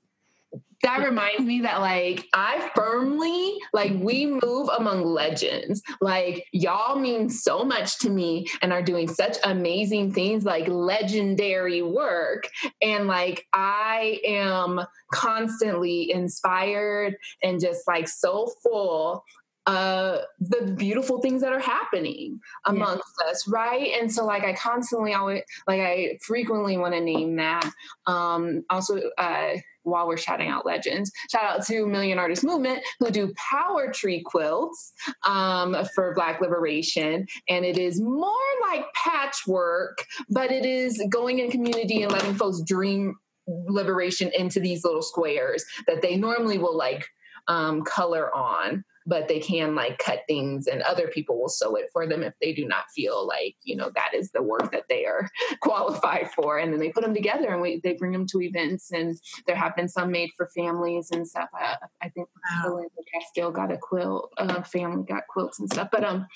that 0.84 0.99
reminds 0.99 1.41
me 1.41 1.61
that 1.61 1.79
like 1.79 2.27
I 2.34 2.69
firmly 2.75 3.57
like 3.71 3.93
we 3.95 4.25
move 4.25 4.69
among 4.77 5.03
legends. 5.05 5.81
Like 6.01 6.45
y'all 6.51 6.99
mean 6.99 7.29
so 7.29 7.63
much 7.63 7.99
to 7.99 8.09
me 8.09 8.47
and 8.61 8.71
are 8.71 8.84
doing 8.84 9.07
such 9.07 9.38
amazing 9.43 10.13
things 10.13 10.43
like 10.43 10.67
legendary 10.67 11.81
work 11.81 12.49
and 12.81 13.07
like 13.07 13.47
I 13.53 14.19
am 14.25 14.81
constantly 15.11 16.11
inspired 16.11 17.15
and 17.41 17.61
just 17.61 17.88
like 17.88 18.07
so 18.07 18.51
full 18.61 19.23
uh 19.65 20.17
the 20.41 20.73
beautiful 20.77 21.21
things 21.21 21.41
that 21.41 21.53
are 21.53 21.59
happening 21.59 22.38
amongst 22.65 23.05
yeah. 23.23 23.31
us 23.31 23.47
right 23.47 23.93
and 23.97 24.11
so 24.11 24.25
like 24.25 24.43
i 24.43 24.51
constantly 24.51 25.13
always 25.13 25.41
like 25.69 25.79
i 25.79 26.17
frequently 26.21 26.75
want 26.75 26.93
to 26.93 26.99
name 26.99 27.38
that 27.38 27.71
um 28.05 28.65
also 28.69 28.99
uh 29.17 29.53
while 29.84 30.07
we're 30.07 30.17
shouting 30.17 30.49
out 30.49 30.65
legends, 30.65 31.11
shout 31.31 31.43
out 31.43 31.65
to 31.67 31.86
Million 31.86 32.19
Artist 32.19 32.43
Movement 32.43 32.81
who 32.99 33.11
do 33.11 33.34
power 33.51 33.91
tree 33.91 34.23
quilts 34.25 34.93
um, 35.25 35.75
for 35.95 36.13
Black 36.13 36.41
liberation. 36.41 37.25
And 37.49 37.65
it 37.65 37.77
is 37.77 38.01
more 38.01 38.34
like 38.69 38.86
patchwork, 38.93 40.05
but 40.29 40.51
it 40.51 40.65
is 40.65 41.03
going 41.09 41.39
in 41.39 41.51
community 41.51 42.03
and 42.03 42.11
letting 42.11 42.36
folks 42.36 42.61
dream 42.65 43.15
liberation 43.47 44.31
into 44.38 44.59
these 44.59 44.84
little 44.84 45.01
squares 45.01 45.65
that 45.88 46.01
they 46.01 46.15
normally 46.15 46.57
will 46.57 46.77
like 46.77 47.05
um, 47.47 47.84
color 47.84 48.34
on. 48.36 48.84
But 49.06 49.28
they 49.28 49.39
can 49.39 49.76
like 49.76 49.97
cut 49.97 50.22
things 50.28 50.68
and 50.68 50.82
other 50.82 51.08
people 51.08 51.39
will 51.39 51.49
sew 51.49 51.76
it 51.76 51.89
for 51.91 52.08
them 52.08 52.24
if 52.24 52.34
they 52.41 52.54
do 52.54 52.66
not 52.66 52.86
feel 52.95 53.28
like, 53.28 53.56
you 53.64 53.76
know, 53.76 53.91
that 53.95 54.14
is 54.14 54.32
the 54.32 54.41
work 54.41 54.72
that 54.72 54.86
they 54.89 55.06
are 55.06 55.30
qualified 55.62 56.30
for. 56.32 56.58
And 56.58 56.72
then 56.72 56.80
they 56.80 56.89
put 56.89 57.04
them 57.04 57.14
together 57.14 57.49
and 57.49 57.62
we, 57.62 57.80
they 57.84 57.93
bring 57.93 58.12
them 58.12 58.28
to 58.28 58.41
events 58.41 58.91
and 58.91 59.20
there 59.47 59.56
have 59.56 59.76
been 59.76 59.89
some 59.89 60.12
made 60.12 60.32
for 60.38 60.49
families 60.56 61.10
and 61.12 61.28
stuff. 61.28 61.49
I, 61.54 61.78
I 62.01 62.10
think 62.10 62.28
wow. 62.66 62.84
Castile 63.14 63.51
got 63.51 63.72
a 63.72 63.78
quilt, 63.78 64.32
uh, 64.38 64.62
family 64.64 65.04
got 65.04 65.28
quilts 65.28 65.60
and 65.60 65.72
stuff. 65.72 65.89
But 65.91 66.04
um, 66.04 66.28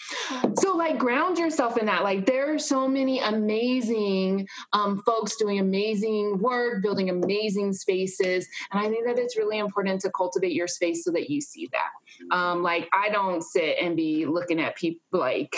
so 0.59 0.76
like 0.76 0.97
ground 0.97 1.38
yourself 1.38 1.78
in 1.78 1.86
that. 1.88 2.03
Like 2.03 2.26
there 2.26 2.53
are 2.53 2.59
so 2.59 2.88
many 2.88 3.20
amazing 3.20 4.47
um, 4.74 5.01
folks 5.05 5.36
doing 5.38 5.59
amazing 5.59 6.39
work, 6.39 6.82
building 6.82 7.09
amazing 7.09 7.74
spaces. 7.74 8.47
And 8.72 8.86
I 8.86 8.89
think 8.89 9.05
that 9.07 9.18
it's 9.18 9.38
really 9.38 9.57
important 9.57 10.01
to 10.01 10.11
cultivate 10.11 10.53
your 10.53 10.68
space 10.68 11.03
so 11.03 11.11
that 11.11 11.30
you 11.30 11.41
see 11.41 11.70
that. 11.72 12.36
Um, 12.36 12.57
like 12.62 12.89
I 12.93 13.10
don't 13.10 13.43
sit 13.43 13.78
and 13.82 13.95
be 13.95 14.26
looking 14.26 14.60
at 14.60 14.76
people 14.76 15.01
like 15.12 15.55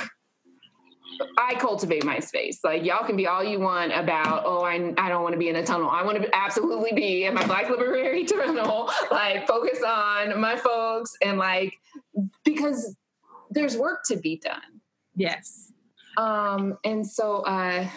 I 1.37 1.55
cultivate 1.55 2.05
my 2.05 2.19
space. 2.19 2.59
Like 2.63 2.83
y'all 2.83 3.05
can 3.05 3.15
be 3.15 3.27
all 3.27 3.43
you 3.43 3.59
want 3.59 3.91
about, 3.93 4.43
oh, 4.45 4.63
I, 4.63 4.93
I 4.97 5.09
don't 5.09 5.23
want 5.23 5.33
to 5.33 5.39
be 5.39 5.49
in 5.49 5.55
a 5.55 5.65
tunnel. 5.65 5.89
I 5.89 6.03
want 6.03 6.21
to 6.21 6.29
absolutely 6.35 6.93
be 6.93 7.25
in 7.25 7.33
my 7.33 7.45
Black 7.45 7.69
Liberary 7.69 8.23
tunnel, 8.25 8.89
like 9.11 9.47
focus 9.47 9.81
on 9.85 10.39
my 10.39 10.55
folks 10.55 11.15
and 11.21 11.37
like 11.37 11.73
because 12.45 12.95
there's 13.49 13.75
work 13.75 14.01
to 14.07 14.17
be 14.17 14.37
done. 14.37 14.81
Yes. 15.15 15.73
Um, 16.17 16.77
and 16.83 17.05
so 17.05 17.41
uh 17.41 17.87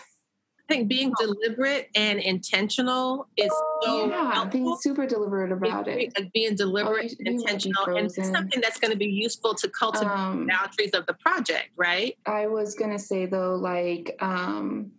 think 0.72 0.88
being 0.88 1.12
deliberate 1.18 1.88
and 1.94 2.18
intentional 2.18 3.28
is 3.36 3.52
so 3.82 4.08
yeah, 4.08 4.32
helpful. 4.32 4.60
being 4.60 4.76
super 4.80 5.06
deliberate 5.06 5.52
about 5.52 5.84
being, 5.84 6.10
it. 6.14 6.32
Being 6.32 6.54
deliberate, 6.54 7.12
oh, 7.12 7.30
intentional, 7.30 7.96
and 7.96 8.10
something 8.10 8.60
that's 8.60 8.78
going 8.78 8.90
to 8.90 8.96
be 8.96 9.06
useful 9.06 9.54
to 9.54 9.68
cultivate 9.68 10.10
um, 10.10 10.46
boundaries 10.46 10.92
of 10.94 11.06
the 11.06 11.14
project, 11.14 11.70
right? 11.76 12.16
I 12.26 12.46
was 12.46 12.74
going 12.74 12.90
to 12.92 12.98
say 12.98 13.26
though, 13.26 13.54
like 13.54 14.16
um, 14.20 14.92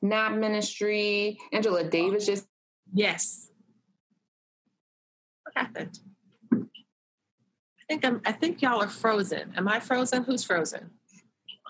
NAP 0.00 0.32
ministry, 0.32 1.38
Angela 1.52 1.84
Davis 1.84 2.26
just 2.26 2.46
yes. 2.92 3.50
What 5.44 5.56
happened? 5.56 5.98
I 6.52 6.56
think 7.88 8.04
I'm. 8.04 8.20
I 8.24 8.32
think 8.32 8.62
y'all 8.62 8.82
are 8.82 8.88
frozen. 8.88 9.52
Am 9.56 9.68
I 9.68 9.80
frozen? 9.80 10.24
Who's 10.24 10.44
frozen? 10.44 10.90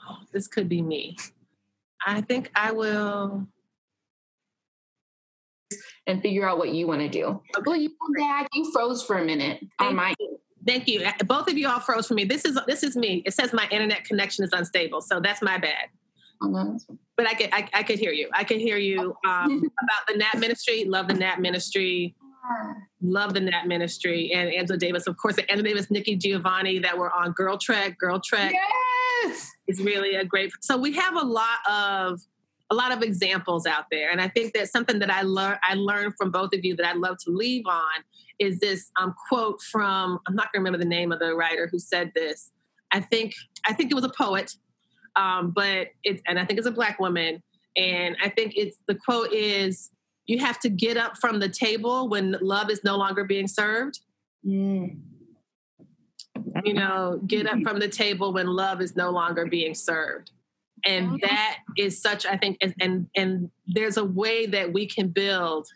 Oh, 0.09 0.19
this 0.33 0.49
could 0.49 0.69
be 0.69 0.83
me. 0.83 1.17
I 2.07 2.21
think 2.21 2.51
I 2.55 2.73
will. 2.73 3.47
And 6.07 6.23
figure 6.23 6.49
out 6.49 6.57
what 6.57 6.71
you 6.71 6.87
want 6.87 7.01
to 7.01 7.09
do. 7.09 7.27
Okay. 7.27 7.63
Well, 7.67 7.77
you 7.77 7.91
come 7.91 8.13
back. 8.17 8.49
You 8.55 8.73
froze 8.73 9.03
for 9.03 9.19
a 9.19 9.25
minute 9.25 9.61
Thank 9.79 9.91
on 9.91 9.97
my. 9.97 10.15
You. 10.19 10.39
Thank 10.67 10.89
you. 10.89 11.07
Both 11.27 11.51
of 11.51 11.59
you 11.59 11.69
all 11.69 11.81
froze 11.81 12.07
for 12.07 12.15
me. 12.15 12.25
This 12.25 12.45
is 12.45 12.59
this 12.67 12.83
is 12.83 12.97
me. 12.97 13.23
It 13.27 13.35
says 13.35 13.53
my 13.53 13.69
internet 13.71 14.05
connection 14.05 14.45
is 14.45 14.53
unstable, 14.53 15.03
so 15.03 15.21
that's 15.21 15.43
my 15.43 15.59
bad. 15.59 15.89
Oh, 16.41 16.79
but 17.17 17.27
I 17.27 17.35
could 17.35 17.51
I, 17.53 17.69
I, 17.75 17.83
could 17.83 17.99
hear 17.99 18.13
you. 18.13 18.31
I 18.33 18.45
could 18.45 18.59
hear 18.59 18.79
you 18.79 19.17
um, 19.27 19.59
about 19.59 20.07
the 20.07 20.17
NAP 20.17 20.39
ministry. 20.39 20.85
Love 20.85 21.09
the 21.09 21.15
NAP 21.15 21.41
ministry. 21.41 22.15
Love 23.03 23.35
the 23.35 23.41
NAP 23.41 23.67
ministry 23.67 24.33
and 24.33 24.49
Angela 24.51 24.79
Davis, 24.79 25.07
of 25.07 25.17
course, 25.19 25.37
Angela 25.51 25.63
Davis, 25.63 25.91
Nikki 25.91 26.17
Giovanni 26.17 26.79
that 26.79 26.97
were 26.97 27.13
on 27.13 27.33
Girl 27.33 27.59
Trek. 27.59 27.99
Girl 27.99 28.21
Trek. 28.21 28.53
Yes 28.55 28.98
is 29.67 29.83
really 29.83 30.15
a 30.15 30.25
great. 30.25 30.51
So 30.61 30.77
we 30.77 30.93
have 30.93 31.15
a 31.15 31.25
lot 31.25 31.59
of 31.69 32.21
a 32.71 32.75
lot 32.75 32.93
of 32.93 33.03
examples 33.03 33.67
out 33.67 33.85
there, 33.91 34.11
and 34.11 34.21
I 34.21 34.29
think 34.29 34.53
that 34.55 34.69
something 34.69 34.99
that 34.99 35.11
I 35.11 35.23
learned 35.23 35.59
I 35.63 35.75
learned 35.75 36.15
from 36.17 36.31
both 36.31 36.51
of 36.55 36.65
you 36.65 36.77
that 36.77 36.87
I'd 36.87 36.97
love 36.97 37.17
to 37.27 37.31
leave 37.31 37.65
on 37.67 38.05
is 38.39 38.59
this 38.61 38.91
um, 39.01 39.15
quote 39.29 39.61
from 39.63 40.19
I'm 40.27 40.35
not 40.35 40.53
going 40.53 40.65
to 40.65 40.71
remember 40.71 40.79
the 40.79 40.89
name 40.89 41.13
of 41.13 41.19
the 41.19 41.35
writer 41.35 41.69
who 41.71 41.79
said 41.79 42.13
this. 42.15 42.51
I 42.93 43.01
think 43.01 43.35
I 43.67 43.73
think 43.73 43.91
it 43.91 43.95
was 43.95 44.05
a 44.05 44.13
poet, 44.17 44.55
um, 45.17 45.53
but 45.55 45.89
it's 46.05 46.23
and 46.27 46.39
I 46.39 46.45
think 46.45 46.59
it's 46.59 46.69
a 46.69 46.73
black 46.73 46.99
woman, 47.01 47.43
and 47.77 48.17
I 48.23 48.29
think 48.29 48.53
it's 48.57 48.79
the 48.87 48.95
quote 48.95 49.33
is 49.33 49.91
you 50.27 50.39
have 50.39 50.59
to 50.61 50.69
get 50.69 50.99
up 50.99 51.17
from 51.19 51.41
the 51.41 51.49
table 51.49 52.09
when 52.09 52.37
love 52.43 52.71
is 52.71 52.85
no 52.85 52.97
longer 52.97 53.25
being 53.25 53.49
served. 53.49 54.01
Mm 54.47 54.99
you 56.65 56.75
know, 56.75 57.21
get 57.27 57.47
up 57.47 57.61
from 57.63 57.79
the 57.79 57.89
table 57.89 58.33
when 58.33 58.47
love 58.47 58.81
is 58.81 58.97
no 58.97 59.11
longer 59.11 59.47
being 59.47 59.75
served. 59.75 60.31
And 60.85 61.21
that 61.23 61.59
is 61.77 62.01
such, 62.01 62.25
I 62.25 62.37
think, 62.37 62.59
and, 62.61 62.75
and, 62.81 63.07
and 63.17 63.51
there's 63.67 63.97
a 63.97 64.05
way 64.05 64.47
that 64.47 64.73
we 64.73 64.87
can 64.87 65.09
build 65.09 65.67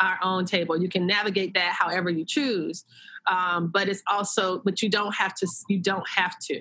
our 0.00 0.18
own 0.22 0.44
table. 0.44 0.80
You 0.80 0.88
can 0.88 1.06
navigate 1.06 1.54
that 1.54 1.72
however 1.72 2.10
you 2.10 2.24
choose, 2.24 2.84
um, 3.30 3.68
but 3.68 3.88
it's 3.88 4.02
also, 4.10 4.60
but 4.64 4.82
you 4.82 4.88
don't 4.88 5.14
have 5.14 5.34
to. 5.36 5.48
You 5.68 5.78
don't 5.78 6.08
have 6.08 6.38
to. 6.42 6.60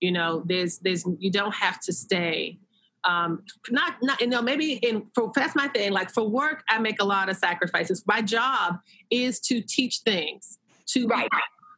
You 0.00 0.12
know, 0.12 0.42
there's 0.46 0.78
there's 0.78 1.04
you 1.18 1.30
don't 1.30 1.54
have 1.54 1.80
to 1.80 1.92
stay. 1.92 2.58
Um, 3.04 3.42
not 3.70 3.94
not 4.02 4.20
you 4.20 4.26
know 4.26 4.42
maybe 4.42 4.74
in 4.74 5.06
for 5.14 5.32
that's 5.34 5.56
my 5.56 5.68
thing. 5.68 5.92
Like 5.92 6.10
for 6.10 6.28
work, 6.28 6.62
I 6.68 6.78
make 6.78 7.00
a 7.00 7.04
lot 7.04 7.28
of 7.28 7.36
sacrifices. 7.36 8.04
My 8.06 8.22
job 8.22 8.78
is 9.10 9.40
to 9.40 9.60
teach 9.60 10.00
things 10.04 10.58
to 10.88 11.06
right 11.06 11.28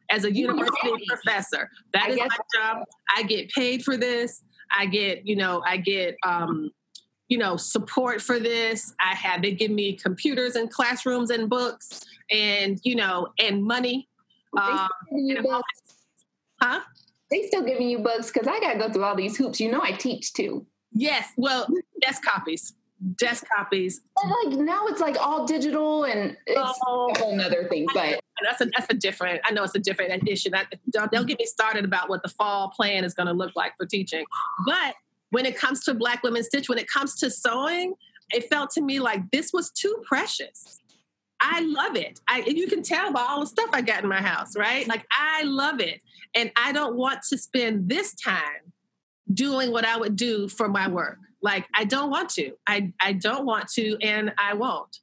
as 0.09 0.25
a 0.25 0.33
university 0.33 0.91
professor. 1.07 1.69
That 1.93 2.09
is 2.09 2.17
my 2.17 2.27
job. 2.55 2.83
I 3.15 3.23
get 3.23 3.49
paid 3.51 3.83
for 3.83 3.97
this. 3.97 4.43
I 4.71 4.85
get, 4.85 5.27
you 5.27 5.35
know, 5.35 5.63
I 5.65 5.77
get, 5.77 6.15
um, 6.25 6.71
you 7.27 7.37
know, 7.37 7.57
support 7.57 8.21
for 8.21 8.39
this. 8.39 8.93
I 8.99 9.15
have, 9.15 9.41
they 9.41 9.51
give 9.51 9.71
me 9.71 9.95
computers 9.95 10.55
and 10.55 10.69
classrooms 10.69 11.29
and 11.29 11.49
books 11.49 12.01
and, 12.31 12.79
you 12.83 12.95
know, 12.95 13.27
and 13.39 13.63
money. 13.63 14.07
Um, 14.57 14.89
and 15.11 15.47
huh? 16.61 16.81
They 17.29 17.47
still 17.47 17.63
giving 17.63 17.89
you 17.89 17.99
books 17.99 18.31
because 18.31 18.47
I 18.47 18.59
got 18.59 18.73
to 18.73 18.79
go 18.79 18.91
through 18.91 19.03
all 19.03 19.15
these 19.15 19.37
hoops. 19.37 19.59
You 19.59 19.71
know, 19.71 19.81
I 19.81 19.91
teach 19.91 20.33
too. 20.33 20.65
Yes. 20.91 21.27
Well, 21.37 21.67
that's 22.03 22.19
copies 22.19 22.73
desk 23.15 23.45
copies. 23.55 24.01
And 24.21 24.31
like 24.31 24.59
now 24.59 24.87
it's 24.87 25.01
like 25.01 25.17
all 25.19 25.45
digital 25.45 26.03
and 26.03 26.35
it's 26.45 26.59
oh, 26.85 27.11
a 27.11 27.19
whole 27.19 27.39
other 27.39 27.67
thing. 27.69 27.87
But 27.93 28.21
that's 28.43 28.61
a 28.61 28.65
that's 28.65 28.87
a 28.89 28.93
different. 28.93 29.41
I 29.45 29.51
know 29.51 29.63
it's 29.63 29.75
a 29.75 29.79
different 29.79 30.27
issue. 30.27 30.49
That 30.49 30.67
don't, 30.91 31.11
don't 31.11 31.27
get 31.27 31.39
me 31.39 31.45
started 31.45 31.85
about 31.85 32.09
what 32.09 32.23
the 32.23 32.29
fall 32.29 32.69
plan 32.69 33.03
is 33.03 33.13
going 33.13 33.27
to 33.27 33.33
look 33.33 33.51
like 33.55 33.73
for 33.77 33.85
teaching. 33.85 34.25
But 34.65 34.95
when 35.31 35.45
it 35.45 35.57
comes 35.57 35.83
to 35.85 35.93
Black 35.93 36.23
Women 36.23 36.43
Stitch, 36.43 36.69
when 36.69 36.77
it 36.77 36.87
comes 36.87 37.15
to 37.17 37.29
sewing, 37.29 37.93
it 38.31 38.49
felt 38.49 38.71
to 38.71 38.81
me 38.81 38.99
like 38.99 39.29
this 39.31 39.51
was 39.53 39.71
too 39.71 40.01
precious. 40.05 40.79
I 41.41 41.61
love 41.61 41.95
it. 41.95 42.19
I 42.27 42.43
you 42.45 42.67
can 42.67 42.83
tell 42.83 43.13
by 43.13 43.21
all 43.21 43.39
the 43.39 43.47
stuff 43.47 43.69
I 43.71 43.81
got 43.81 44.03
in 44.03 44.09
my 44.09 44.21
house, 44.21 44.57
right? 44.57 44.87
Like 44.87 45.05
I 45.11 45.43
love 45.43 45.79
it, 45.79 46.01
and 46.35 46.51
I 46.57 46.73
don't 46.73 46.95
want 46.95 47.21
to 47.29 47.37
spend 47.37 47.87
this 47.87 48.13
time 48.13 48.73
doing 49.33 49.71
what 49.71 49.85
I 49.85 49.97
would 49.97 50.15
do 50.15 50.47
for 50.47 50.67
my 50.67 50.87
work. 50.87 51.17
Like 51.41 51.67
i 51.73 51.85
don't 51.85 52.09
want 52.09 52.29
to. 52.31 52.53
I 52.67 52.91
i 53.01 53.13
don't 53.13 53.45
want 53.45 53.67
to 53.69 53.97
and 54.01 54.33
i 54.37 54.53
won't 54.53 54.99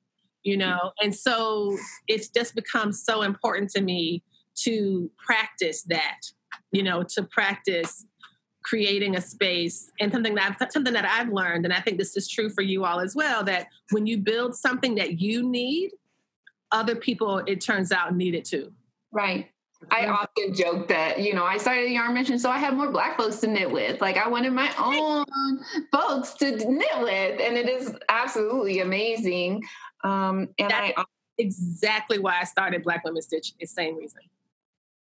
you 0.46 0.56
know? 0.56 0.92
And 1.02 1.12
so 1.14 1.76
it's 2.06 2.28
just 2.28 2.54
become 2.54 2.92
so 2.92 3.22
important 3.22 3.68
to 3.70 3.82
me 3.82 4.22
to 4.58 5.10
practice 5.18 5.82
that 5.88 6.20
you 6.72 6.82
know 6.82 7.02
to 7.02 7.24
practice 7.24 8.06
creating 8.62 9.16
a 9.16 9.20
space. 9.20 9.90
And 10.00 10.10
something 10.10 10.34
that 10.34 10.56
I've, 10.60 10.72
something 10.72 10.94
that 10.94 11.04
I've 11.04 11.28
learned 11.28 11.64
and 11.66 11.74
I 11.74 11.80
think 11.80 11.98
this 11.98 12.16
is 12.16 12.28
true 12.28 12.48
for 12.50 12.62
you 12.62 12.84
all 12.84 13.00
as 13.00 13.14
well 13.14 13.44
that 13.44 13.66
when 13.90 14.06
you 14.06 14.18
build 14.18 14.56
something 14.56 14.94
that 14.96 15.20
you 15.20 15.48
need 15.48 15.90
other 16.72 16.96
people 16.96 17.38
it 17.46 17.60
turns 17.60 17.92
out 17.92 18.16
need 18.16 18.34
it 18.34 18.44
too. 18.44 18.72
Right 19.12 19.50
I 19.90 20.06
often 20.06 20.54
joke 20.54 20.88
that, 20.88 21.20
you 21.20 21.34
know, 21.34 21.44
I 21.44 21.58
started 21.58 21.86
a 21.86 21.90
yarn 21.90 22.14
mission 22.14 22.38
so 22.38 22.50
I 22.50 22.58
had 22.58 22.74
more 22.74 22.90
black 22.90 23.16
folks 23.16 23.36
to 23.40 23.46
knit 23.46 23.70
with. 23.70 24.00
Like 24.00 24.16
I 24.16 24.28
wanted 24.28 24.52
my 24.52 24.70
own 24.78 25.24
folks 25.92 26.34
to 26.34 26.50
knit 26.50 27.00
with. 27.00 27.40
And 27.40 27.56
it 27.56 27.68
is 27.68 27.96
absolutely 28.08 28.80
amazing. 28.80 29.62
Um, 30.04 30.48
and 30.58 30.70
That's 30.70 30.92
I 30.96 31.04
exactly 31.38 32.18
why 32.18 32.40
I 32.40 32.44
started 32.44 32.82
Black 32.82 33.04
Women 33.04 33.22
Stitch, 33.22 33.52
the 33.60 33.66
same 33.66 33.96
reason. 33.96 34.20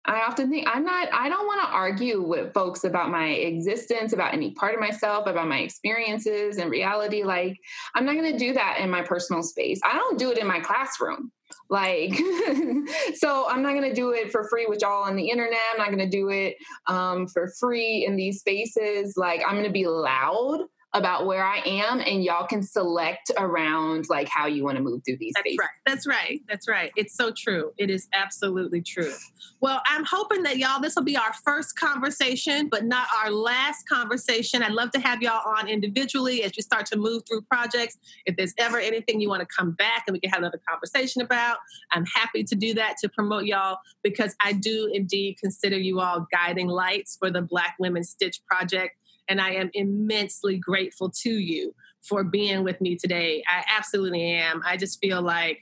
I 0.07 0.21
often 0.21 0.51
think 0.51 0.69
I'm 0.69 0.85
not, 0.85 1.09
I 1.15 1.31
don't 1.31 1.47
want 1.47 1.63
to 1.63 1.75
argue 1.75 2.21
with 2.21 2.53
folks 2.53 2.85
about 2.85 3.11
my 3.11 3.29
existence, 3.29 4.13
about 4.13 4.35
any 4.35 4.51
part 4.51 4.75
of 4.75 4.81
myself, 4.81 5.27
about 5.27 5.49
my 5.49 5.61
experiences 5.61 6.59
and 6.59 6.71
reality. 6.71 7.25
Like, 7.25 7.59
I'm 7.95 8.05
not 8.05 8.15
going 8.15 8.31
to 8.31 8.39
do 8.39 8.53
that 8.53 8.81
in 8.81 8.91
my 8.91 9.01
personal 9.01 9.43
space. 9.43 9.81
I 9.83 9.95
don't 9.95 10.19
do 10.19 10.31
it 10.31 10.37
in 10.37 10.47
my 10.47 10.61
classroom. 10.61 11.33
Like, 11.71 12.15
so 13.15 13.49
I'm 13.49 13.63
not 13.63 13.73
going 13.73 13.89
to 13.89 13.95
do 13.95 14.11
it 14.11 14.31
for 14.31 14.49
free 14.49 14.67
with 14.67 14.83
y'all 14.83 15.05
on 15.05 15.17
the 15.17 15.29
internet. 15.29 15.59
I'm 15.73 15.79
not 15.79 15.89
going 15.89 15.99
to 15.99 16.09
do 16.09 16.31
it 16.31 16.57
um, 16.87 17.27
for 17.27 17.53
free 17.59 18.05
in 18.07 18.17
these 18.17 18.41
spaces. 18.41 19.15
Like, 19.17 19.43
I'm 19.47 19.55
going 19.55 19.65
to 19.65 19.71
be 19.71 19.87
loud 19.87 20.61
about 20.95 21.27
where 21.27 21.45
I 21.45 21.59
am, 21.59 22.01
and 22.01 22.23
y'all 22.23 22.47
can 22.47 22.63
select 22.63 23.33
around 23.37 24.07
like 24.09 24.29
how 24.29 24.47
you 24.47 24.63
want 24.65 24.77
to 24.77 24.83
move 24.83 25.03
through 25.05 25.17
these. 25.19 25.33
That's 25.35 25.43
spaces. 25.43 25.59
right. 25.59 25.69
That's 25.85 26.07
right. 26.07 26.41
That's 26.49 26.69
right. 26.69 26.93
It's 26.97 27.17
so 27.17 27.33
true. 27.37 27.73
It 27.79 27.91
is 27.91 28.09
absolutely 28.15 28.81
true. 28.81 29.13
Well, 29.61 29.83
I'm 29.87 30.05
hoping 30.05 30.45
that 30.45 30.59
y'all 30.59 30.81
this 30.81 30.95
will 30.95 31.03
be 31.03 31.17
our 31.17 31.33
first 31.45 31.77
conversation, 31.77 32.69
but 32.69 32.85
not 32.85 33.09
our 33.17 33.31
last 33.31 33.89
conversation. 33.89 34.63
I'd 34.63 34.73
love 34.73 34.93
to 34.93 35.01
have 35.01 35.21
y'all 35.21 35.43
on 35.57 35.69
individually 35.69 36.45
as 36.45 36.57
you 36.57 36.63
start 36.63 36.87
to 36.87 36.97
move 36.97 37.25
through 37.29 37.43
projects. 37.43 37.99
If 38.25 38.37
there's 38.37 38.55
ever 38.59 38.79
anything 38.79 39.21
you 39.21 39.29
want 39.29 39.41
to 39.41 39.49
come 39.55 39.73
back 39.73 40.05
and 40.07 40.15
we 40.15 40.21
can 40.21 40.31
have 40.31 40.39
another 40.41 40.61
conversation 40.69 41.23
about, 41.23 41.59
I'm 41.91 42.05
happy 42.07 42.45
to 42.45 42.55
do 42.55 42.73
that 42.75 42.97
to 42.99 43.09
promote 43.09 43.45
y'all 43.45 43.79
because 44.05 44.37
I 44.41 44.53
do 44.53 44.91
indeed 44.93 45.39
consider 45.41 45.77
you 45.77 45.99
all 45.99 46.27
guiding 46.31 46.69
lights 46.69 47.17
for 47.19 47.31
the 47.31 47.43
Black 47.43 47.75
Women 47.81 48.05
Stitch 48.05 48.41
project 48.47 48.97
and 49.29 49.41
I 49.41 49.53
am 49.53 49.71
immensely 49.75 50.59
grateful 50.59 51.11
to 51.23 51.31
you 51.31 51.75
for 52.03 52.25
being 52.25 52.65
with 52.65 52.81
me 52.81 52.97
today. 52.97 53.43
I 53.49 53.65
absolutely 53.69 54.23
am. 54.23 54.63
I 54.65 54.77
just 54.77 55.01
feel 55.01 55.23
like 55.23 55.61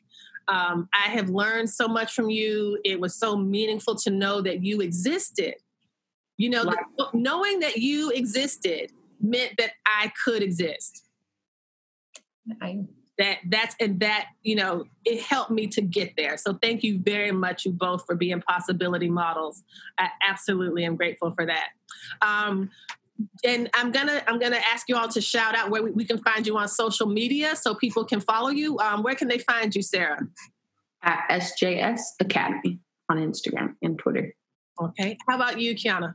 um, 0.48 0.88
I 0.92 1.08
have 1.10 1.30
learned 1.30 1.70
so 1.70 1.86
much 1.86 2.14
from 2.14 2.30
you. 2.30 2.78
It 2.84 3.00
was 3.00 3.14
so 3.14 3.36
meaningful 3.36 3.94
to 3.96 4.10
know 4.10 4.40
that 4.42 4.64
you 4.64 4.80
existed. 4.80 5.54
You 6.36 6.50
know, 6.50 6.64
the, 6.64 7.06
knowing 7.14 7.60
that 7.60 7.76
you 7.76 8.10
existed 8.10 8.90
meant 9.20 9.52
that 9.58 9.72
I 9.86 10.12
could 10.24 10.42
exist. 10.42 11.04
I 12.60 12.80
that 13.18 13.38
that's 13.50 13.76
and 13.78 14.00
that 14.00 14.28
you 14.42 14.56
know 14.56 14.84
it 15.04 15.20
helped 15.20 15.50
me 15.50 15.66
to 15.66 15.82
get 15.82 16.14
there 16.16 16.36
so 16.36 16.58
thank 16.62 16.82
you 16.82 16.98
very 16.98 17.30
much 17.30 17.64
you 17.64 17.72
both 17.72 18.04
for 18.06 18.14
being 18.14 18.40
possibility 18.40 19.10
models 19.10 19.62
i 19.98 20.08
absolutely 20.26 20.84
am 20.84 20.96
grateful 20.96 21.30
for 21.32 21.44
that 21.44 21.68
um, 22.22 22.70
and 23.44 23.70
I'm 23.74 23.92
gonna 23.92 24.22
I'm 24.26 24.38
gonna 24.38 24.60
ask 24.72 24.88
you 24.88 24.96
all 24.96 25.08
to 25.08 25.20
shout 25.20 25.56
out 25.56 25.70
where 25.70 25.82
we, 25.82 25.90
we 25.90 26.04
can 26.04 26.18
find 26.18 26.46
you 26.46 26.56
on 26.56 26.68
social 26.68 27.06
media 27.06 27.56
so 27.56 27.74
people 27.74 28.04
can 28.04 28.20
follow 28.20 28.48
you. 28.48 28.78
Um, 28.78 29.02
where 29.02 29.14
can 29.14 29.28
they 29.28 29.38
find 29.38 29.74
you, 29.74 29.82
Sara? 29.82 30.20
At 31.02 31.28
SJS 31.30 32.00
Academy 32.20 32.78
on 33.08 33.18
Instagram 33.18 33.74
and 33.82 33.98
Twitter. 33.98 34.34
Okay. 34.80 35.16
How 35.28 35.36
about 35.36 35.60
you, 35.60 35.74
Kiana? 35.74 36.14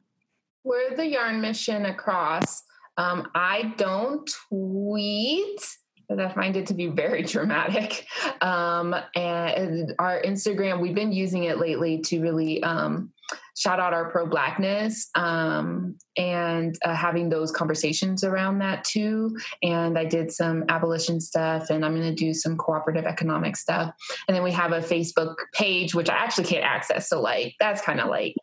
We're 0.63 0.95
the 0.95 1.05
Yarn 1.05 1.41
Mission 1.41 1.85
across. 1.85 2.63
Um, 2.97 3.29
I 3.35 3.73
don't 3.77 4.29
tweet 4.49 5.61
I 6.09 6.29
find 6.29 6.55
it 6.55 6.67
to 6.67 6.73
be 6.73 6.87
very 6.87 7.21
dramatic. 7.33 8.05
Um, 8.41 8.95
and 9.15 9.93
our 9.99 10.21
Instagram, 10.21 10.79
we've 10.81 10.95
been 10.95 11.11
using 11.11 11.43
it 11.43 11.59
lately 11.59 11.99
to 11.99 12.21
really 12.21 12.63
um, 12.63 13.11
shout 13.57 13.79
out 13.79 13.93
our 13.93 14.09
pro 14.09 14.25
blackness 14.25 15.09
um, 15.15 15.95
and 16.17 16.77
uh, 16.83 16.95
having 16.95 17.29
those 17.29 17.51
conversations 17.51 18.23
around 18.23 18.59
that 18.59 18.83
too. 18.83 19.35
And 19.63 19.97
I 19.97 20.05
did 20.05 20.31
some 20.31 20.63
abolition 20.69 21.19
stuff, 21.19 21.69
and 21.69 21.83
I'm 21.83 21.95
going 21.95 22.07
to 22.07 22.15
do 22.15 22.33
some 22.33 22.57
cooperative 22.57 23.05
economic 23.05 23.55
stuff. 23.55 23.93
And 24.27 24.35
then 24.35 24.43
we 24.43 24.51
have 24.51 24.71
a 24.71 24.79
Facebook 24.79 25.35
page, 25.53 25.95
which 25.95 26.09
I 26.09 26.15
actually 26.15 26.45
can't 26.45 26.65
access. 26.65 27.09
So, 27.09 27.21
like, 27.21 27.55
that's 27.59 27.81
kind 27.81 27.99
of 27.99 28.09
like 28.09 28.35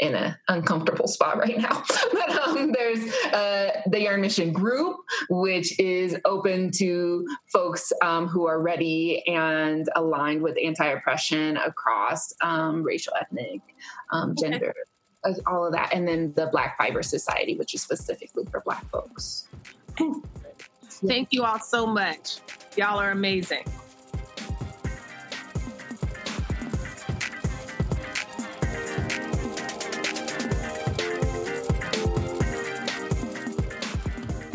in 0.00 0.14
an 0.14 0.34
uncomfortable 0.48 1.06
spot 1.06 1.38
right 1.38 1.58
now. 1.58 1.82
but 2.12 2.30
um, 2.48 2.72
there's 2.72 3.12
uh, 3.26 3.82
the 3.86 4.02
Yarn 4.02 4.20
Mission 4.20 4.52
group, 4.52 4.96
which 5.28 5.78
is 5.78 6.16
open 6.24 6.70
to 6.72 7.26
folks 7.52 7.92
um, 8.02 8.26
who 8.26 8.46
are 8.46 8.60
ready 8.60 9.22
and 9.26 9.88
aligned 9.94 10.42
with 10.42 10.56
anti 10.62 10.86
oppression 10.86 11.56
across 11.58 12.32
um, 12.42 12.82
racial, 12.82 13.12
ethnic, 13.20 13.60
um, 14.12 14.34
gender. 14.36 14.74
Okay. 15.26 15.40
All 15.46 15.66
of 15.66 15.72
that. 15.74 15.92
And 15.92 16.08
then 16.08 16.32
the 16.34 16.46
Black 16.46 16.78
Fiber 16.78 17.02
Society, 17.02 17.54
which 17.56 17.74
is 17.74 17.82
specifically 17.82 18.44
for 18.50 18.62
Black 18.64 18.88
folks. 18.90 19.48
Thank 21.06 21.28
you 21.30 21.44
all 21.44 21.58
so 21.58 21.86
much. 21.86 22.38
Y'all 22.76 22.98
are 22.98 23.10
amazing. 23.10 23.64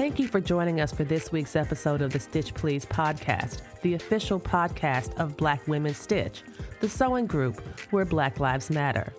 Thank 0.06 0.20
you 0.20 0.28
for 0.28 0.40
joining 0.40 0.82
us 0.82 0.92
for 0.92 1.04
this 1.04 1.32
week's 1.32 1.56
episode 1.56 2.04
of 2.04 2.14
the 2.14 2.20
Stitch 2.20 2.54
Please 2.54 2.86
podcast, 2.86 3.62
the 3.82 3.96
official 3.96 4.40
podcast 4.40 5.20
of 5.20 5.36
Black 5.36 5.68
Women 5.68 5.96
Stitch, 5.96 6.44
the 6.80 6.88
sewing 6.88 7.26
group 7.26 7.60
where 7.90 8.06
Black 8.06 8.40
Lives 8.40 8.70
Matter. 8.70 9.12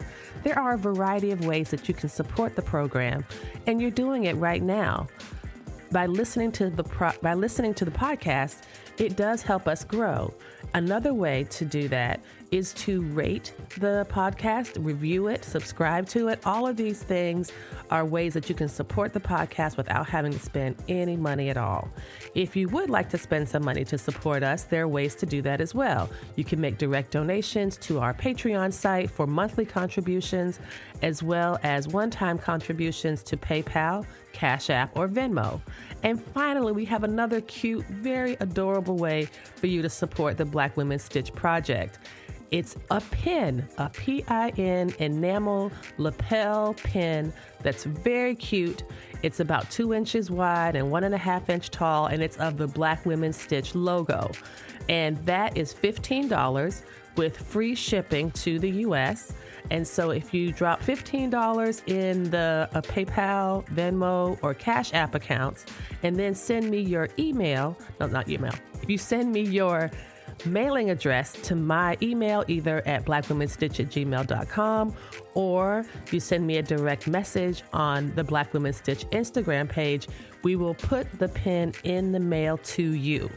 There 0.44 0.56
are 0.56 0.74
a 0.74 0.78
variety 0.78 1.32
of 1.32 1.44
ways 1.44 1.70
that 1.70 1.88
you 1.88 1.94
can 1.94 2.08
support 2.08 2.54
the 2.54 2.62
program, 2.62 3.24
and 3.66 3.80
you're 3.80 3.90
doing 3.90 4.26
it 4.26 4.36
right 4.36 4.62
now. 4.62 5.08
By 5.90 6.06
listening 6.06 6.52
to 6.52 6.70
the 6.70 6.84
pro- 6.84 7.18
by 7.20 7.34
listening 7.34 7.74
to 7.74 7.84
the 7.84 7.90
podcast, 7.90 8.62
it 8.96 9.16
does 9.16 9.42
help 9.42 9.66
us 9.66 9.82
grow. 9.82 10.32
Another 10.72 11.12
way 11.12 11.48
to 11.50 11.64
do 11.64 11.88
that 11.88 12.20
is 12.50 12.72
to 12.74 13.02
rate 13.02 13.54
the 13.78 14.06
podcast, 14.10 14.82
review 14.84 15.28
it, 15.28 15.44
subscribe 15.44 16.06
to 16.08 16.28
it. 16.28 16.40
All 16.46 16.66
of 16.66 16.76
these 16.76 17.02
things 17.02 17.52
are 17.90 18.04
ways 18.04 18.34
that 18.34 18.48
you 18.48 18.54
can 18.54 18.68
support 18.68 19.12
the 19.12 19.20
podcast 19.20 19.76
without 19.76 20.08
having 20.08 20.32
to 20.32 20.38
spend 20.38 20.76
any 20.88 21.16
money 21.16 21.50
at 21.50 21.56
all. 21.56 21.88
If 22.34 22.56
you 22.56 22.68
would 22.68 22.90
like 22.90 23.08
to 23.10 23.18
spend 23.18 23.48
some 23.48 23.64
money 23.64 23.84
to 23.84 23.98
support 23.98 24.42
us, 24.42 24.64
there 24.64 24.82
are 24.82 24.88
ways 24.88 25.14
to 25.16 25.26
do 25.26 25.42
that 25.42 25.60
as 25.60 25.74
well. 25.74 26.08
You 26.36 26.44
can 26.44 26.60
make 26.60 26.78
direct 26.78 27.10
donations 27.10 27.76
to 27.78 28.00
our 28.00 28.14
Patreon 28.14 28.72
site 28.72 29.10
for 29.10 29.26
monthly 29.26 29.64
contributions, 29.64 30.60
as 31.02 31.22
well 31.22 31.58
as 31.62 31.88
one 31.88 32.10
time 32.10 32.38
contributions 32.38 33.22
to 33.24 33.36
PayPal, 33.36 34.06
Cash 34.32 34.70
App, 34.70 34.96
or 34.96 35.08
Venmo. 35.08 35.60
And 36.02 36.22
finally, 36.22 36.72
we 36.72 36.84
have 36.84 37.04
another 37.04 37.40
cute, 37.42 37.86
very 37.86 38.36
adorable 38.40 38.96
way 38.96 39.28
for 39.56 39.66
you 39.66 39.82
to 39.82 39.88
support 39.88 40.36
the 40.36 40.44
Black 40.44 40.76
Women 40.76 40.98
Stitch 40.98 41.32
Project. 41.32 41.98
It's 42.50 42.76
a 42.90 43.00
pin, 43.00 43.66
a 43.78 43.88
P 43.88 44.24
I 44.28 44.50
N 44.50 44.94
enamel 44.98 45.72
lapel 45.98 46.74
pin 46.74 47.32
that's 47.62 47.84
very 47.84 48.34
cute. 48.34 48.84
It's 49.22 49.40
about 49.40 49.70
two 49.70 49.92
inches 49.92 50.30
wide 50.30 50.76
and 50.76 50.90
one 50.90 51.04
and 51.04 51.14
a 51.14 51.18
half 51.18 51.50
inch 51.50 51.70
tall, 51.70 52.06
and 52.06 52.22
it's 52.22 52.36
of 52.36 52.56
the 52.56 52.68
Black 52.68 53.04
Women 53.04 53.32
Stitch 53.32 53.74
logo. 53.74 54.30
And 54.88 55.16
that 55.26 55.56
is 55.56 55.74
$15 55.74 56.82
with 57.16 57.36
free 57.36 57.74
shipping 57.74 58.30
to 58.32 58.58
the 58.58 58.70
US. 58.70 59.32
And 59.70 59.86
so 59.86 60.10
if 60.10 60.32
you 60.32 60.52
drop 60.52 60.80
$15 60.80 61.82
in 61.88 62.30
the 62.30 62.68
uh, 62.72 62.80
PayPal, 62.82 63.66
Venmo, 63.70 64.38
or 64.42 64.54
Cash 64.54 64.94
App 64.94 65.14
accounts, 65.16 65.66
and 66.04 66.14
then 66.16 66.34
send 66.34 66.70
me 66.70 66.80
your 66.80 67.08
email, 67.18 67.76
no, 67.98 68.06
not 68.06 68.28
email, 68.28 68.54
if 68.80 68.88
you 68.88 68.98
send 68.98 69.32
me 69.32 69.40
your 69.40 69.90
mailing 70.44 70.90
address 70.90 71.32
to 71.32 71.54
my 71.54 71.96
email 72.02 72.44
either 72.48 72.86
at 72.86 73.04
blackwomenstitch 73.04 73.80
at 73.80 73.90
gmail.com 73.90 74.94
or 75.36 75.84
you 76.10 76.18
send 76.18 76.46
me 76.46 76.56
a 76.56 76.62
direct 76.62 77.06
message 77.06 77.62
on 77.72 78.12
the 78.14 78.24
Black 78.24 78.52
Women 78.54 78.72
Stitch 78.72 79.04
Instagram 79.10 79.68
page, 79.68 80.08
we 80.42 80.56
will 80.56 80.74
put 80.74 81.06
the 81.18 81.28
pin 81.28 81.74
in 81.84 82.10
the 82.10 82.20
mail 82.20 82.58
to 82.58 82.82
you. 82.82 83.30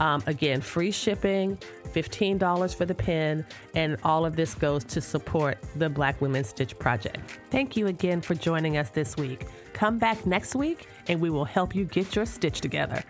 Um, 0.00 0.22
again, 0.26 0.60
free 0.60 0.90
shipping, 0.90 1.56
$15 1.94 2.74
for 2.74 2.84
the 2.84 2.94
pin, 2.94 3.46
and 3.74 3.96
all 4.02 4.26
of 4.26 4.34
this 4.34 4.54
goes 4.54 4.82
to 4.84 5.00
support 5.00 5.58
the 5.76 5.88
Black 5.88 6.20
Women 6.20 6.42
Stitch 6.42 6.76
Project. 6.78 7.38
Thank 7.50 7.76
you 7.76 7.86
again 7.86 8.20
for 8.20 8.34
joining 8.34 8.76
us 8.76 8.90
this 8.90 9.16
week. 9.16 9.46
Come 9.72 9.98
back 9.98 10.26
next 10.26 10.54
week 10.56 10.88
and 11.08 11.20
we 11.20 11.30
will 11.30 11.44
help 11.44 11.74
you 11.74 11.84
get 11.84 12.16
your 12.16 12.26
stitch 12.26 12.60
together. 12.60 13.04